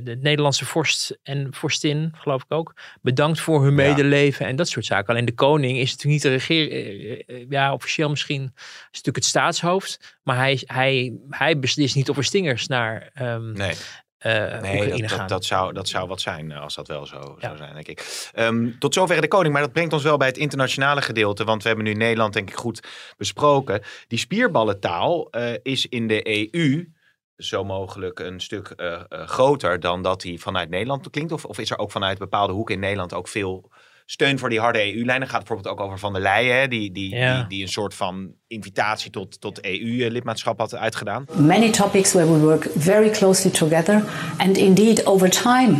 de 0.03 0.18
Nederlandse 0.20 0.64
vorst 0.64 1.18
en 1.22 1.48
vorstin, 1.51 2.12
geloof 2.16 2.42
ik 2.42 2.53
ook, 2.53 2.74
bedankt 3.03 3.40
voor 3.40 3.62
hun 3.62 3.77
Ja. 3.77 3.88
medeleven 3.88 4.46
en 4.46 4.57
dat 4.57 4.68
soort 4.68 4.85
zaken. 4.87 5.09
Alleen 5.09 5.24
de 5.24 5.35
koning 5.35 5.79
is 5.79 5.90
natuurlijk 5.90 6.22
niet 6.24 6.33
de 6.33 6.38
regering. 6.38 7.44
ja, 7.48 7.72
officieel 7.72 8.11
misschien 8.11 8.42
is 8.55 8.61
natuurlijk 8.90 9.16
het 9.16 9.24
staatshoofd. 9.24 10.16
Maar 10.22 10.37
hij, 10.37 10.62
hij, 10.66 11.16
hij 11.31 11.59
beslist 11.59 11.94
niet 11.94 12.09
of 12.11 12.16
er 12.16 12.24
stingers 12.24 12.66
naar 12.66 13.11
ehm 13.14 13.53
Nee. 13.53 13.74
Eh, 14.18 14.61
Nee, 14.61 15.00
dat, 15.00 15.09
dat, 15.11 15.28
dat, 15.28 15.44
zou, 15.44 15.72
dat 15.72 15.88
zou 15.88 16.09
wat 16.09 16.20
zijn 16.20 16.52
eh, 16.52 16.61
als 16.61 16.74
dat 16.74 16.88
wel 16.88 17.07
zo 17.07 17.37
Ja. 17.38 17.46
zou 17.46 17.57
zijn, 17.57 17.74
denk 17.74 17.87
ik. 17.88 18.31
Ehm, 18.35 18.70
tot 18.78 18.94
zover 18.94 19.20
de 19.20 19.28
koning, 19.28 19.52
maar 19.52 19.62
dat 19.62 19.72
brengt 19.72 19.92
ons 19.92 20.02
wel 20.02 20.16
bij 20.16 20.26
het 20.26 20.37
internationale 20.38 21.02
gedeelte. 21.02 21.44
Want 21.44 21.62
we 21.62 21.68
hebben 21.68 21.87
nu 21.87 21.94
Nederland, 21.94 22.33
denk 22.33 22.48
ik, 22.50 22.57
goed 22.57 22.87
besproken. 23.16 23.83
Die 24.09 24.18
spierballentaal 24.18 25.31
eh, 25.31 25.54
is 25.62 25.87
in 25.87 26.07
de 26.07 26.50
EU 26.52 26.88
zo 27.37 27.64
mogelijk 27.64 28.18
een 28.18 28.40
stuk 28.40 28.72
groter 29.09 29.81
dan 29.81 30.02
dat 30.02 30.20
die 30.20 30.40
vanuit 30.40 30.68
Nederland 30.70 31.11
klinkt. 31.11 31.33
Of, 31.33 31.44
of 31.44 31.59
is 31.59 31.70
er 31.70 31.78
ook 31.78 31.90
vanuit 31.90 32.18
bepaalde 32.18 32.52
hoeken 32.52 32.74
in 32.74 32.81
Nederland 32.81 33.14
ook 33.14 33.28
veel 33.28 33.70
steun 34.11 34.38
voor 34.38 34.49
die 34.49 34.61
harde 34.61 34.94
EU-lijnen? 34.94 35.29
Gaat 35.29 35.38
bijvoorbeeld 35.44 35.75
ook 35.79 35.81
over 35.81 35.99
Van 35.99 36.12
der 36.12 36.23
Leyen, 36.23 36.71
die, 36.71 36.92
die, 36.92 37.14
Ja. 37.14 37.37
die, 37.38 37.47
die 37.49 37.62
een 37.62 37.68
soort 37.68 37.94
van 37.94 38.33
invitatie 38.47 39.11
tot, 39.11 39.40
tot 39.40 39.64
EU-lidmaatschap 39.64 40.59
had 40.59 40.75
uitgedaan. 40.75 41.27
many 41.37 41.71
topics 41.71 42.12
where 42.12 42.33
we 42.33 42.38
work 42.38 42.68
very 42.77 43.11
closely 43.11 43.51
together. 43.51 44.05
And 44.38 44.57
indeed, 44.57 45.07
over 45.07 45.31
time, 45.31 45.79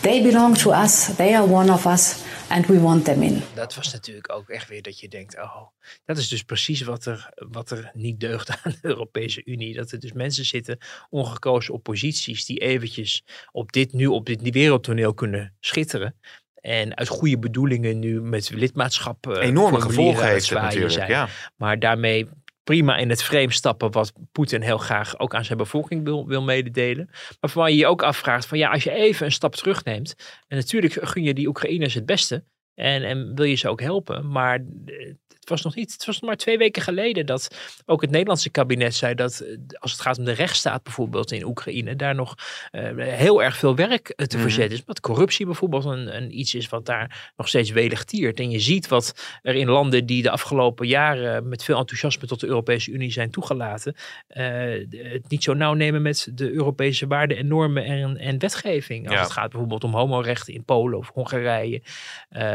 they 0.00 0.22
belong 0.22 0.56
to 0.58 0.72
us, 0.82 1.14
they 1.16 1.34
are 1.36 1.46
one 1.52 1.72
of 1.72 1.86
us, 1.86 2.16
and 2.48 2.66
we 2.66 2.80
want 2.80 3.04
them 3.04 3.22
in. 3.22 3.42
Dat 3.54 3.74
was 3.74 3.92
natuurlijk 3.92 4.32
ook 4.32 4.48
echt 4.48 4.68
weer 4.68 4.82
dat 4.82 5.00
je 5.00 5.08
denkt, 5.08 5.36
oh, 5.36 5.66
dat 6.04 6.18
is 6.18 6.28
dus 6.28 6.42
precies 6.42 6.80
wat 6.82 7.04
er, 7.04 7.30
wat 7.50 7.70
er 7.70 7.90
niet 7.94 8.20
deugt 8.20 8.50
aan 8.62 8.72
de 8.72 8.78
Europese 8.88 9.42
Unie. 9.44 9.74
Dat 9.74 9.90
er 9.92 9.98
dus 10.00 10.12
mensen 10.12 10.44
zitten, 10.44 10.78
ongekozen 11.10 11.74
op 11.74 11.82
posities, 11.82 12.44
die 12.46 12.58
eventjes 12.58 13.24
op 13.52 13.72
dit 13.72 13.92
nu, 13.92 14.06
op 14.06 14.26
dit 14.26 14.50
wereldtoneel 14.50 15.14
kunnen 15.14 15.54
schitteren. 15.60 16.14
En 16.60 16.96
uit 16.96 17.08
goede 17.08 17.38
bedoelingen 17.38 17.98
nu 17.98 18.20
met 18.20 18.50
lidmaatschap 18.50 19.26
eh, 19.26 19.46
Enorme 19.46 19.80
gevolgen 19.80 20.26
heeft 20.26 20.50
het 20.50 20.60
natuurlijk, 20.60 20.92
zijn. 20.92 21.10
ja. 21.10 21.28
Maar 21.56 21.78
daarmee 21.78 22.28
prima 22.64 22.96
in 22.96 23.10
het 23.10 23.22
frame 23.22 23.52
stappen 23.52 23.90
wat 23.90 24.12
Poetin 24.32 24.62
heel 24.62 24.78
graag 24.78 25.18
ook 25.18 25.34
aan 25.34 25.44
zijn 25.44 25.58
bevolking 25.58 26.04
wil, 26.04 26.26
wil 26.26 26.42
mededelen. 26.42 27.06
Maar 27.06 27.36
waarvan 27.40 27.72
je 27.72 27.78
je 27.78 27.86
ook 27.86 28.02
afvraagt 28.02 28.46
van 28.46 28.58
ja, 28.58 28.70
als 28.70 28.82
je 28.82 28.90
even 28.90 29.26
een 29.26 29.32
stap 29.32 29.54
terugneemt. 29.54 30.14
En 30.48 30.56
natuurlijk 30.56 30.98
gun 31.00 31.22
je 31.22 31.34
die 31.34 31.48
Oekraïners 31.48 31.94
het 31.94 32.06
beste. 32.06 32.44
En, 32.74 33.02
en 33.02 33.34
wil 33.34 33.44
je 33.44 33.54
ze 33.54 33.68
ook 33.68 33.80
helpen. 33.80 34.30
Maar 34.30 34.64
eh, 34.86 35.14
was 35.50 35.62
nog 35.62 35.74
niet, 35.74 35.92
het 35.92 36.04
was 36.06 36.20
nog 36.20 36.28
maar 36.30 36.38
twee 36.38 36.58
weken 36.58 36.82
geleden 36.82 37.26
dat 37.26 37.56
ook 37.86 38.00
het 38.00 38.10
Nederlandse 38.10 38.50
kabinet 38.50 38.94
zei 38.94 39.14
dat 39.14 39.40
eh, 39.40 39.56
als 39.78 39.92
het 39.92 40.00
gaat 40.00 40.18
om 40.18 40.24
de 40.24 40.32
rechtsstaat 40.32 40.82
bijvoorbeeld 40.82 41.32
in 41.32 41.44
Oekraïne, 41.44 41.96
daar 41.96 42.14
nog 42.14 42.34
eh, 42.70 42.82
heel 42.96 43.42
erg 43.42 43.56
veel 43.56 43.74
werk 43.74 44.08
eh, 44.08 44.26
te 44.26 44.36
Mhm. 44.36 44.44
verzetten 44.46 44.76
is. 44.78 44.84
Dat 44.84 45.00
corruptie 45.00 45.46
bijvoorbeeld 45.46 45.84
een, 45.84 46.16
een 46.16 46.38
iets 46.38 46.54
is 46.54 46.68
wat 46.68 46.86
daar 46.86 47.32
nog 47.36 47.48
steeds 47.48 47.70
welig 47.70 48.04
tiert. 48.04 48.38
En 48.40 48.50
je 48.50 48.60
ziet 48.60 48.88
wat 48.88 49.38
er 49.42 49.54
in 49.54 49.68
landen 49.68 50.06
die 50.06 50.22
de 50.22 50.30
afgelopen 50.30 50.86
jaren 50.86 51.48
met 51.48 51.64
veel 51.64 51.78
enthousiasme 51.78 52.26
tot 52.26 52.40
de 52.40 52.46
Europese 52.46 52.90
Unie 52.90 53.12
zijn 53.12 53.30
toegelaten, 53.30 53.94
het 54.28 55.28
niet 55.28 55.42
zo 55.42 55.54
nauw 55.54 55.74
nemen 55.74 56.02
met 56.02 56.28
de 56.34 56.50
Europese 56.52 57.06
waarden 57.06 57.36
en 57.36 57.46
normen 57.46 57.84
en, 57.84 58.16
en 58.16 58.38
wetgeving. 58.38 59.06
Als 59.06 59.16
Ja. 59.16 59.22
het 59.22 59.30
gaat 59.32 59.50
bijvoorbeeld 59.50 59.84
om 59.84 59.94
homorechten 59.94 60.54
in 60.54 60.64
Polen 60.64 60.98
of 60.98 61.10
Hongarije, 61.14 61.82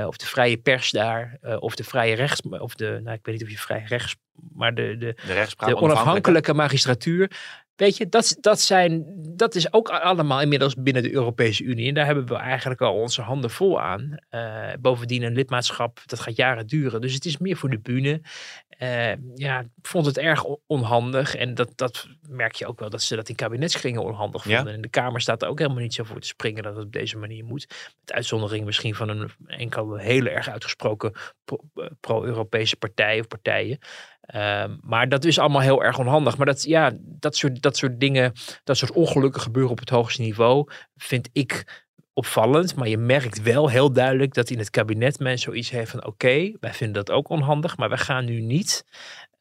of 0.08 0.18
de 0.18 0.26
vrije 0.26 0.58
pers 0.58 0.92
daar, 0.92 1.38
of 1.60 1.76
de 1.76 1.84
vrije 1.84 2.16
rechts, 2.16 2.42
of 2.42 2.76
de, 2.76 2.85
nou 2.90 3.18
ik 3.18 3.26
weet 3.26 3.36
niet 3.36 3.44
of 3.44 3.50
je 3.50 3.58
vrij 3.58 3.84
rechts, 3.88 4.16
maar 4.54 4.74
de, 4.76 4.96
de, 4.98 5.16
De 5.28 5.66
de 5.66 5.76
onafhankelijke 5.76 6.54
magistratuur. 6.54 7.32
Weet 7.76 7.98
je, 7.98 8.10
dat, 8.10 8.38
dat, 8.40 8.60
zijn, 8.62 9.06
dat 9.36 9.56
is 9.56 9.74
ook 9.74 9.90
allemaal 9.90 10.42
inmiddels 10.42 10.76
binnen 10.76 11.04
de 11.04 11.14
Europese 11.14 11.64
Unie. 11.64 11.88
En 11.88 11.94
daar 11.94 12.06
hebben 12.06 12.26
we 12.28 12.36
eigenlijk 12.36 12.82
al 12.82 12.96
onze 12.96 13.22
handen 13.22 13.50
vol 13.50 13.82
aan. 13.82 14.18
Eh, 14.30 14.72
bovendien 14.80 15.24
een 15.24 15.34
lidmaatschap, 15.34 16.00
dat 16.06 16.20
gaat 16.20 16.36
jaren 16.36 16.68
duren. 16.68 17.02
Dus 17.02 17.14
het 17.14 17.26
is 17.26 17.38
meer 17.38 17.58
voor 17.58 17.70
de 17.70 17.80
bühne. 17.80 18.22
Eh, 18.70 19.12
ja, 19.36 19.60
ik 19.60 19.68
vond 19.82 20.06
het 20.06 20.18
erg 20.18 20.44
on- 20.44 20.60
onhandig. 20.68 21.36
En 21.36 21.54
dat, 21.54 21.72
dat 21.76 22.08
merk 22.30 22.56
je 22.56 22.66
ook 22.68 22.80
wel, 22.80 22.90
dat 22.90 23.02
ze 23.02 23.16
dat 23.16 23.30
in 23.30 23.36
kabinetskringen 23.36 24.04
onhandig 24.04 24.48
Ja. 24.48 24.56
vonden. 24.56 24.74
En 24.74 24.82
de 24.82 24.90
Kamer 24.90 25.22
staat 25.22 25.42
er 25.42 25.48
ook 25.48 25.60
helemaal 25.60 25.82
niet 25.82 25.94
zo 25.94 26.04
voor 26.04 26.20
te 26.20 26.28
springen 26.28 26.64
dat 26.64 26.76
het 26.76 26.86
op 26.86 26.92
deze 26.92 27.18
manier 27.18 27.44
moet. 27.44 27.68
Met 28.00 28.14
uitzondering 28.14 28.66
misschien 28.66 28.96
van 28.96 29.10
een 29.10 29.30
enkel 29.48 29.96
heel 29.96 30.26
erg 30.26 30.50
uitgesproken 30.50 31.14
pro- 31.46 31.64
eh, 31.76 31.86
pro-Europese 32.00 32.76
partij 32.76 33.20
of 33.20 33.28
partijen. 33.28 33.78
Ehm, 34.26 34.76
maar 34.82 35.10
dat 35.10 35.26
is 35.26 35.40
allemaal 35.40 35.62
heel 35.62 35.84
erg 35.84 36.00
onhandig. 36.00 36.38
Maar 36.38 36.46
dat, 36.46 36.64
ja, 36.64 36.92
dat, 37.00 37.36
soort, 37.36 37.62
dat 37.62 37.78
soort 37.78 38.00
dingen, 38.00 38.34
dat 38.64 38.78
soort 38.78 38.92
ongelukken 38.92 39.42
gebeuren 39.42 39.72
op 39.72 39.80
het 39.80 39.90
hoogste 39.90 40.22
niveau, 40.22 40.70
vind 40.96 41.30
ik 41.34 41.84
opvallend. 42.14 42.76
Maar 42.76 42.88
je 42.88 42.98
merkt 42.98 43.42
wel 43.42 43.70
heel 43.70 43.92
duidelijk 43.94 44.34
dat 44.34 44.50
in 44.50 44.58
het 44.58 44.70
kabinet 44.70 45.20
men 45.20 45.40
zoiets 45.40 45.70
heeft 45.70 45.92
van 45.92 46.06
oké, 46.06 46.52
wij 46.60 46.74
vinden 46.74 47.06
dat 47.06 47.16
ook 47.16 47.30
onhandig, 47.30 47.78
maar 47.78 47.90
wij 47.90 47.98
gaan 47.98 48.26
nu 48.26 48.42
niet 48.42 48.86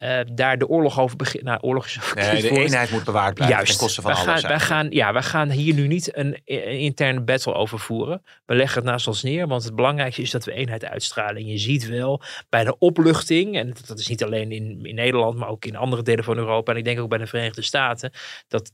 eh, 0.05 0.21
daar 0.35 0.59
de 0.59 0.69
oorlog 0.69 1.01
over 1.01 1.17
beginnen. 1.17 1.51
Nou, 1.51 1.63
oorlog 1.63 1.87
is 1.87 1.99
Nee, 2.15 2.43
de 2.43 2.51
eenheid 2.51 2.91
moet 2.91 3.05
bewaard 3.05 3.35
blijven 3.35 3.57
Juist. 3.57 3.71
ten 3.73 3.81
koste 3.81 4.03
van 4.03 4.13
wij 4.13 4.21
alles. 4.21 4.41
gaan, 4.41 4.51
wij, 4.51 4.61
gaan, 4.61 4.91
ja, 4.91 5.13
wij 5.13 5.23
gaan 5.23 5.51
hier 5.51 5.75
nu 5.75 5.87
niet 5.87 6.17
een, 6.17 6.41
een 6.45 6.79
interne 6.79 7.21
battle 7.21 7.55
over 7.55 7.79
voeren. 7.79 8.23
We 8.47 8.55
leggen 8.55 8.77
het 8.83 8.91
naast 8.91 9.07
ons 9.07 9.23
neer, 9.23 9.47
want 9.47 9.65
het 9.65 9.75
belangrijkste 9.75 10.23
is 10.23 10.31
dat 10.31 10.45
we 10.45 10.53
eenheid 10.53 10.85
uitstralen. 10.85 11.37
En 11.37 11.47
je 11.47 11.59
ziet 11.59 11.89
wel 11.89 12.23
bij 12.49 12.65
de 12.65 12.79
opluchting, 12.79 13.57
en 13.57 13.67
dat, 13.67 13.87
dat 13.87 13.99
is 13.99 14.09
niet 14.09 14.25
alleen 14.25 14.53
in, 14.53 14.85
in 14.85 14.95
Nederland, 14.95 15.39
maar 15.39 15.49
ook 15.49 15.65
in 15.65 15.77
andere 15.77 16.03
delen 16.03 16.25
van 16.25 16.37
Europa. 16.37 16.73
En 16.73 16.79
ik 16.79 16.85
denk 16.85 17.01
ook 17.01 17.09
bij 17.09 17.19
de 17.19 17.27
Verenigde 17.27 17.63
Staten, 17.63 18.13
dat, 18.49 18.73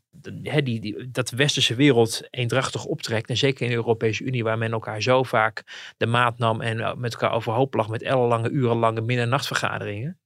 die, 0.63 0.81
die, 0.81 1.11
dat 1.11 1.29
de 1.29 1.37
westerse 1.37 1.75
wereld 1.75 2.21
eendrachtig 2.31 2.85
optrekt. 2.85 3.29
En 3.29 3.37
zeker 3.37 3.63
in 3.63 3.69
de 3.71 3.75
Europese 3.75 4.25
Unie, 4.25 4.45
waar 4.45 4.59
men 4.59 4.73
elkaar 4.73 5.03
zo 5.03 5.23
vaak 5.23 5.63
de 5.97 6.07
maat 6.07 6.39
nam 6.39 6.61
en 6.61 6.81
eh, 6.81 6.95
met 6.95 7.13
elkaar 7.13 7.33
overhoop 7.33 7.75
lag 7.75 7.89
met 7.89 8.03
ellenlange, 8.03 8.51
urenlange 8.51 9.01
midden- 9.01 9.25
en 9.25 9.31
nachtvergaderingen. 9.31 10.19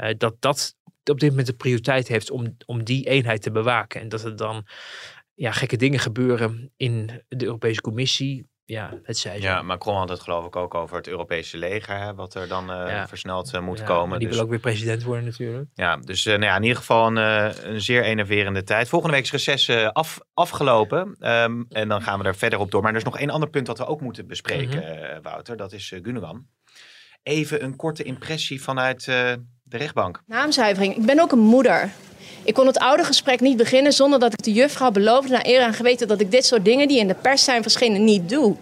Eh, 0.00 0.14
dat 0.18 0.34
dat 0.38 0.74
op 1.04 1.20
dit 1.20 1.28
moment 1.30 1.46
de 1.46 1.52
prioriteit 1.54 2.08
heeft 2.08 2.30
om, 2.30 2.56
om 2.66 2.84
die 2.84 3.08
eenheid 3.08 3.42
te 3.42 3.50
bewaken. 3.50 4.00
En 4.00 4.08
dat 4.08 4.24
er 4.24 4.36
dan 4.36 4.66
ja, 5.34 5.52
gekke 5.52 5.76
dingen 5.76 5.98
gebeuren 5.98 6.72
in 6.76 7.22
de 7.28 7.44
Europese 7.44 7.80
Commissie. 7.80 8.48
Ja, 8.64 8.98
het 9.02 9.18
zij 9.18 9.40
zo. 9.40 9.46
Ja, 9.46 9.62
Macron 9.62 9.96
had 9.96 10.08
het 10.08 10.20
geloof 10.20 10.46
ik 10.46 10.56
ook 10.56 10.74
over 10.74 10.96
het 10.96 11.08
Europese 11.08 11.58
leger, 11.58 11.98
hè, 11.98 12.14
wat 12.14 12.34
er 12.34 12.48
dan 12.48 12.70
eh, 12.70 12.76
Ja. 12.88 13.08
versneld 13.08 13.52
eh, 13.54 13.60
moet 13.60 13.78
Ja, 13.78 13.84
komen. 13.84 14.18
Die 14.18 14.26
dus, 14.28 14.36
wil 14.36 14.44
ook 14.44 14.50
weer 14.50 14.60
president 14.60 15.02
worden 15.02 15.24
natuurlijk. 15.24 15.68
ja, 15.74 15.96
dus 15.96 16.24
nou 16.24 16.42
ja, 16.42 16.56
in 16.56 16.62
ieder 16.62 16.76
geval 16.78 17.06
een, 17.06 17.16
een 17.72 17.80
zeer 17.80 18.02
enerverende 18.02 18.62
tijd. 18.62 18.88
Volgende 18.88 19.14
week 19.16 19.24
is 19.24 19.30
reces 19.30 19.70
af, 19.92 20.20
afgelopen 20.34 21.16
ehm, 21.18 21.62
en 21.68 21.88
dan 21.88 22.02
gaan 22.02 22.18
we 22.18 22.24
er 22.24 22.34
verder 22.36 22.58
op 22.58 22.70
door. 22.70 22.82
Maar 22.82 22.90
er 22.90 22.96
is 22.96 23.04
nog 23.04 23.18
één 23.18 23.30
ander 23.30 23.50
punt 23.50 23.66
dat 23.66 23.78
we 23.78 23.86
ook 23.86 24.00
moeten 24.00 24.26
bespreken, 24.26 24.80
Mhm. 24.82 25.22
Wouter. 25.22 25.56
Dat 25.56 25.72
is 25.72 25.88
Gundogan. 26.02 26.46
Even 27.22 27.64
een 27.64 27.76
korte 27.76 28.02
impressie 28.02 28.62
vanuit 28.62 29.08
de 29.70 29.76
rechtbank. 29.76 30.20
Naamzuivering. 30.26 30.96
Ik 30.96 31.06
ben 31.06 31.20
ook 31.20 31.32
een 31.32 31.38
moeder. 31.38 31.90
Ik 32.44 32.54
kon 32.54 32.66
het 32.66 32.78
oude 32.78 33.04
gesprek 33.04 33.40
niet 33.40 33.56
beginnen 33.56 33.92
zonder 33.92 34.18
dat 34.18 34.32
ik 34.32 34.42
de 34.42 34.52
juffrouw 34.52 34.90
beloofde 34.90 35.32
naar 35.32 35.46
eer 35.46 35.60
en 35.60 35.74
geweten 35.74 36.08
dat 36.08 36.20
ik 36.20 36.30
dit 36.30 36.46
soort 36.46 36.64
dingen 36.64 36.88
die 36.88 36.98
in 36.98 37.06
de 37.06 37.14
pers 37.14 37.44
zijn 37.44 37.62
verschenen 37.62 38.04
niet 38.04 38.28
doe. 38.28 38.56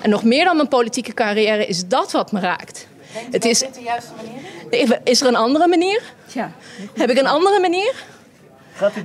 En 0.00 0.10
nog 0.10 0.24
meer 0.24 0.44
dan 0.44 0.56
mijn 0.56 0.68
politieke 0.68 1.14
carrière 1.14 1.66
is 1.66 1.86
dat 1.86 2.12
wat 2.12 2.32
me 2.32 2.40
raakt. 2.40 2.86
Het 3.30 3.44
is, 3.44 3.58
de 3.58 3.66
juiste 3.82 4.12
manier? 4.16 5.00
is 5.04 5.20
er 5.20 5.26
een 5.26 5.36
andere 5.36 5.66
manier? 5.66 6.02
Ja. 6.32 6.52
Heb 6.94 7.10
ik 7.10 7.18
een 7.18 7.26
andere 7.26 7.60
manier? 7.60 7.94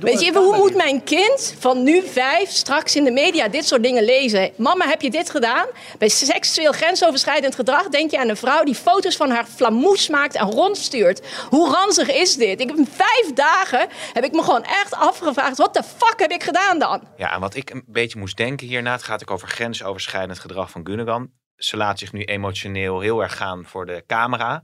Weet 0.00 0.20
je, 0.20 0.26
even, 0.26 0.42
hoe 0.42 0.56
moet 0.56 0.74
mijn 0.74 1.04
kind 1.04 1.54
van 1.58 1.82
nu 1.82 2.02
vijf 2.06 2.50
straks 2.50 2.96
in 2.96 3.04
de 3.04 3.10
media 3.10 3.48
dit 3.48 3.66
soort 3.66 3.82
dingen 3.82 4.04
lezen? 4.04 4.52
Mama, 4.56 4.88
heb 4.88 5.00
je 5.00 5.10
dit 5.10 5.30
gedaan? 5.30 5.66
Bij 5.98 6.08
seksueel 6.08 6.72
grensoverschrijdend 6.72 7.54
gedrag 7.54 7.88
denk 7.88 8.10
je 8.10 8.18
aan 8.18 8.28
een 8.28 8.36
vrouw 8.36 8.64
die 8.64 8.74
foto's 8.74 9.16
van 9.16 9.30
haar 9.30 9.44
flamoes 9.44 10.08
maakt 10.08 10.34
en 10.34 10.50
rondstuurt. 10.50 11.26
Hoe 11.48 11.70
ranzig 11.70 12.10
is 12.10 12.36
dit? 12.36 12.60
Ik 12.60 12.68
heb 12.68 12.76
in 12.76 12.88
vijf 12.90 13.32
dagen 13.34 13.88
heb 14.12 14.24
ik 14.24 14.32
me 14.32 14.42
gewoon 14.42 14.64
echt 14.64 14.94
afgevraagd, 14.94 15.56
wat 15.56 15.74
de 15.74 15.82
fuck 15.82 16.14
heb 16.16 16.30
ik 16.30 16.42
gedaan 16.42 16.78
dan? 16.78 17.02
Ja, 17.16 17.34
en 17.34 17.40
wat 17.40 17.54
ik 17.54 17.70
een 17.70 17.84
beetje 17.86 18.18
moest 18.18 18.36
denken 18.36 18.66
hierna, 18.66 18.92
het 18.92 19.02
gaat 19.02 19.22
ook 19.22 19.30
over 19.30 19.48
grensoverschrijdend 19.48 20.38
gedrag 20.38 20.70
van 20.70 20.86
Gundogan. 20.86 21.30
Ze 21.56 21.76
laat 21.76 21.98
zich 21.98 22.12
nu 22.12 22.24
emotioneel 22.24 23.00
heel 23.00 23.22
erg 23.22 23.36
gaan 23.36 23.64
voor 23.66 23.86
de 23.86 24.04
camera, 24.06 24.62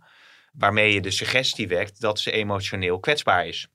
waarmee 0.53 0.93
je 0.93 1.01
de 1.01 1.11
suggestie 1.11 1.69
wekt 1.69 2.01
dat 2.01 2.19
ze 2.19 2.31
emotioneel 2.31 3.01
kwetsbaar 3.01 3.47
is. 3.47 3.69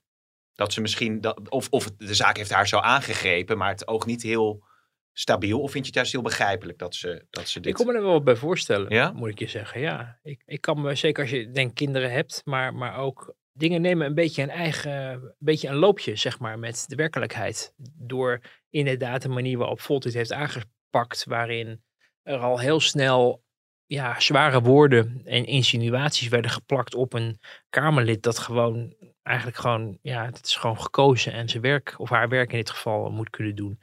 Dat 0.60 0.72
ze 0.72 0.80
misschien, 0.80 1.20
dat, 1.20 1.48
of, 1.48 1.66
of 1.70 1.90
de 1.90 2.14
zaak 2.14 2.36
heeft 2.36 2.52
haar 2.52 2.68
zo 2.68 2.78
aangegrepen, 2.78 3.58
maar 3.58 3.68
het 3.68 3.88
oog 3.88 4.06
niet 4.06 4.22
heel 4.22 4.64
stabiel. 5.12 5.60
Of 5.60 5.70
vind 5.70 5.84
je 5.84 5.86
het 5.86 5.94
juist 5.94 6.12
heel 6.12 6.22
begrijpelijk 6.22 6.78
dat 6.78 6.94
ze, 6.94 7.26
dat 7.30 7.48
ze 7.48 7.60
dit... 7.60 7.70
Ik 7.70 7.74
kon 7.74 7.86
me 7.86 7.92
er 7.92 8.02
wel 8.02 8.12
wat 8.12 8.24
bij 8.24 8.36
voorstellen, 8.36 8.94
Ja? 8.94 9.12
moet 9.12 9.28
ik 9.28 9.38
je 9.38 9.48
zeggen. 9.48 9.80
Ja, 9.80 10.18
ik, 10.22 10.42
ik 10.46 10.60
kan 10.60 10.80
me, 10.80 10.94
zeker 10.94 11.22
als 11.22 11.32
je 11.32 11.50
denk 11.50 11.74
kinderen 11.74 12.12
hebt, 12.12 12.42
maar, 12.44 12.74
maar 12.74 12.96
ook 12.96 13.34
dingen 13.52 13.80
nemen 13.80 14.06
een 14.06 14.14
beetje 14.14 14.42
een 14.42 14.50
eigen, 14.50 14.92
een 14.92 15.34
beetje 15.38 15.68
een 15.68 15.76
loopje, 15.76 16.16
zeg 16.16 16.38
maar, 16.38 16.58
met 16.58 16.84
de 16.88 16.96
werkelijkheid. 16.96 17.74
Door 17.98 18.40
inderdaad 18.70 19.22
de 19.22 19.28
manier 19.28 19.58
waarop 19.58 19.80
Volt 19.80 20.02
dit 20.02 20.14
heeft 20.14 20.32
aangepakt, 20.32 21.24
waarin 21.24 21.82
er 22.22 22.38
al 22.38 22.58
heel 22.58 22.80
snel 22.80 23.42
ja, 23.90 24.20
zware 24.20 24.60
woorden 24.60 25.22
en 25.24 25.46
insinuaties 25.46 26.28
werden 26.28 26.50
geplakt 26.50 26.94
op 26.94 27.12
een 27.12 27.40
Kamerlid 27.70 28.22
dat 28.22 28.38
gewoon 28.38 28.94
eigenlijk 29.22 29.56
gewoon, 29.56 29.98
ja, 30.02 30.24
het 30.24 30.46
is 30.46 30.56
gewoon 30.56 30.80
gekozen 30.80 31.32
en 31.32 31.48
zijn 31.48 31.62
werk, 31.62 31.94
of 31.98 32.08
haar 32.08 32.28
werk 32.28 32.50
in 32.50 32.58
dit 32.58 32.70
geval, 32.70 33.10
moet 33.10 33.30
kunnen 33.30 33.56
doen. 33.56 33.80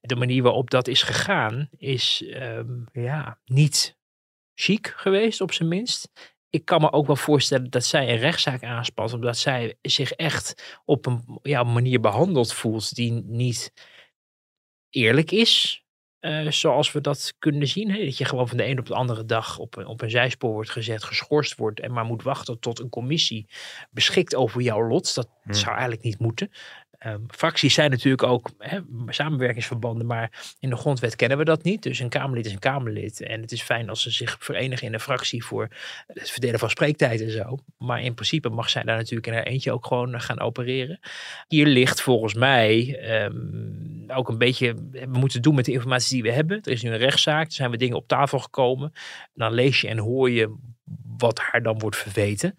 De 0.00 0.16
manier 0.16 0.42
waarop 0.42 0.70
dat 0.70 0.88
is 0.88 1.02
gegaan, 1.02 1.68
is 1.76 2.24
ehm, 2.30 2.84
ja, 2.92 3.40
niet 3.44 3.98
chic 4.54 4.92
geweest, 4.96 5.40
op 5.40 5.52
zijn 5.52 5.68
minst. 5.68 6.10
Ik 6.50 6.64
kan 6.64 6.80
me 6.80 6.92
ook 6.92 7.06
wel 7.06 7.16
voorstellen 7.16 7.70
dat 7.70 7.84
zij 7.84 8.08
een 8.08 8.18
rechtszaak 8.18 8.62
aanspant, 8.62 9.12
omdat 9.12 9.38
zij 9.38 9.78
zich 9.82 10.12
echt 10.12 10.78
op 10.84 11.06
een 11.06 11.38
ja, 11.42 11.62
manier 11.62 12.00
behandeld 12.00 12.52
voelt 12.52 12.94
die 12.94 13.12
niet 13.12 13.72
eerlijk 14.90 15.30
is. 15.30 15.84
Uh, 16.20 16.50
zoals 16.50 16.92
we 16.92 17.00
dat 17.00 17.34
kunnen 17.38 17.68
zien. 17.68 17.90
Hè? 17.90 18.04
Dat 18.04 18.18
je 18.18 18.24
gewoon 18.24 18.48
van 18.48 18.56
de 18.56 18.66
een 18.66 18.78
op 18.78 18.86
de 18.86 18.94
andere 18.94 19.24
dag 19.24 19.58
op, 19.58 19.84
op 19.86 20.02
een 20.02 20.10
zijspoor 20.10 20.52
wordt 20.52 20.70
gezet, 20.70 21.04
geschorst 21.04 21.56
wordt 21.56 21.80
en 21.80 21.92
maar 21.92 22.04
moet 22.04 22.22
wachten 22.22 22.60
tot 22.60 22.78
een 22.78 22.88
commissie 22.88 23.46
beschikt 23.90 24.34
over 24.34 24.60
jouw 24.60 24.88
lot. 24.88 25.14
Dat 25.14 25.28
hmm. 25.42 25.54
zou 25.54 25.70
eigenlijk 25.70 26.02
niet 26.02 26.18
moeten. 26.18 26.50
Um, 27.06 27.26
fracties 27.28 27.74
zijn 27.74 27.90
natuurlijk 27.90 28.22
ook 28.22 28.50
hè, 28.58 28.78
samenwerkingsverbanden, 29.06 30.06
maar 30.06 30.54
in 30.60 30.70
de 30.70 30.76
grondwet 30.76 31.16
kennen 31.16 31.38
we 31.38 31.44
dat 31.44 31.62
niet. 31.62 31.82
Dus 31.82 31.98
een 31.98 32.08
Kamerlid 32.08 32.46
is 32.46 32.52
een 32.52 32.58
Kamerlid. 32.58 33.20
En 33.20 33.40
het 33.40 33.52
is 33.52 33.62
fijn 33.62 33.88
als 33.88 34.02
ze 34.02 34.10
zich 34.10 34.36
verenigen 34.40 34.86
in 34.86 34.94
een 34.94 35.00
fractie 35.00 35.44
voor 35.44 35.68
het 36.06 36.30
verdelen 36.30 36.58
van 36.58 36.70
spreektijd 36.70 37.20
en 37.20 37.30
zo. 37.30 37.58
Maar 37.76 38.02
in 38.02 38.14
principe 38.14 38.48
mag 38.48 38.70
zij 38.70 38.82
daar 38.82 38.96
natuurlijk 38.96 39.26
in 39.26 39.32
haar 39.32 39.42
eentje 39.42 39.72
ook 39.72 39.86
gewoon 39.86 40.20
gaan 40.20 40.40
opereren. 40.40 41.00
Hier 41.48 41.66
ligt 41.66 42.00
volgens 42.00 42.34
mij 42.34 42.98
um, 43.24 43.87
ook 44.12 44.28
een 44.28 44.38
beetje, 44.38 44.74
we 44.90 45.06
moeten 45.18 45.42
doen 45.42 45.54
met 45.54 45.64
de 45.64 45.72
informatie 45.72 46.14
die 46.14 46.30
we 46.30 46.36
hebben. 46.36 46.62
Er 46.62 46.72
is 46.72 46.82
nu 46.82 46.90
een 46.90 46.96
rechtszaak, 46.98 47.46
er 47.46 47.52
zijn 47.52 47.70
we 47.70 47.76
dingen 47.76 47.96
op 47.96 48.08
tafel 48.08 48.38
gekomen. 48.38 48.92
Dan 49.32 49.52
lees 49.52 49.80
je 49.80 49.88
en 49.88 49.98
hoor 49.98 50.30
je 50.30 50.56
wat 51.16 51.38
haar 51.38 51.62
dan 51.62 51.78
wordt 51.78 51.96
verweten. 51.96 52.56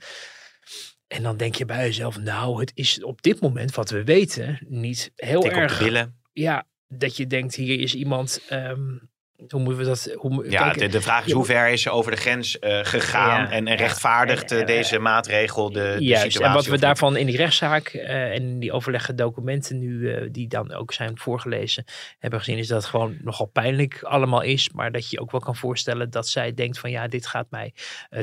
En 1.08 1.24
dan 1.24 1.38
denk 1.38 1.56
je 1.56 1.66
bij 1.66 1.86
jezelf, 1.86 2.20
nou, 2.20 2.60
het 2.60 2.72
is 2.74 3.04
op 3.04 3.22
dit 3.22 3.42
moment 3.42 3.76
wat 3.76 3.90
we 3.90 4.04
weten 4.04 4.66
niet 4.68 5.12
heel 5.16 5.42
Tik 5.42 5.52
erg. 5.52 5.80
willen. 5.80 6.20
Ja, 6.34 6.68
dat 6.88 7.18
je 7.18 7.28
denkt, 7.28 7.56
hier 7.56 7.80
is 7.80 7.96
iemand 7.96 8.42
um, 8.52 9.09
hoe 9.48 9.60
moeten 9.62 9.78
we 9.78 9.90
dat... 9.90 10.14
Hoe, 10.16 10.50
ja, 10.50 10.74
de, 10.74 10.88
de, 10.88 11.02
vraag 11.02 11.26
is 11.26 11.32
hoe 11.32 11.46
ver 11.46 11.68
is 11.68 11.82
ze 11.82 11.90
over 11.90 12.12
de 12.12 12.18
grens 12.18 12.58
uh, 12.62 12.80
gegaan 12.84 13.50
en, 13.50 13.68
en, 13.68 13.76
rechtvaardigt 13.76 14.52
en, 14.52 14.66
deze 14.66 15.00
maatregel 15.00 15.72
de, 15.72 15.96
de 15.98 16.04
juist, 16.04 16.24
situatie? 16.24 16.48
En 16.48 16.54
wat 16.54 16.66
we 16.66 16.80
daarvan 16.80 17.18
in 17.18 17.26
die 17.26 17.38
rechtszaak 17.38 17.94
uh, 17.94 18.32
en 18.32 18.42
in 18.42 18.60
die 18.60 18.72
overlegde 18.72 19.14
documenten 19.14 19.80
nu, 19.80 19.90
uh, 19.90 20.28
die 20.32 20.48
dan 20.48 20.74
ook 20.74 20.94
zijn 20.94 21.18
voorgelezen, 21.18 21.84
hebben 22.20 22.40
gezien, 22.40 22.58
is 22.58 22.68
dat 22.68 22.82
het 22.82 22.90
gewoon 22.90 23.18
nogal 23.22 23.46
pijnlijk 23.46 24.04
allemaal 24.04 24.42
is. 24.42 24.70
Maar 24.70 24.92
dat 24.92 25.10
je 25.10 25.20
ook 25.20 25.32
wel 25.32 25.42
kan 25.42 25.56
voorstellen 25.56 26.10
dat 26.10 26.28
zij 26.28 26.54
denkt 26.54 26.80
van 26.80 26.92
ja, 26.92 27.08
dit 27.08 27.28
gaat 27.28 27.48
mij 27.50 27.74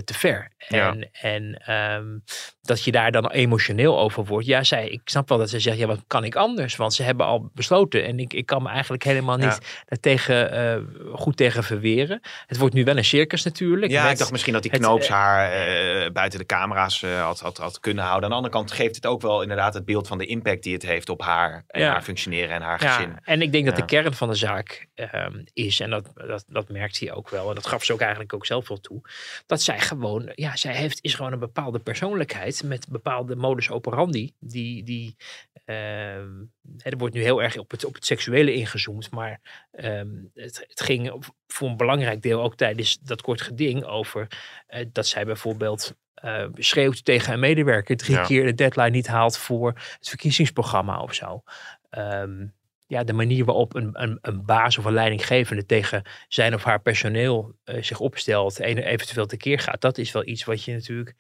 te 0.05 0.15
ver. 0.15 0.51
En, 0.69 1.09
en 1.13 1.73
um, 1.75 2.23
dat 2.61 2.85
je 2.85 2.93
daar 2.93 3.13
dan 3.13 3.31
emotioneel 3.31 3.99
over 3.99 4.25
wordt. 4.25 4.47
Ja, 4.47 4.65
zij, 4.65 4.89
ik 4.89 5.01
snap 5.05 5.29
wel 5.29 5.39
dat 5.39 5.51
ze 5.51 5.61
zegt, 5.61 5.79
ja, 5.79 5.87
wat 5.87 6.05
kan 6.07 6.25
ik 6.25 6.37
anders? 6.37 6.77
Want 6.77 6.95
ze 6.95 7.03
hebben 7.03 7.27
al 7.27 7.51
besloten 7.55 8.05
en 8.05 8.19
ik, 8.19 8.33
ik 8.33 8.47
kan 8.47 8.63
me 8.63 8.69
eigenlijk 8.69 9.03
helemaal 9.03 9.37
niet 9.37 9.45
ja. 9.61 9.85
daartegen 9.85 10.35
goed 11.13 11.37
tegen 11.37 11.65
verweren. 11.65 12.21
Het 12.47 12.59
wordt 12.59 12.75
nu 12.75 12.85
wel 12.85 12.97
een 12.97 13.05
circus 13.05 13.43
natuurlijk. 13.43 13.93
Ja, 13.93 14.11
ik 14.11 14.19
dacht 14.19 14.33
misschien 14.33 14.53
dat 14.53 14.63
die 14.63 14.71
knoops 14.71 15.09
haar 15.09 15.69
uh, 15.69 16.11
buiten 16.11 16.39
de 16.39 16.47
camera's 16.47 17.03
uh, 17.03 17.23
had, 17.23 17.41
had, 17.41 17.57
had 17.57 17.81
kunnen 17.81 18.05
houden. 18.05 18.25
Aan 18.25 18.31
de 18.31 18.37
andere 18.37 18.55
kant 18.55 18.73
geeft 18.73 18.95
het 18.95 19.07
ook 19.07 19.23
wel 19.23 19.43
inderdaad 19.43 19.75
het 19.75 19.85
beeld 19.85 20.07
van 20.07 20.19
de 20.19 20.27
impact 20.27 20.63
die 20.63 20.73
het 20.73 20.83
heeft 20.83 21.09
op 21.09 21.23
haar 21.23 21.65
en 21.67 21.81
ja. 21.81 21.91
haar 21.91 22.03
functioneren 22.03 22.55
en 22.55 22.63
haar 22.63 22.83
ja. 22.83 22.93
gezin. 22.93 23.19
En 23.23 23.43
ik 23.43 23.53
denk 23.53 23.67
dat 23.67 23.77
de 23.77 23.85
kern 23.85 24.15
van 24.15 24.29
de 24.29 24.35
zaak 24.35 24.87
um, 24.95 25.45
is, 25.53 25.81
en 25.81 25.91
dat, 25.91 26.11
dat, 26.15 26.45
dat 26.49 26.69
merkt 26.69 27.01
hij 27.01 27.13
ook 27.13 27.31
wel, 27.31 27.49
en 27.49 27.55
dat 27.55 27.67
gaf 27.67 27.85
ze 27.85 27.93
ook 27.93 28.01
eigenlijk 28.01 28.33
ook 28.35 28.47
zelf 28.47 28.69
wel 28.69 28.81
toe, 28.81 29.01
dat 29.47 29.63
zij 29.63 29.81
gewoon, 29.81 30.33
ja, 30.35 30.57
zij 30.57 30.75
heeft, 30.75 30.99
is 31.03 31.15
gewoon 31.15 31.33
een 31.33 31.39
bepaalde 31.39 31.79
persoonlijkheid 31.79 32.63
met 32.63 32.87
bepaalde 32.89 33.37
modus 33.37 33.71
operandi, 33.71 34.33
die, 34.39 34.83
die 34.83 35.17
er 36.79 36.97
wordt 36.97 37.15
nu 37.15 37.23
heel 37.23 37.43
erg 37.43 37.59
op 37.59 37.71
het, 37.71 37.85
op 37.85 37.95
het 37.95 38.07
seksuele 38.07 38.55
ingezoomd, 38.55 39.11
maar 39.11 39.41
um, 39.81 40.31
het, 40.35 40.65
het 40.69 40.81
ging 40.81 41.25
voor 41.47 41.69
een 41.69 41.77
belangrijk 41.77 42.23
deel 42.23 42.43
ook 42.43 42.57
tijdens 42.57 42.99
dat 42.99 43.23
kort 43.23 43.41
geding 43.41 43.85
over 43.85 44.27
uh, 44.69 44.85
dat 44.93 45.07
zij 45.07 45.25
bijvoorbeeld 45.25 45.95
uh, 46.25 46.47
schreeuwt 46.55 47.05
tegen 47.05 47.33
een 47.33 47.41
medewerker 47.41 47.97
drie 47.97 48.17
ja. 48.17 48.25
keer 48.25 48.45
de 48.45 48.55
deadline 48.55 48.91
niet 48.91 49.07
haalt 49.07 49.39
voor 49.39 49.73
het 49.99 50.09
verkiezingsprogramma 50.09 51.01
of 51.01 51.15
zo. 51.15 51.43
Um, 51.91 52.55
ja, 52.87 53.05
de 53.05 53.13
manier 53.13 53.45
waarop 53.45 53.75
een, 53.75 53.91
een, 53.93 54.19
een 54.21 54.45
baas 54.45 54.79
of 54.79 54.85
een 54.85 54.93
leidinggevende 54.93 55.67
tegen 55.67 56.03
zijn 56.29 56.55
of 56.55 56.63
haar 56.63 56.81
personeel 56.81 57.55
uh, 57.65 57.83
zich 57.83 58.01
opstelt 58.01 58.61
en 58.61 58.79
eventueel 58.79 59.27
tekeer 59.27 59.59
gaat, 59.59 59.81
dat 59.81 59.99
is 59.99 60.13
wel 60.13 60.27
iets 60.27 60.45
wat 60.45 60.65
je 60.65 60.73
natuurlijk 60.73 61.15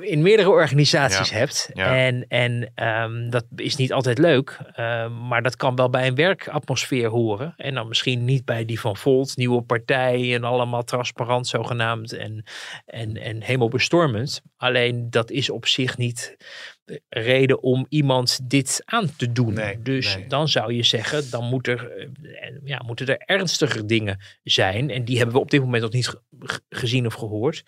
in 0.00 0.22
meerdere 0.22 0.50
organisaties 0.50 1.28
ja. 1.28 1.36
hebt. 1.36 1.70
Ja. 1.72 1.96
En, 1.96 2.26
en 2.28 2.72
um, 2.88 3.30
dat 3.30 3.44
is 3.56 3.76
niet 3.76 3.92
altijd 3.92 4.18
leuk, 4.18 4.58
uh, 4.76 5.08
maar 5.28 5.42
dat 5.42 5.56
kan 5.56 5.76
wel 5.76 5.90
bij 5.90 6.06
een 6.06 6.14
werkatmosfeer 6.14 7.08
horen. 7.08 7.54
En 7.56 7.74
dan 7.74 7.88
misschien 7.88 8.24
niet 8.24 8.44
bij 8.44 8.64
die 8.64 8.80
van 8.80 8.96
Volt, 8.96 9.36
nieuwe 9.36 9.62
partij 9.62 10.34
en 10.34 10.44
allemaal 10.44 10.84
transparant 10.84 11.46
zogenaamd 11.46 12.12
en, 12.12 12.44
en, 12.86 13.16
en 13.16 13.42
hemelbestormend. 13.42 14.42
Alleen 14.56 15.10
dat 15.10 15.30
is 15.30 15.50
op 15.50 15.66
zich 15.66 15.96
niet 15.96 16.36
reden 17.08 17.62
om 17.62 17.86
iemand 17.88 18.50
dit 18.50 18.82
aan 18.84 19.16
te 19.16 19.32
doen. 19.32 19.52
Nee, 19.54 19.82
dus 19.82 20.16
nee. 20.16 20.26
dan 20.26 20.48
zou 20.48 20.72
je 20.72 20.82
zeggen, 20.82 21.30
dan 21.30 21.44
moet 21.44 21.66
er, 21.66 22.08
ja, 22.64 22.82
moeten 22.86 23.06
er 23.06 23.18
ernstiger 23.18 23.86
dingen 23.86 24.18
zijn. 24.42 24.90
En 24.90 25.04
die 25.04 25.16
hebben 25.16 25.34
we 25.34 25.40
op 25.40 25.50
dit 25.50 25.60
moment 25.60 25.82
nog 25.82 25.92
niet 25.92 26.14
gezien 26.68 27.06
of 27.06 27.14
gehoord. 27.14 27.64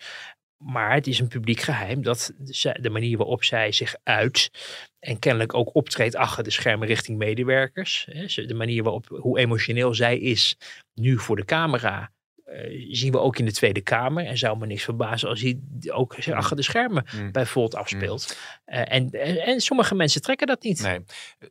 Maar 0.57 0.93
het 0.93 1.07
is 1.07 1.19
een 1.19 1.27
publiek 1.27 1.59
geheim 1.59 2.03
dat 2.03 2.31
de 2.79 2.89
manier 2.89 3.17
waarop 3.17 3.43
zij 3.43 3.71
zich 3.71 3.95
uit 4.03 4.51
en 4.99 5.19
kennelijk 5.19 5.53
ook 5.53 5.75
optreedt 5.75 6.15
achter 6.15 6.43
de 6.43 6.51
schermen 6.51 6.87
richting 6.87 7.17
medewerkers. 7.17 8.05
De 8.35 8.53
manier 8.53 8.83
waarop, 8.83 9.07
hoe 9.07 9.39
emotioneel 9.39 9.93
zij 9.93 10.17
is 10.17 10.57
nu 10.93 11.19
voor 11.19 11.35
de 11.35 11.45
camera, 11.45 12.11
uh, 12.45 12.87
zien 12.91 13.11
we 13.11 13.19
ook 13.19 13.37
in 13.37 13.45
de 13.45 13.51
Tweede 13.51 13.81
Kamer. 13.81 14.25
En 14.25 14.37
zou 14.37 14.57
me 14.57 14.65
niks 14.65 14.83
verbazen 14.83 15.29
als 15.29 15.41
hij 15.41 15.59
ook 15.87 16.15
achter 16.29 16.55
de 16.55 16.61
schermen 16.61 17.05
Mm. 17.15 17.31
bij 17.31 17.45
Volt 17.45 17.75
afspeelt. 17.75 18.37
Uh, 18.65 18.79
en, 18.79 19.09
en, 19.11 19.37
en 19.37 19.59
sommige 19.59 19.95
mensen 19.95 20.21
trekken 20.21 20.47
dat 20.47 20.63
niet. 20.63 20.81
Nee. 20.81 20.99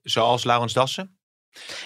Zoals 0.03 0.45
Laurens 0.45 0.73
Dassen? 0.73 1.19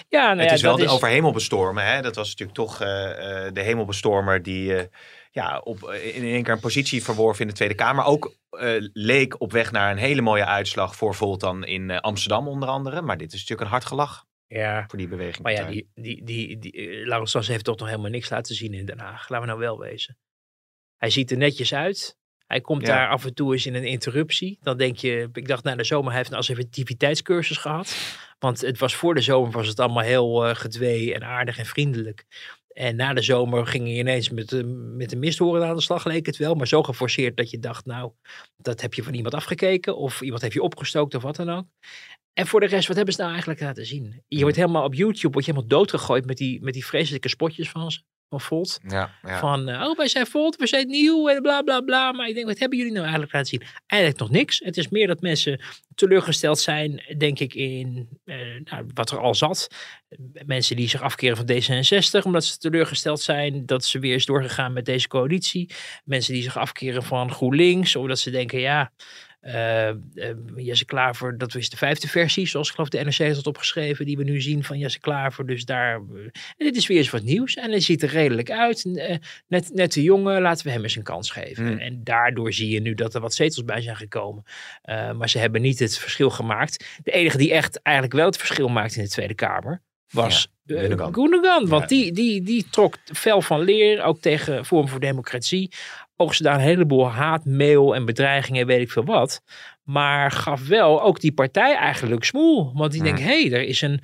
Ja, 0.09 0.27
nou 0.27 0.39
het 0.39 0.49
ja, 0.49 0.55
is 0.55 0.61
wel 0.61 0.77
de 0.77 0.87
over 0.87 1.07
hemelbestormen. 1.07 1.85
Hè? 1.85 2.01
Dat 2.01 2.15
was 2.15 2.29
natuurlijk 2.29 2.57
toch 2.57 2.81
uh, 2.81 2.87
uh, 2.87 3.51
de 3.53 3.61
hemelbestormer 3.61 4.43
die 4.43 4.73
uh, 4.73 4.81
ja, 5.31 5.59
op, 5.59 5.83
in 5.83 6.23
één 6.23 6.43
keer 6.43 6.53
een 6.53 6.59
positie 6.59 7.03
verworven 7.03 7.41
in 7.41 7.47
de 7.47 7.53
Tweede 7.53 7.75
Kamer. 7.75 8.03
Ook 8.05 8.35
leek 8.93 9.41
op 9.41 9.51
weg 9.51 9.71
naar 9.71 9.91
een 9.91 9.97
hele 9.97 10.21
mooie 10.21 10.45
uitslag 10.45 10.95
voor 10.95 11.15
Volt 11.15 11.39
dan 11.39 11.65
in 11.65 11.99
Amsterdam 11.99 12.47
onder 12.47 12.69
andere. 12.69 13.01
Maar 13.01 13.17
dit 13.17 13.33
is 13.33 13.39
natuurlijk 13.39 13.61
een 13.61 13.73
hard 13.73 13.85
gelach. 13.85 14.25
Ja, 14.47 14.85
voor 14.87 14.97
die 14.97 15.07
beweging. 15.07 15.43
Maar 15.43 15.51
ja, 15.51 15.65
die, 15.65 15.89
die, 15.95 16.23
die, 16.23 16.59
die, 16.59 17.05
Laurens 17.05 17.47
heeft 17.47 17.63
toch 17.63 17.77
nog 17.77 17.87
helemaal 17.87 18.09
niks 18.11 18.29
laten 18.29 18.55
zien 18.55 18.73
in 18.73 18.85
Den 18.85 18.99
Haag. 18.99 19.29
Laten 19.29 19.39
we 19.39 19.45
nou 19.45 19.59
wel 19.59 19.79
wezen. 19.79 20.17
Hij 20.97 21.09
ziet 21.09 21.31
er 21.31 21.37
netjes 21.37 21.73
uit. 21.73 22.19
Hij 22.47 22.61
komt 22.61 22.81
Ja. 22.81 22.87
daar 22.87 23.09
af 23.09 23.25
en 23.25 23.33
toe 23.33 23.53
eens 23.53 23.65
in 23.65 23.75
een 23.75 23.83
interruptie. 23.83 24.57
Dan 24.61 24.77
denk 24.77 24.97
je, 24.97 25.29
ik 25.33 25.47
dacht 25.47 25.63
na 25.63 25.75
de 25.75 25.83
zomer, 25.83 26.07
hij 26.07 26.17
heeft 26.17 26.31
een 26.31 26.37
assertiviteitscursus 26.37 27.57
gehad. 27.57 27.95
Want 28.39 28.61
het 28.61 28.79
was 28.79 28.95
voor 28.95 29.13
de 29.15 29.21
zomer 29.21 29.51
was 29.51 29.67
het 29.67 29.79
allemaal 29.79 30.03
heel 30.03 30.49
uh, 30.49 30.55
gedwee 30.55 31.13
en 31.13 31.23
aardig 31.23 31.57
en 31.57 31.65
vriendelijk. 31.65 32.25
En 32.73 32.95
na 32.95 33.13
de 33.13 33.21
zomer 33.21 33.67
ging 33.67 33.83
hij 33.83 33.97
ineens 33.97 34.29
met 34.29 34.49
de, 34.49 34.63
met 34.97 35.09
de 35.09 35.15
misthoren 35.15 35.67
aan 35.67 35.75
de 35.75 35.81
slag, 35.81 36.05
leek 36.05 36.25
het 36.25 36.37
wel. 36.37 36.55
Maar 36.55 36.67
zo 36.67 36.83
geforceerd 36.83 37.37
dat 37.37 37.49
je 37.49 37.59
dacht, 37.59 37.85
nou, 37.85 38.11
dat 38.57 38.81
heb 38.81 38.93
je 38.93 39.03
van 39.03 39.13
iemand 39.13 39.33
afgekeken. 39.33 39.97
Of 39.97 40.21
iemand 40.21 40.41
heeft 40.41 40.53
je 40.53 40.61
opgestookt 40.61 41.15
of 41.15 41.21
wat 41.21 41.35
dan 41.35 41.49
ook. 41.49 41.65
En 42.33 42.47
voor 42.47 42.59
de 42.59 42.65
rest, 42.65 42.87
wat 42.87 42.95
hebben 42.95 43.13
ze 43.13 43.19
nou 43.19 43.31
eigenlijk 43.31 43.61
laten 43.61 43.85
zien? 43.85 44.23
Je 44.27 44.41
wordt 44.41 44.55
helemaal 44.55 44.83
op 44.83 44.93
YouTube, 44.93 45.33
word 45.33 45.45
je 45.45 45.51
helemaal 45.51 45.77
doodgegooid 45.77 46.25
met 46.25 46.37
die, 46.37 46.61
met 46.61 46.73
die 46.73 46.85
vreselijke 46.85 47.29
spotjes 47.29 47.69
van 47.69 47.91
ze. 47.91 48.01
Van 48.31 48.41
Volt. 48.41 48.79
Ja, 48.87 49.11
ja. 49.23 49.39
Van, 49.39 49.69
uh, 49.69 49.81
oh, 49.81 49.97
wij 49.97 50.07
zijn 50.07 50.27
Volt, 50.27 50.55
we 50.55 50.67
zijn 50.67 50.87
nieuw 50.87 51.29
en 51.29 51.41
bla 51.41 51.61
bla 51.61 51.81
bla. 51.81 52.11
Maar 52.11 52.27
ik 52.27 52.33
denk, 52.33 52.47
wat 52.47 52.59
hebben 52.59 52.77
jullie 52.77 52.93
nou 52.93 53.03
eigenlijk 53.03 53.33
laten 53.33 53.49
zien? 53.49 53.63
Eigenlijk 53.87 54.21
nog 54.21 54.31
niks. 54.31 54.59
Het 54.63 54.77
is 54.77 54.89
meer 54.89 55.07
dat 55.07 55.21
mensen 55.21 55.61
teleurgesteld 55.95 56.59
zijn, 56.59 57.03
denk 57.17 57.39
ik, 57.39 57.53
in 57.53 58.09
uh, 58.25 58.35
nou, 58.63 58.85
wat 58.93 59.11
er 59.11 59.19
al 59.19 59.35
zat. 59.35 59.67
Mensen 60.45 60.75
die 60.75 60.89
zich 60.89 61.01
afkeren 61.01 61.37
van 61.37 61.51
D66, 61.51 62.25
omdat 62.25 62.45
ze 62.45 62.57
teleurgesteld 62.57 63.21
zijn 63.21 63.65
dat 63.65 63.85
ze 63.85 63.99
weer 63.99 64.15
is 64.15 64.25
doorgegaan 64.25 64.73
met 64.73 64.85
deze 64.85 65.07
coalitie. 65.07 65.69
Mensen 66.03 66.33
die 66.33 66.43
zich 66.43 66.57
afkeren 66.57 67.03
van 67.03 67.31
GroenLinks, 67.31 67.95
omdat 67.95 68.19
ze 68.19 68.29
denken, 68.29 68.59
ja, 68.59 68.91
Jesse 70.55 70.85
Klaver, 70.85 71.37
dat 71.37 71.55
is 71.55 71.69
de 71.69 71.77
vijfde 71.77 72.07
versie, 72.07 72.47
zoals 72.47 72.67
ik 72.67 72.73
geloof 72.75 72.89
de 72.89 73.03
NRC 73.03 73.35
had 73.35 73.47
opgeschreven, 73.47 74.05
die 74.05 74.17
we 74.17 74.23
nu 74.23 74.41
zien 74.41 74.63
van 74.63 74.77
Jesse 74.77 74.99
Klaver. 74.99 75.45
Dus 75.47 75.65
daar, 75.65 75.95
en 75.95 76.31
dit 76.57 76.75
is 76.75 76.87
weer 76.87 76.97
eens 76.97 77.09
wat 77.09 77.23
nieuws 77.23 77.55
en 77.55 77.69
hij 77.69 77.79
ziet 77.79 78.03
er 78.03 78.09
redelijk 78.09 78.51
uit. 78.51 78.83
net, 79.47 79.69
net 79.73 79.93
de 79.93 80.03
jongen, 80.03 80.41
laten 80.41 80.65
we 80.65 80.71
hem 80.71 80.83
eens 80.83 80.95
een 80.95 81.03
kans 81.03 81.29
geven. 81.31 81.67
Hmm. 81.67 81.77
En 81.77 82.03
daardoor 82.03 82.53
zie 82.53 82.69
je 82.69 82.79
nu 82.81 82.93
dat 82.93 83.15
er 83.15 83.21
wat 83.21 83.33
zetels 83.33 83.65
bij 83.65 83.81
zijn 83.81 83.95
gekomen. 83.95 84.43
maar 85.17 85.29
ze 85.29 85.37
hebben 85.37 85.61
niet 85.61 85.79
het 85.79 85.97
verschil 85.97 86.29
gemaakt. 86.29 86.85
De 87.03 87.11
enige 87.11 87.37
die 87.37 87.51
echt 87.53 87.81
eigenlijk 87.81 88.15
wel 88.15 88.25
het 88.25 88.37
verschil 88.37 88.67
maakt 88.67 88.95
in 88.95 89.03
de 89.03 89.09
Tweede 89.09 89.35
Kamer, 89.35 89.81
was 90.11 90.51
Ja, 90.63 90.79
Gundogan. 90.81 91.13
Gundogan. 91.13 91.67
Want 91.67 91.81
Ja. 91.81 91.87
die, 91.87 92.11
die, 92.11 92.41
die 92.41 92.65
trok 92.69 92.97
fel 93.13 93.41
van 93.41 93.61
leer, 93.61 94.03
ook 94.03 94.19
tegen 94.21 94.65
Forum 94.65 94.87
voor 94.87 94.99
Democratie. 94.99 95.71
Oogste 96.21 96.43
daar 96.43 96.55
een 96.55 96.59
heleboel 96.59 97.09
haat, 97.09 97.45
mail 97.45 97.95
en 97.95 98.05
bedreigingen, 98.05 98.65
weet 98.65 98.81
ik 98.81 98.91
veel 98.91 99.05
wat. 99.05 99.41
Maar 99.83 100.31
gaf 100.31 100.67
wel 100.67 101.01
ook 101.01 101.19
die 101.19 101.33
partij 101.33 101.75
eigenlijk 101.75 102.23
smoel. 102.23 102.71
Want 102.73 102.91
die 102.91 103.01
Hmm. 103.01 103.09
denkt, 103.09 103.29
hé, 103.29 103.41
hey, 103.41 103.59
er 103.59 103.63
is 103.63 103.81
een, 103.81 104.01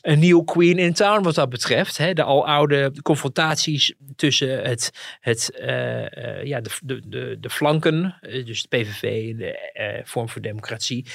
een 0.00 0.18
nieuw 0.18 0.42
queen 0.42 0.78
in 0.78 0.92
town 0.92 1.22
wat 1.22 1.34
dat 1.34 1.48
betreft. 1.48 1.96
Hè, 1.96 2.12
de 2.12 2.22
aloude 2.22 2.92
confrontaties 3.02 3.94
tussen 4.16 4.62
het, 4.62 4.90
het, 5.20 5.50
eh, 5.58 6.38
eh, 6.38 6.44
ja, 6.44 6.60
de, 6.60 6.70
de, 6.82 7.02
de, 7.08 7.36
de 7.40 7.50
flanken, 7.50 8.16
eh, 8.20 8.46
dus 8.46 8.62
de 8.62 8.68
PVV, 8.68 9.36
de 9.36 10.02
Vorm 10.04 10.28
voor 10.28 10.42
Democratie. 10.42 11.06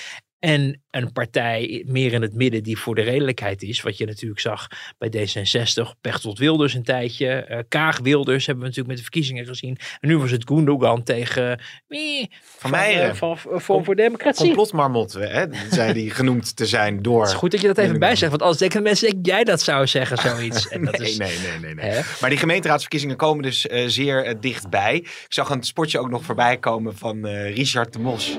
En 0.46 0.82
een 0.92 1.12
partij 1.12 1.84
meer 1.88 2.14
in 2.14 2.22
het 2.22 2.34
midden 2.34 2.64
die 2.64 2.78
voor 2.78 2.96
de 2.96 3.02
redelijkheid 3.02 3.62
is. 3.64 3.82
Wat 3.82 3.98
je 3.98 4.06
natuurlijk 4.06 4.42
zag 4.42 4.68
bij 4.98 5.10
D66. 5.16 6.00
Pechtold 6.02 6.38
Wilders 6.40 6.74
een 6.74 6.84
tijdje. 6.84 7.28
eh, 7.28 7.60
Kaag 7.68 8.00
Wilders 8.00 8.46
hebben 8.46 8.64
we 8.64 8.70
natuurlijk 8.70 8.88
met 8.88 8.98
de 8.98 9.04
verkiezingen 9.12 9.46
gezien. 9.46 9.78
En 10.00 10.08
nu 10.10 10.18
was 10.18 10.32
het 10.32 10.44
Gundogan 10.48 11.04
tegen... 11.04 11.60
eh, 11.88 12.24
Van 12.58 12.72
Meijeren. 12.72 13.10
eh, 13.10 13.16
Van, 13.16 13.38
van 13.38 13.62
Vorm 13.62 13.84
voor 13.84 13.96
Democratie. 13.96 14.46
Complotmarmot, 14.46 15.14
hè, 15.14 15.46
zei 15.72 15.94
die 15.94 16.10
genoemd 16.12 16.56
te 16.56 16.66
zijn 16.66 17.02
door... 17.02 17.22
Het 17.22 17.30
is 17.30 17.36
goed 17.36 17.52
dat 17.52 17.62
je 17.62 17.68
dat 17.68 17.78
even 17.78 17.90
Gundogan. 17.90 18.10
bijzegt. 18.10 18.32
Want 18.32 18.44
als 18.44 18.58
denken 18.58 18.84
mensen 18.84 19.08
dat 19.16 19.26
jij 19.26 19.44
dat 19.44 19.62
zou 19.62 19.88
zeggen, 19.88 20.18
zoiets. 20.18 20.68
En 20.68 20.86
dat 20.86 20.98
nee, 21.00 21.10
is, 21.10 21.18
nee, 21.18 21.38
nee, 21.38 21.60
nee, 21.60 21.74
nee. 21.74 21.90
Hè? 21.90 22.02
Maar 22.22 22.30
die 22.30 22.40
gemeenteraadsverkiezingen 22.40 23.16
komen 23.16 23.44
dus 23.44 23.68
eh, 23.68 23.84
zeer 23.88 24.26
eh, 24.26 24.36
dichtbij. 24.40 24.96
Ik 24.96 25.26
zag 25.28 25.50
een 25.50 25.64
spotje 25.64 26.00
ook 26.00 26.10
nog 26.10 26.24
voorbij 26.24 26.58
komen 26.58 26.98
van 26.98 27.26
eh, 27.28 27.56
Richard 27.56 27.94
de 27.94 28.00
Mos. 28.00 28.38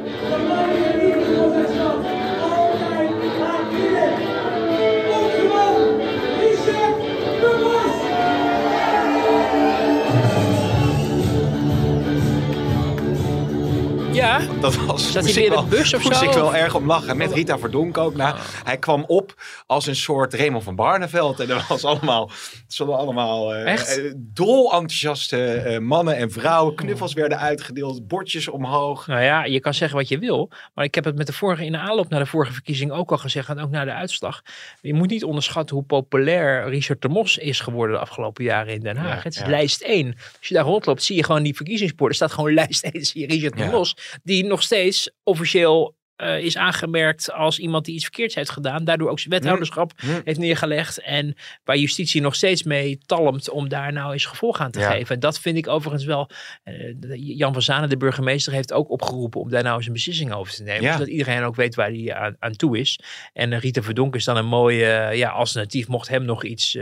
Ja, 14.38 14.46
Dat 14.60 14.74
was 14.74 15.12
Zat 15.12 15.32
hij 15.32 15.42
in 15.42 15.50
de 15.50 15.64
bus 15.68 15.94
of 15.94 16.04
moest 16.04 16.18
zo? 16.18 16.24
ik 16.24 16.32
wel 16.32 16.54
erg 16.54 16.74
om 16.74 16.86
lachen. 16.86 17.16
Met 17.16 17.32
Rita 17.32 17.58
Verdonk 17.58 17.98
ook. 17.98 18.14
Nou, 18.14 18.36
Hij 18.64 18.78
kwam 18.78 19.04
op 19.06 19.34
als 19.66 19.86
een 19.86 19.96
soort 19.96 20.34
Raymond 20.34 20.64
van 20.64 20.76
Barneveld. 20.76 21.40
En 21.40 21.50
er 21.50 21.66
was 21.68 21.84
allemaal, 21.84 22.30
stonden 22.66 22.96
allemaal 22.96 23.54
eh, 23.54 23.72
Echt? 23.72 23.98
eh, 23.98 24.12
dol 24.16 24.72
enthousiaste 24.72 25.52
eh, 25.52 25.78
mannen 25.78 26.16
en 26.16 26.30
vrouwen. 26.30 26.74
Knuffels 26.74 27.12
werden 27.12 27.38
uitgedeeld, 27.38 28.08
bordjes 28.08 28.48
omhoog. 28.48 29.06
Nou 29.06 29.22
ja, 29.22 29.44
je 29.44 29.60
kan 29.60 29.74
zeggen 29.74 29.96
wat 29.96 30.08
je 30.08 30.18
wil. 30.18 30.50
Maar 30.74 30.84
ik 30.84 30.94
heb 30.94 31.04
het 31.04 31.16
met 31.16 31.26
de 31.26 31.32
vorige, 31.32 31.64
in 31.64 31.72
de 31.72 31.78
aanloop 31.78 32.08
naar 32.08 32.20
de 32.20 32.26
vorige 32.26 32.52
verkiezing 32.52 32.90
ook 32.90 33.10
al 33.10 33.18
gezegd. 33.18 33.48
En 33.48 33.58
ook 33.58 33.70
naar 33.70 33.84
de 33.84 33.92
uitslag. 33.92 34.42
Je 34.80 34.94
moet 34.94 35.10
niet 35.10 35.24
onderschatten 35.24 35.76
hoe 35.76 35.84
populair 35.84 36.68
Richard 36.68 37.02
de 37.02 37.08
Mos 37.08 37.38
is 37.38 37.60
geworden 37.60 37.96
de 37.96 38.02
afgelopen 38.02 38.44
jaren 38.44 38.74
in 38.74 38.80
Den 38.80 38.96
Haag. 38.96 39.16
Ja, 39.16 39.22
het 39.22 39.34
is 39.34 39.40
ja. 39.40 39.48
lijst 39.48 39.82
1. 39.82 40.14
Als 40.38 40.48
je 40.48 40.54
daar 40.54 40.64
rondloopt, 40.64 41.02
zie 41.02 41.16
je 41.16 41.24
gewoon 41.24 41.42
die 41.42 41.54
verkiezingsborden. 41.56 42.08
Er 42.08 42.14
staat 42.14 42.32
gewoon 42.32 42.54
lijst 42.54 42.84
1. 42.84 43.04
Zie 43.04 43.20
je 43.20 43.26
Richard 43.26 43.56
de 43.56 43.64
Mos. 43.64 43.96
Die 44.26 44.44
nog 44.44 44.62
steeds 44.62 45.10
officieel 45.22 45.94
eh, 46.16 46.38
is 46.38 46.56
aangemerkt 46.56 47.32
als 47.32 47.58
iemand 47.58 47.84
die 47.84 47.94
iets 47.94 48.02
verkeerds 48.04 48.34
heeft 48.34 48.50
gedaan. 48.50 48.84
Daardoor 48.84 49.10
ook 49.10 49.18
zijn 49.18 49.34
wethouderschap 49.34 49.92
Hm. 49.96 50.20
heeft 50.24 50.38
neergelegd. 50.38 51.00
En 51.00 51.34
waar 51.64 51.76
justitie 51.76 52.20
nog 52.20 52.34
steeds 52.34 52.62
mee 52.62 52.98
talmt 53.06 53.50
om 53.50 53.68
daar 53.68 53.92
nou 53.92 54.12
eens 54.12 54.24
gevolg 54.24 54.60
aan 54.60 54.70
te 54.70 54.78
Ja. 54.80 54.90
geven. 54.90 55.14
En 55.14 55.20
dat 55.20 55.38
vind 55.40 55.56
ik 55.56 55.68
overigens 55.68 56.04
wel. 56.04 56.30
eh, 56.64 56.74
Jan 57.14 57.52
van 57.52 57.62
Zanen, 57.62 57.88
de 57.88 57.96
burgemeester, 57.96 58.52
heeft 58.52 58.72
ook 58.72 58.90
opgeroepen 58.90 59.40
om 59.40 59.50
daar 59.50 59.62
nou 59.62 59.76
eens 59.76 59.86
een 59.86 59.92
beslissing 59.92 60.32
over 60.32 60.52
te 60.52 60.62
nemen. 60.62 60.82
Ja. 60.82 60.92
Zodat 60.92 61.08
iedereen 61.08 61.42
ook 61.42 61.56
weet 61.56 61.74
waar 61.74 61.90
hij 61.90 62.14
aan, 62.14 62.36
aan 62.38 62.56
toe 62.56 62.78
is. 62.78 62.98
En 63.32 63.52
eh, 63.52 63.58
Rita 63.60 63.82
Verdonk 63.82 64.14
is 64.14 64.24
dan 64.24 64.36
een 64.36 64.46
mooi 64.46 64.82
eh, 64.82 65.16
ja, 65.16 65.28
alternatief. 65.30 65.88
Mocht 65.88 66.08
hem 66.08 66.24
nog 66.24 66.44
iets. 66.44 66.78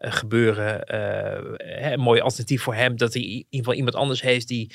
gebeuren. 0.00 0.94
een 1.92 2.00
mooi 2.00 2.20
alternatief 2.20 2.62
voor 2.62 2.74
hem. 2.74 2.96
Dat 2.96 3.12
hij 3.12 3.22
in 3.22 3.28
ieder 3.28 3.46
geval 3.50 3.74
iemand 3.74 3.94
anders 3.94 4.22
heeft 4.22 4.48
die 4.48 4.70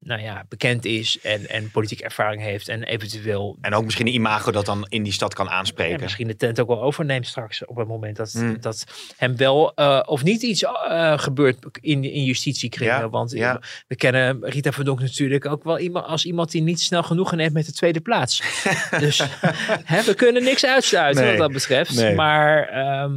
nou 0.00 0.20
ja, 0.22 0.44
bekend 0.48 0.84
is 0.84 1.20
en, 1.20 1.48
en 1.48 1.70
politieke 1.70 2.04
ervaring 2.04 2.42
heeft. 2.42 2.68
En 2.68 2.82
eventueel 2.82 3.56
En 3.60 3.74
ook 3.74 3.84
misschien 3.84 4.06
een 4.06 4.14
imago 4.14 4.50
dat 4.50 4.66
dan 4.66 4.86
in 4.88 5.02
die 5.02 5.12
stad 5.12 5.34
kan 5.34 5.46
en 5.46 5.52
aanspreken. 5.52 6.00
misschien 6.02 6.26
de 6.26 6.36
tent 6.36 6.60
ook 6.60 6.68
wel 6.68 6.82
overneemt 6.82 7.26
straks 7.26 7.64
op 7.64 7.76
het 7.76 7.88
moment 7.88 8.16
dat, 8.16 8.32
Hmm. 8.32 8.60
dat 8.60 8.84
hem 9.16 9.36
wel 9.36 9.74
eh, 9.74 10.00
of 10.04 10.22
niet 10.22 10.42
iets 10.42 10.62
eh, 10.62 11.18
gebeurt 11.18 11.56
in, 11.80 12.04
in 12.04 12.24
justitiekringen. 12.24 12.94
Ja, 12.94 13.08
Want 13.08 13.30
ja. 13.30 13.60
we 13.86 13.96
kennen 13.96 14.44
Rita 14.44 14.72
Verdonk 14.72 15.00
natuurlijk 15.00 15.46
ook 15.46 15.64
wel 15.64 15.78
iemand, 15.78 16.06
als 16.06 16.24
iemand 16.24 16.50
die 16.50 16.62
niet 16.62 16.80
snel 16.80 17.02
genoeg 17.02 17.32
neemt 17.32 17.52
met 17.52 17.66
de 17.66 17.72
tweede 17.72 18.00
plaats. 18.00 18.42
dus 19.00 19.22
hè, 19.84 20.02
we 20.02 20.14
kunnen 20.14 20.42
niks 20.42 20.64
uitsluiten 20.66 21.22
Nee, 21.22 21.30
wat 21.32 21.40
dat 21.40 21.52
betreft. 21.52 21.94
nee. 21.94 22.14
Maar 22.14 22.68
ehm, 22.68 23.12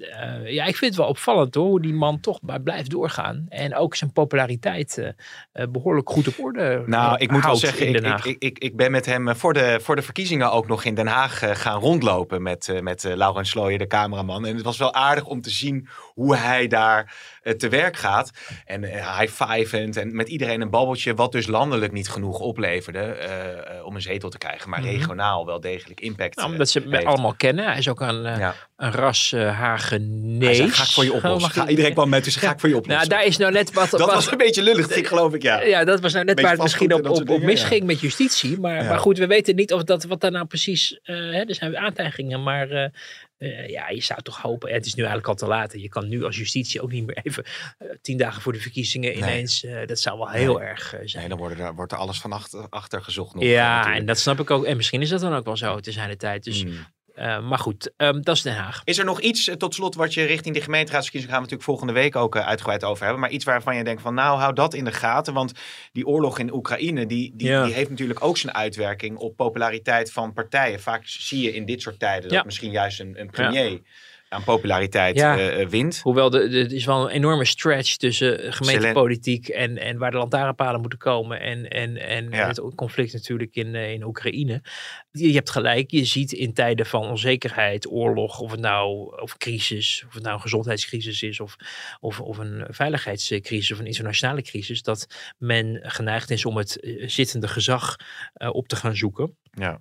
eh, 0.00 0.52
ja, 0.52 0.64
ik 0.64 0.76
vind 0.76 0.90
het 0.90 0.96
wel 0.96 1.08
opvallend 1.08 1.54
hoor, 1.54 1.64
hoe 1.66 1.80
die 1.82 1.94
man 1.94 2.20
toch 2.20 2.40
maar 2.42 2.60
blijft 2.60 2.90
doorgaan. 2.90 3.46
En 3.48 3.74
ook 3.74 3.94
zijn 3.94 4.12
populariteit 4.12 4.98
eh, 4.98 5.08
eh, 5.52 5.66
behoorlijk 5.68 6.10
goed 6.10 6.25
op 6.28 6.44
orde 6.44 6.82
Nou, 6.86 7.16
ik 7.18 7.30
moet 7.30 7.44
wel 7.44 7.56
zeggen, 7.56 7.88
ik, 7.88 8.24
ik, 8.24 8.36
ik, 8.38 8.58
ik, 8.58 8.76
ben 8.76 8.90
met 8.90 9.06
hem 9.06 9.28
eh, 9.28 9.34
voor 9.34 9.52
de, 9.52 9.78
voor 9.82 9.96
de 9.96 10.02
verkiezingen 10.02 10.52
ook 10.52 10.68
nog 10.68 10.84
in 10.84 10.94
Den 10.94 11.06
Haag 11.06 11.42
eh, 11.42 11.50
gaan 11.54 11.80
rondlopen 11.80 12.42
met, 12.42 12.68
eh, 12.68 12.80
met 12.80 13.04
Laurens 13.14 13.50
Slooijer, 13.50 13.78
de 13.78 13.86
cameraman. 13.86 14.46
En 14.46 14.54
het 14.54 14.64
was 14.64 14.78
wel 14.78 14.94
aardig 14.94 15.24
om 15.24 15.40
te 15.40 15.50
zien 15.50 15.88
hoe 16.16 16.36
hij 16.36 16.66
daar 16.66 17.14
eh, 17.42 17.52
te 17.52 17.68
werk 17.68 17.96
gaat. 17.96 18.30
En 18.64 18.84
eh, 18.84 19.18
high-fivend 19.18 19.96
en 19.96 20.16
met 20.16 20.28
iedereen 20.28 20.60
een 20.60 20.70
babbeltje, 20.70 21.14
wat 21.14 21.32
dus 21.32 21.46
landelijk 21.46 21.92
niet 21.92 22.08
genoeg 22.08 22.38
opleverde 22.38 22.98
eh, 23.00 23.84
om 23.86 23.94
een 23.94 24.02
zetel 24.02 24.28
te 24.30 24.38
krijgen. 24.38 24.70
Maar 24.70 24.80
Mhm. 24.80 24.88
regionaal 24.88 25.46
wel 25.46 25.60
degelijk 25.60 26.00
impact 26.00 26.36
Nou, 26.36 26.50
omdat 26.50 26.68
ze 26.68 26.82
hem 26.88 27.06
allemaal 27.06 27.34
kennen. 27.34 27.64
Hij 27.64 27.78
is 27.78 27.88
ook 27.88 28.00
een, 28.00 28.22
Ja. 28.22 28.54
een 28.76 28.92
ras 28.92 29.30
Hagenees. 29.36 30.56
Zei, 30.56 30.68
ga 30.70 30.82
ik 30.82 30.88
voor 30.88 31.04
je 31.04 31.12
oplossen. 31.12 31.50
ik- 31.50 31.56
Ga, 31.56 31.68
iedereen 31.68 31.92
kwam 31.92 32.08
met, 32.08 32.24
dus 32.24 32.36
ga 32.36 32.52
ik 32.52 32.60
voor 32.60 32.68
je 32.68 32.76
oplossen. 32.76 33.08
Nou, 33.08 33.20
daar 33.20 33.28
is 33.28 33.36
nou 33.36 33.52
net 33.52 33.72
wat... 33.72 33.90
dat 33.90 34.00
wat- 34.00 34.12
was 34.14 34.30
een 34.30 34.38
beetje 34.38 34.62
lullig, 34.62 34.90
ik 34.96 35.06
geloof 35.06 35.34
ik, 35.34 35.42
ja. 35.42 35.62
ja, 35.74 35.84
dat 35.84 36.00
was 36.00 36.12
nou 36.12 36.24
net 36.24 36.40
waar 36.40 36.52
het 36.52 36.62
misschien 36.62 36.94
op, 36.94 37.08
op, 37.08 37.28
op 37.28 37.42
misging 37.42 37.84
met 37.84 38.00
justitie. 38.00 38.60
Maar, 38.60 38.82
Ja. 38.82 38.88
maar 38.88 38.98
goed, 38.98 39.18
we 39.18 39.26
weten 39.26 39.54
niet 39.56 39.72
of 39.72 39.82
dat, 39.84 40.04
wat 40.04 40.20
daar 40.20 40.30
nou 40.30 40.46
precies... 40.46 40.98
hè, 41.02 41.40
er 41.44 41.54
zijn 41.54 41.76
aantijgingen, 41.78 42.42
maar 42.42 42.90
eh, 43.38 43.68
ja, 43.68 43.88
je 43.88 44.02
zou 44.02 44.22
toch 44.22 44.40
hopen... 44.40 44.72
Het 44.72 44.86
is 44.86 44.94
nu 44.94 45.02
eigenlijk 45.02 45.28
al 45.30 45.34
te 45.34 45.54
laat. 45.54 45.72
Je 45.72 45.88
kan 45.88 46.08
nu 46.08 46.24
als 46.24 46.36
justitie 46.36 46.82
ook 46.82 46.92
niet 46.92 47.06
meer 47.06 47.18
even 47.22 47.44
eh, 47.78 47.88
tien 48.02 48.16
dagen 48.16 48.42
voor 48.42 48.52
de 48.52 48.60
verkiezingen 48.60 49.16
ineens... 49.16 49.64
eh, 49.64 49.86
dat 49.86 50.00
zou 50.00 50.18
wel 50.18 50.28
heel 50.30 50.62
erg 50.62 50.88
zijn. 50.88 51.10
Nee, 51.12 51.28
dan 51.28 51.38
wordt 51.38 51.58
er, 51.58 51.74
wordt 51.74 51.92
er 51.92 51.98
alles 51.98 52.20
van 52.20 52.32
achter, 52.32 52.66
achter 52.68 53.02
gezocht 53.02 53.34
nog. 53.34 53.44
ja, 53.44 53.74
natuurlijk. 53.76 54.00
en 54.00 54.06
dat 54.06 54.18
snap 54.18 54.40
ik 54.40 54.50
ook. 54.50 54.64
En 54.64 54.76
misschien 54.76 55.02
is 55.02 55.08
dat 55.08 55.20
dan 55.20 55.34
ook 55.34 55.44
wel 55.44 55.56
zo 55.56 55.80
te 55.80 55.92
zijn 55.92 56.08
de 56.08 56.16
tijd. 56.16 56.44
Dus, 56.44 56.64
Mm. 56.64 56.72
Eh, 57.16 57.48
maar 57.48 57.58
goed, 57.58 57.90
ehm, 57.96 58.20
dat 58.20 58.36
is 58.36 58.42
Den 58.42 58.54
Haag. 58.54 58.80
Is 58.84 58.98
er 58.98 59.04
nog 59.04 59.20
iets, 59.20 59.48
eh, 59.48 59.54
tot 59.54 59.74
slot, 59.74 59.94
wat 59.94 60.14
je 60.14 60.24
richting 60.24 60.54
de 60.54 60.60
gemeenteraadsverkiezingen 60.60 61.34
gaan 61.34 61.44
we 61.44 61.50
natuurlijk 61.50 61.78
volgende 61.78 62.00
week 62.02 62.16
ook 62.16 62.36
eh, 62.36 62.46
uitgebreid 62.46 62.84
over 62.84 63.02
hebben. 63.02 63.20
Maar 63.20 63.30
iets 63.30 63.44
waarvan 63.44 63.76
je 63.76 63.84
denkt 63.84 64.02
van 64.02 64.14
nou, 64.14 64.38
hou 64.38 64.52
dat 64.54 64.74
in 64.74 64.84
de 64.84 64.92
gaten. 64.92 65.34
Want 65.34 65.52
die 65.92 66.06
oorlog 66.06 66.38
in 66.38 66.52
Oekraïne, 66.54 67.06
die, 67.06 67.32
die, 67.34 67.48
Ja. 67.48 67.64
die 67.64 67.74
heeft 67.74 67.90
natuurlijk 67.90 68.24
ook 68.24 68.36
zijn 68.36 68.54
uitwerking 68.54 69.16
op 69.16 69.36
populariteit 69.36 70.12
van 70.12 70.32
partijen. 70.32 70.80
Vaak 70.80 71.02
zie 71.04 71.42
je 71.42 71.52
in 71.54 71.64
dit 71.64 71.82
soort 71.82 71.98
tijden 71.98 72.22
dat 72.28 72.38
Ja. 72.38 72.42
misschien 72.44 72.70
juist 72.70 73.00
een, 73.00 73.20
een 73.20 73.30
premier 73.30 73.80
aan 74.28 74.44
populariteit 74.44 75.16
Ja. 75.16 75.36
eh, 75.36 75.60
eh, 75.60 75.68
wint. 75.68 76.00
Hoewel 76.02 76.30
de, 76.30 76.48
de, 76.48 76.58
er 76.58 76.72
is 76.72 76.84
wel 76.84 77.02
een 77.04 77.14
enorme 77.16 77.44
stretch 77.44 77.96
tussen 77.96 78.52
gemeentepolitiek 78.52 79.48
en, 79.48 79.78
en 79.78 79.98
waar 79.98 80.10
de 80.10 80.16
lantaarnpalen 80.16 80.80
moeten 80.80 80.98
komen. 80.98 81.40
En, 81.40 81.68
en, 81.68 81.96
en 81.96 82.30
Ja. 82.30 82.46
het 82.46 82.60
conflict 82.74 83.12
natuurlijk 83.12 83.54
in, 83.54 83.74
eh, 83.74 83.92
in 83.92 84.04
Oekraïne. 84.04 84.62
Je, 85.10 85.28
je 85.28 85.34
hebt 85.34 85.50
gelijk, 85.50 85.90
je 85.90 86.04
ziet 86.04 86.32
in 86.32 86.52
tijden 86.52 86.86
van 86.86 87.02
onzekerheid, 87.08 87.90
oorlog, 87.90 88.38
of 88.40 88.50
het 88.50 88.60
nou 88.60 89.20
of 89.20 89.36
crisis, 89.36 90.04
of 90.06 90.14
het 90.14 90.22
nou 90.22 90.34
een 90.34 90.40
gezondheidscrisis 90.40 91.22
is, 91.22 91.40
of, 91.40 91.56
of, 92.00 92.20
of 92.20 92.38
een 92.38 92.64
veiligheidscrisis 92.68 93.72
of 93.72 93.78
een 93.78 93.86
internationale 93.86 94.42
crisis, 94.42 94.82
dat 94.82 95.06
men 95.38 95.78
geneigd 95.82 96.30
is 96.30 96.44
om 96.44 96.56
het 96.56 96.80
eh, 96.80 97.08
zittende 97.08 97.48
gezag 97.48 97.96
eh, 98.34 98.54
op 98.54 98.68
te 98.68 98.76
gaan 98.76 98.96
zoeken. 98.96 99.36
Ja. 99.50 99.80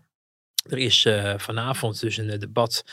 Er 0.70 0.78
is 0.78 1.06
eh, 1.06 1.34
vanavond 1.38 2.00
dus 2.00 2.18
een 2.18 2.40
debat 2.40 2.84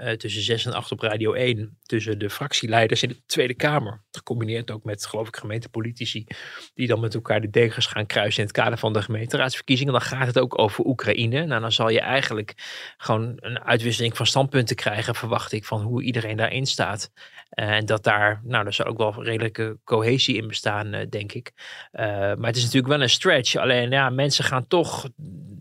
eh, 0.00 0.12
tussen 0.12 0.42
6 0.42 0.66
en 0.66 0.72
8 0.72 0.92
op 0.92 1.00
Radio 1.00 1.32
1. 1.32 1.78
Tussen 1.82 2.18
de 2.18 2.30
fractieleiders 2.30 3.02
in 3.02 3.08
de 3.08 3.22
Tweede 3.26 3.54
Kamer. 3.54 4.02
Gecombineerd 4.10 4.70
ook 4.70 4.84
met, 4.84 5.06
geloof 5.06 5.28
ik, 5.28 5.36
gemeentepolitici. 5.36 6.26
Die 6.74 6.86
dan 6.86 7.00
met 7.00 7.14
elkaar 7.14 7.40
de 7.40 7.50
degens 7.50 7.86
gaan 7.86 8.06
kruisen 8.06 8.40
in 8.40 8.48
het 8.48 8.56
kader 8.56 8.78
van 8.78 8.92
de 8.92 9.02
gemeenteraadsverkiezingen. 9.02 9.92
Dan 9.92 10.02
gaat 10.02 10.26
het 10.26 10.38
ook 10.38 10.58
over 10.58 10.84
Oekraïne. 10.84 11.44
Nou, 11.44 11.60
dan 11.60 11.72
zal 11.72 11.88
je 11.88 12.00
eigenlijk 12.00 12.54
gewoon 12.96 13.36
een 13.36 13.60
uitwisseling 13.60 14.16
van 14.16 14.26
standpunten 14.26 14.76
krijgen, 14.76 15.14
verwacht 15.14 15.52
ik, 15.52 15.64
van 15.64 15.82
hoe 15.82 16.02
iedereen 16.02 16.36
daarin 16.36 16.66
staat. 16.66 17.12
Eh, 17.50 17.70
en 17.70 17.86
dat 17.86 18.04
daar, 18.04 18.40
nou, 18.44 18.66
er 18.66 18.72
zal 18.72 18.86
ook 18.86 18.98
wel 18.98 19.24
redelijke 19.24 19.78
cohesie 19.84 20.36
in 20.36 20.48
bestaan, 20.48 20.92
eh, 20.92 21.06
denk 21.08 21.32
ik. 21.32 21.52
Maar 21.90 22.46
het 22.46 22.56
is 22.56 22.62
natuurlijk 22.62 22.92
wel 22.92 23.02
een 23.02 23.10
stretch. 23.10 23.56
Alleen, 23.56 23.90
ja, 23.90 24.10
mensen 24.10 24.44
gaan 24.44 24.66
toch 24.66 25.08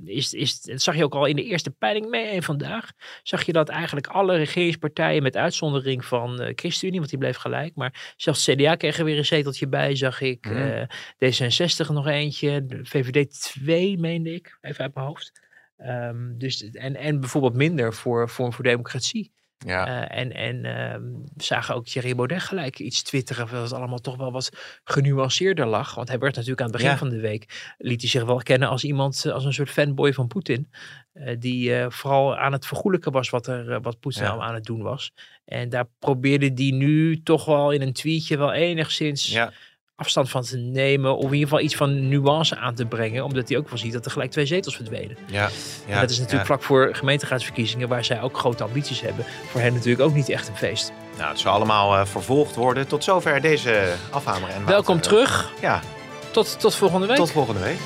is, 0.10 0.34
is, 0.34 0.62
dat 0.62 0.82
zag 0.82 0.96
je 0.96 1.04
ook 1.04 1.16
al 1.16 1.26
in 1.26 1.36
de 1.36 1.44
eerste 1.44 1.72
peiling 1.72 2.10
mee 2.10 2.42
vandaag. 2.42 2.92
Zag 3.24 3.44
je 3.46 3.52
dat 3.52 3.70
eigenlijk 3.70 4.08
alle 4.08 4.36
regeringspartijen, 4.36 5.24
met 5.24 5.38
uitzondering 5.38 6.06
van 6.06 6.42
uh, 6.42 6.50
ChristenUnie, 6.56 7.00
want 7.00 7.12
die 7.12 7.20
bleef 7.20 7.38
gelijk. 7.38 7.76
Maar 7.76 8.14
zelfs 8.18 8.46
CDA 8.46 8.76
kreeg 8.76 8.98
er 8.98 9.06
weer 9.06 9.18
een 9.18 9.26
zeteltje 9.26 9.68
bij, 9.68 9.96
zag 9.96 10.22
ik. 10.22 10.46
Mm. 10.50 10.88
D66 11.26 11.94
nog 11.94 12.08
eentje. 12.08 12.66
VVD 12.84 13.42
2, 13.42 13.98
meende 13.98 14.34
ik. 14.34 14.58
Even 14.62 14.84
uit 14.84 14.96
mijn 14.96 15.08
hoofd. 15.08 15.48
Um, 15.78 16.38
dus, 16.38 16.72
en, 16.72 16.96
en 16.96 17.20
bijvoorbeeld 17.20 17.54
minder 17.54 17.94
voor 17.94 18.30
Vorm 18.30 18.54
voor 18.54 18.64
Democratie. 18.64 19.32
Ja. 19.66 19.88
Uh, 19.88 20.20
en 20.20 20.32
en 20.34 20.62
we 21.36 21.44
zagen 21.44 21.76
ook 21.76 21.86
Thierry 21.86 22.16
Baudet 22.16 22.42
gelijk 22.42 22.80
iets 22.80 23.04
twitteren. 23.04 23.48
Dat 23.52 23.62
het 23.62 23.74
allemaal 23.74 24.00
toch 24.00 24.18
wel 24.18 24.32
wat 24.32 24.50
genuanceerder 24.84 25.66
lag. 25.66 25.96
Want 25.96 26.08
hij 26.08 26.20
werd 26.20 26.36
natuurlijk 26.36 26.62
aan 26.62 26.72
het 26.72 26.78
begin 26.82 26.98
van 26.98 27.10
de 27.10 27.20
week. 27.20 27.74
liet 27.78 28.02
hij 28.02 28.10
zich 28.10 28.24
wel 28.24 28.38
kennen 28.38 28.70
als 28.70 28.84
iemand. 28.84 29.26
als 29.32 29.46
een 29.46 29.54
soort 29.54 29.70
fanboy 29.70 30.14
van 30.14 30.28
Poetin. 30.28 30.70
Uh, 31.14 31.36
die 31.40 31.74
vooral 31.88 32.38
aan 32.38 32.52
het 32.52 32.66
vergoelijken 32.66 33.12
was 33.12 33.30
wat, 33.30 33.48
er, 33.48 33.82
wat 33.82 34.00
Poetin 34.00 34.24
ja. 34.24 34.38
aan 34.38 34.54
het 34.54 34.66
doen 34.66 34.82
was. 34.82 35.12
En 35.46 35.70
daar 35.70 35.86
probeerde 36.00 36.52
hij 36.56 36.72
nu 36.72 37.24
toch 37.24 37.46
wel 37.46 37.72
in 37.72 37.82
een 37.82 37.94
tweetje 37.94 38.38
wel 38.38 38.54
enigszins. 38.54 39.28
Ja 39.28 39.54
afstand 40.00 40.30
van 40.30 40.42
te 40.42 40.58
nemen. 40.58 41.18
Of 41.18 41.26
in 41.26 41.34
ieder 41.34 41.48
geval 41.48 41.60
iets 41.60 41.76
van 41.76 42.08
nuance 42.08 42.58
aan 42.58 42.76
te 42.76 42.86
brengen. 42.86 43.24
Omdat 43.24 43.50
hij 43.50 43.58
ook 43.58 43.70
wel 43.70 43.78
ziet 43.78 43.94
dat 43.94 44.06
er 44.06 44.12
gelijk 44.12 44.32
twee 44.32 44.46
zetels 44.46 44.76
verdwenen. 44.76 45.18
Ja, 45.26 45.50
ja 45.88 45.94
en 45.94 46.02
dat 46.02 46.10
is 46.10 46.18
natuurlijk 46.18 46.46
vlak 46.46 46.64
voor 46.64 46.90
gemeenteraadsverkiezingen. 46.96 47.88
Waar 47.88 48.06
zij 48.06 48.22
ook 48.22 48.38
grote 48.38 48.64
ambities 48.64 49.02
hebben. 49.02 49.26
Voor 49.52 49.62
hen 49.62 49.74
natuurlijk 49.74 50.02
ook 50.10 50.14
niet 50.14 50.30
echt 50.30 50.48
een 50.48 50.58
feest. 50.58 50.92
Nou, 51.18 51.30
het 51.30 51.40
zal 51.40 51.54
allemaal 51.54 51.94
uh, 51.96 52.06
vervolgd 52.06 52.56
worden. 52.56 52.88
Tot 52.88 53.04
zover 53.04 53.42
deze 53.42 53.94
afhamer. 54.10 54.50
En 54.50 54.66
Welkom 54.66 55.02
terug. 55.02 55.52
Ja. 55.62 55.82
Tot, 56.32 56.60
tot 56.60 56.76
volgende 56.76 57.08
week. 57.08 57.18
Tot 57.18 57.32
volgende 57.32 57.60
week. 57.60 57.78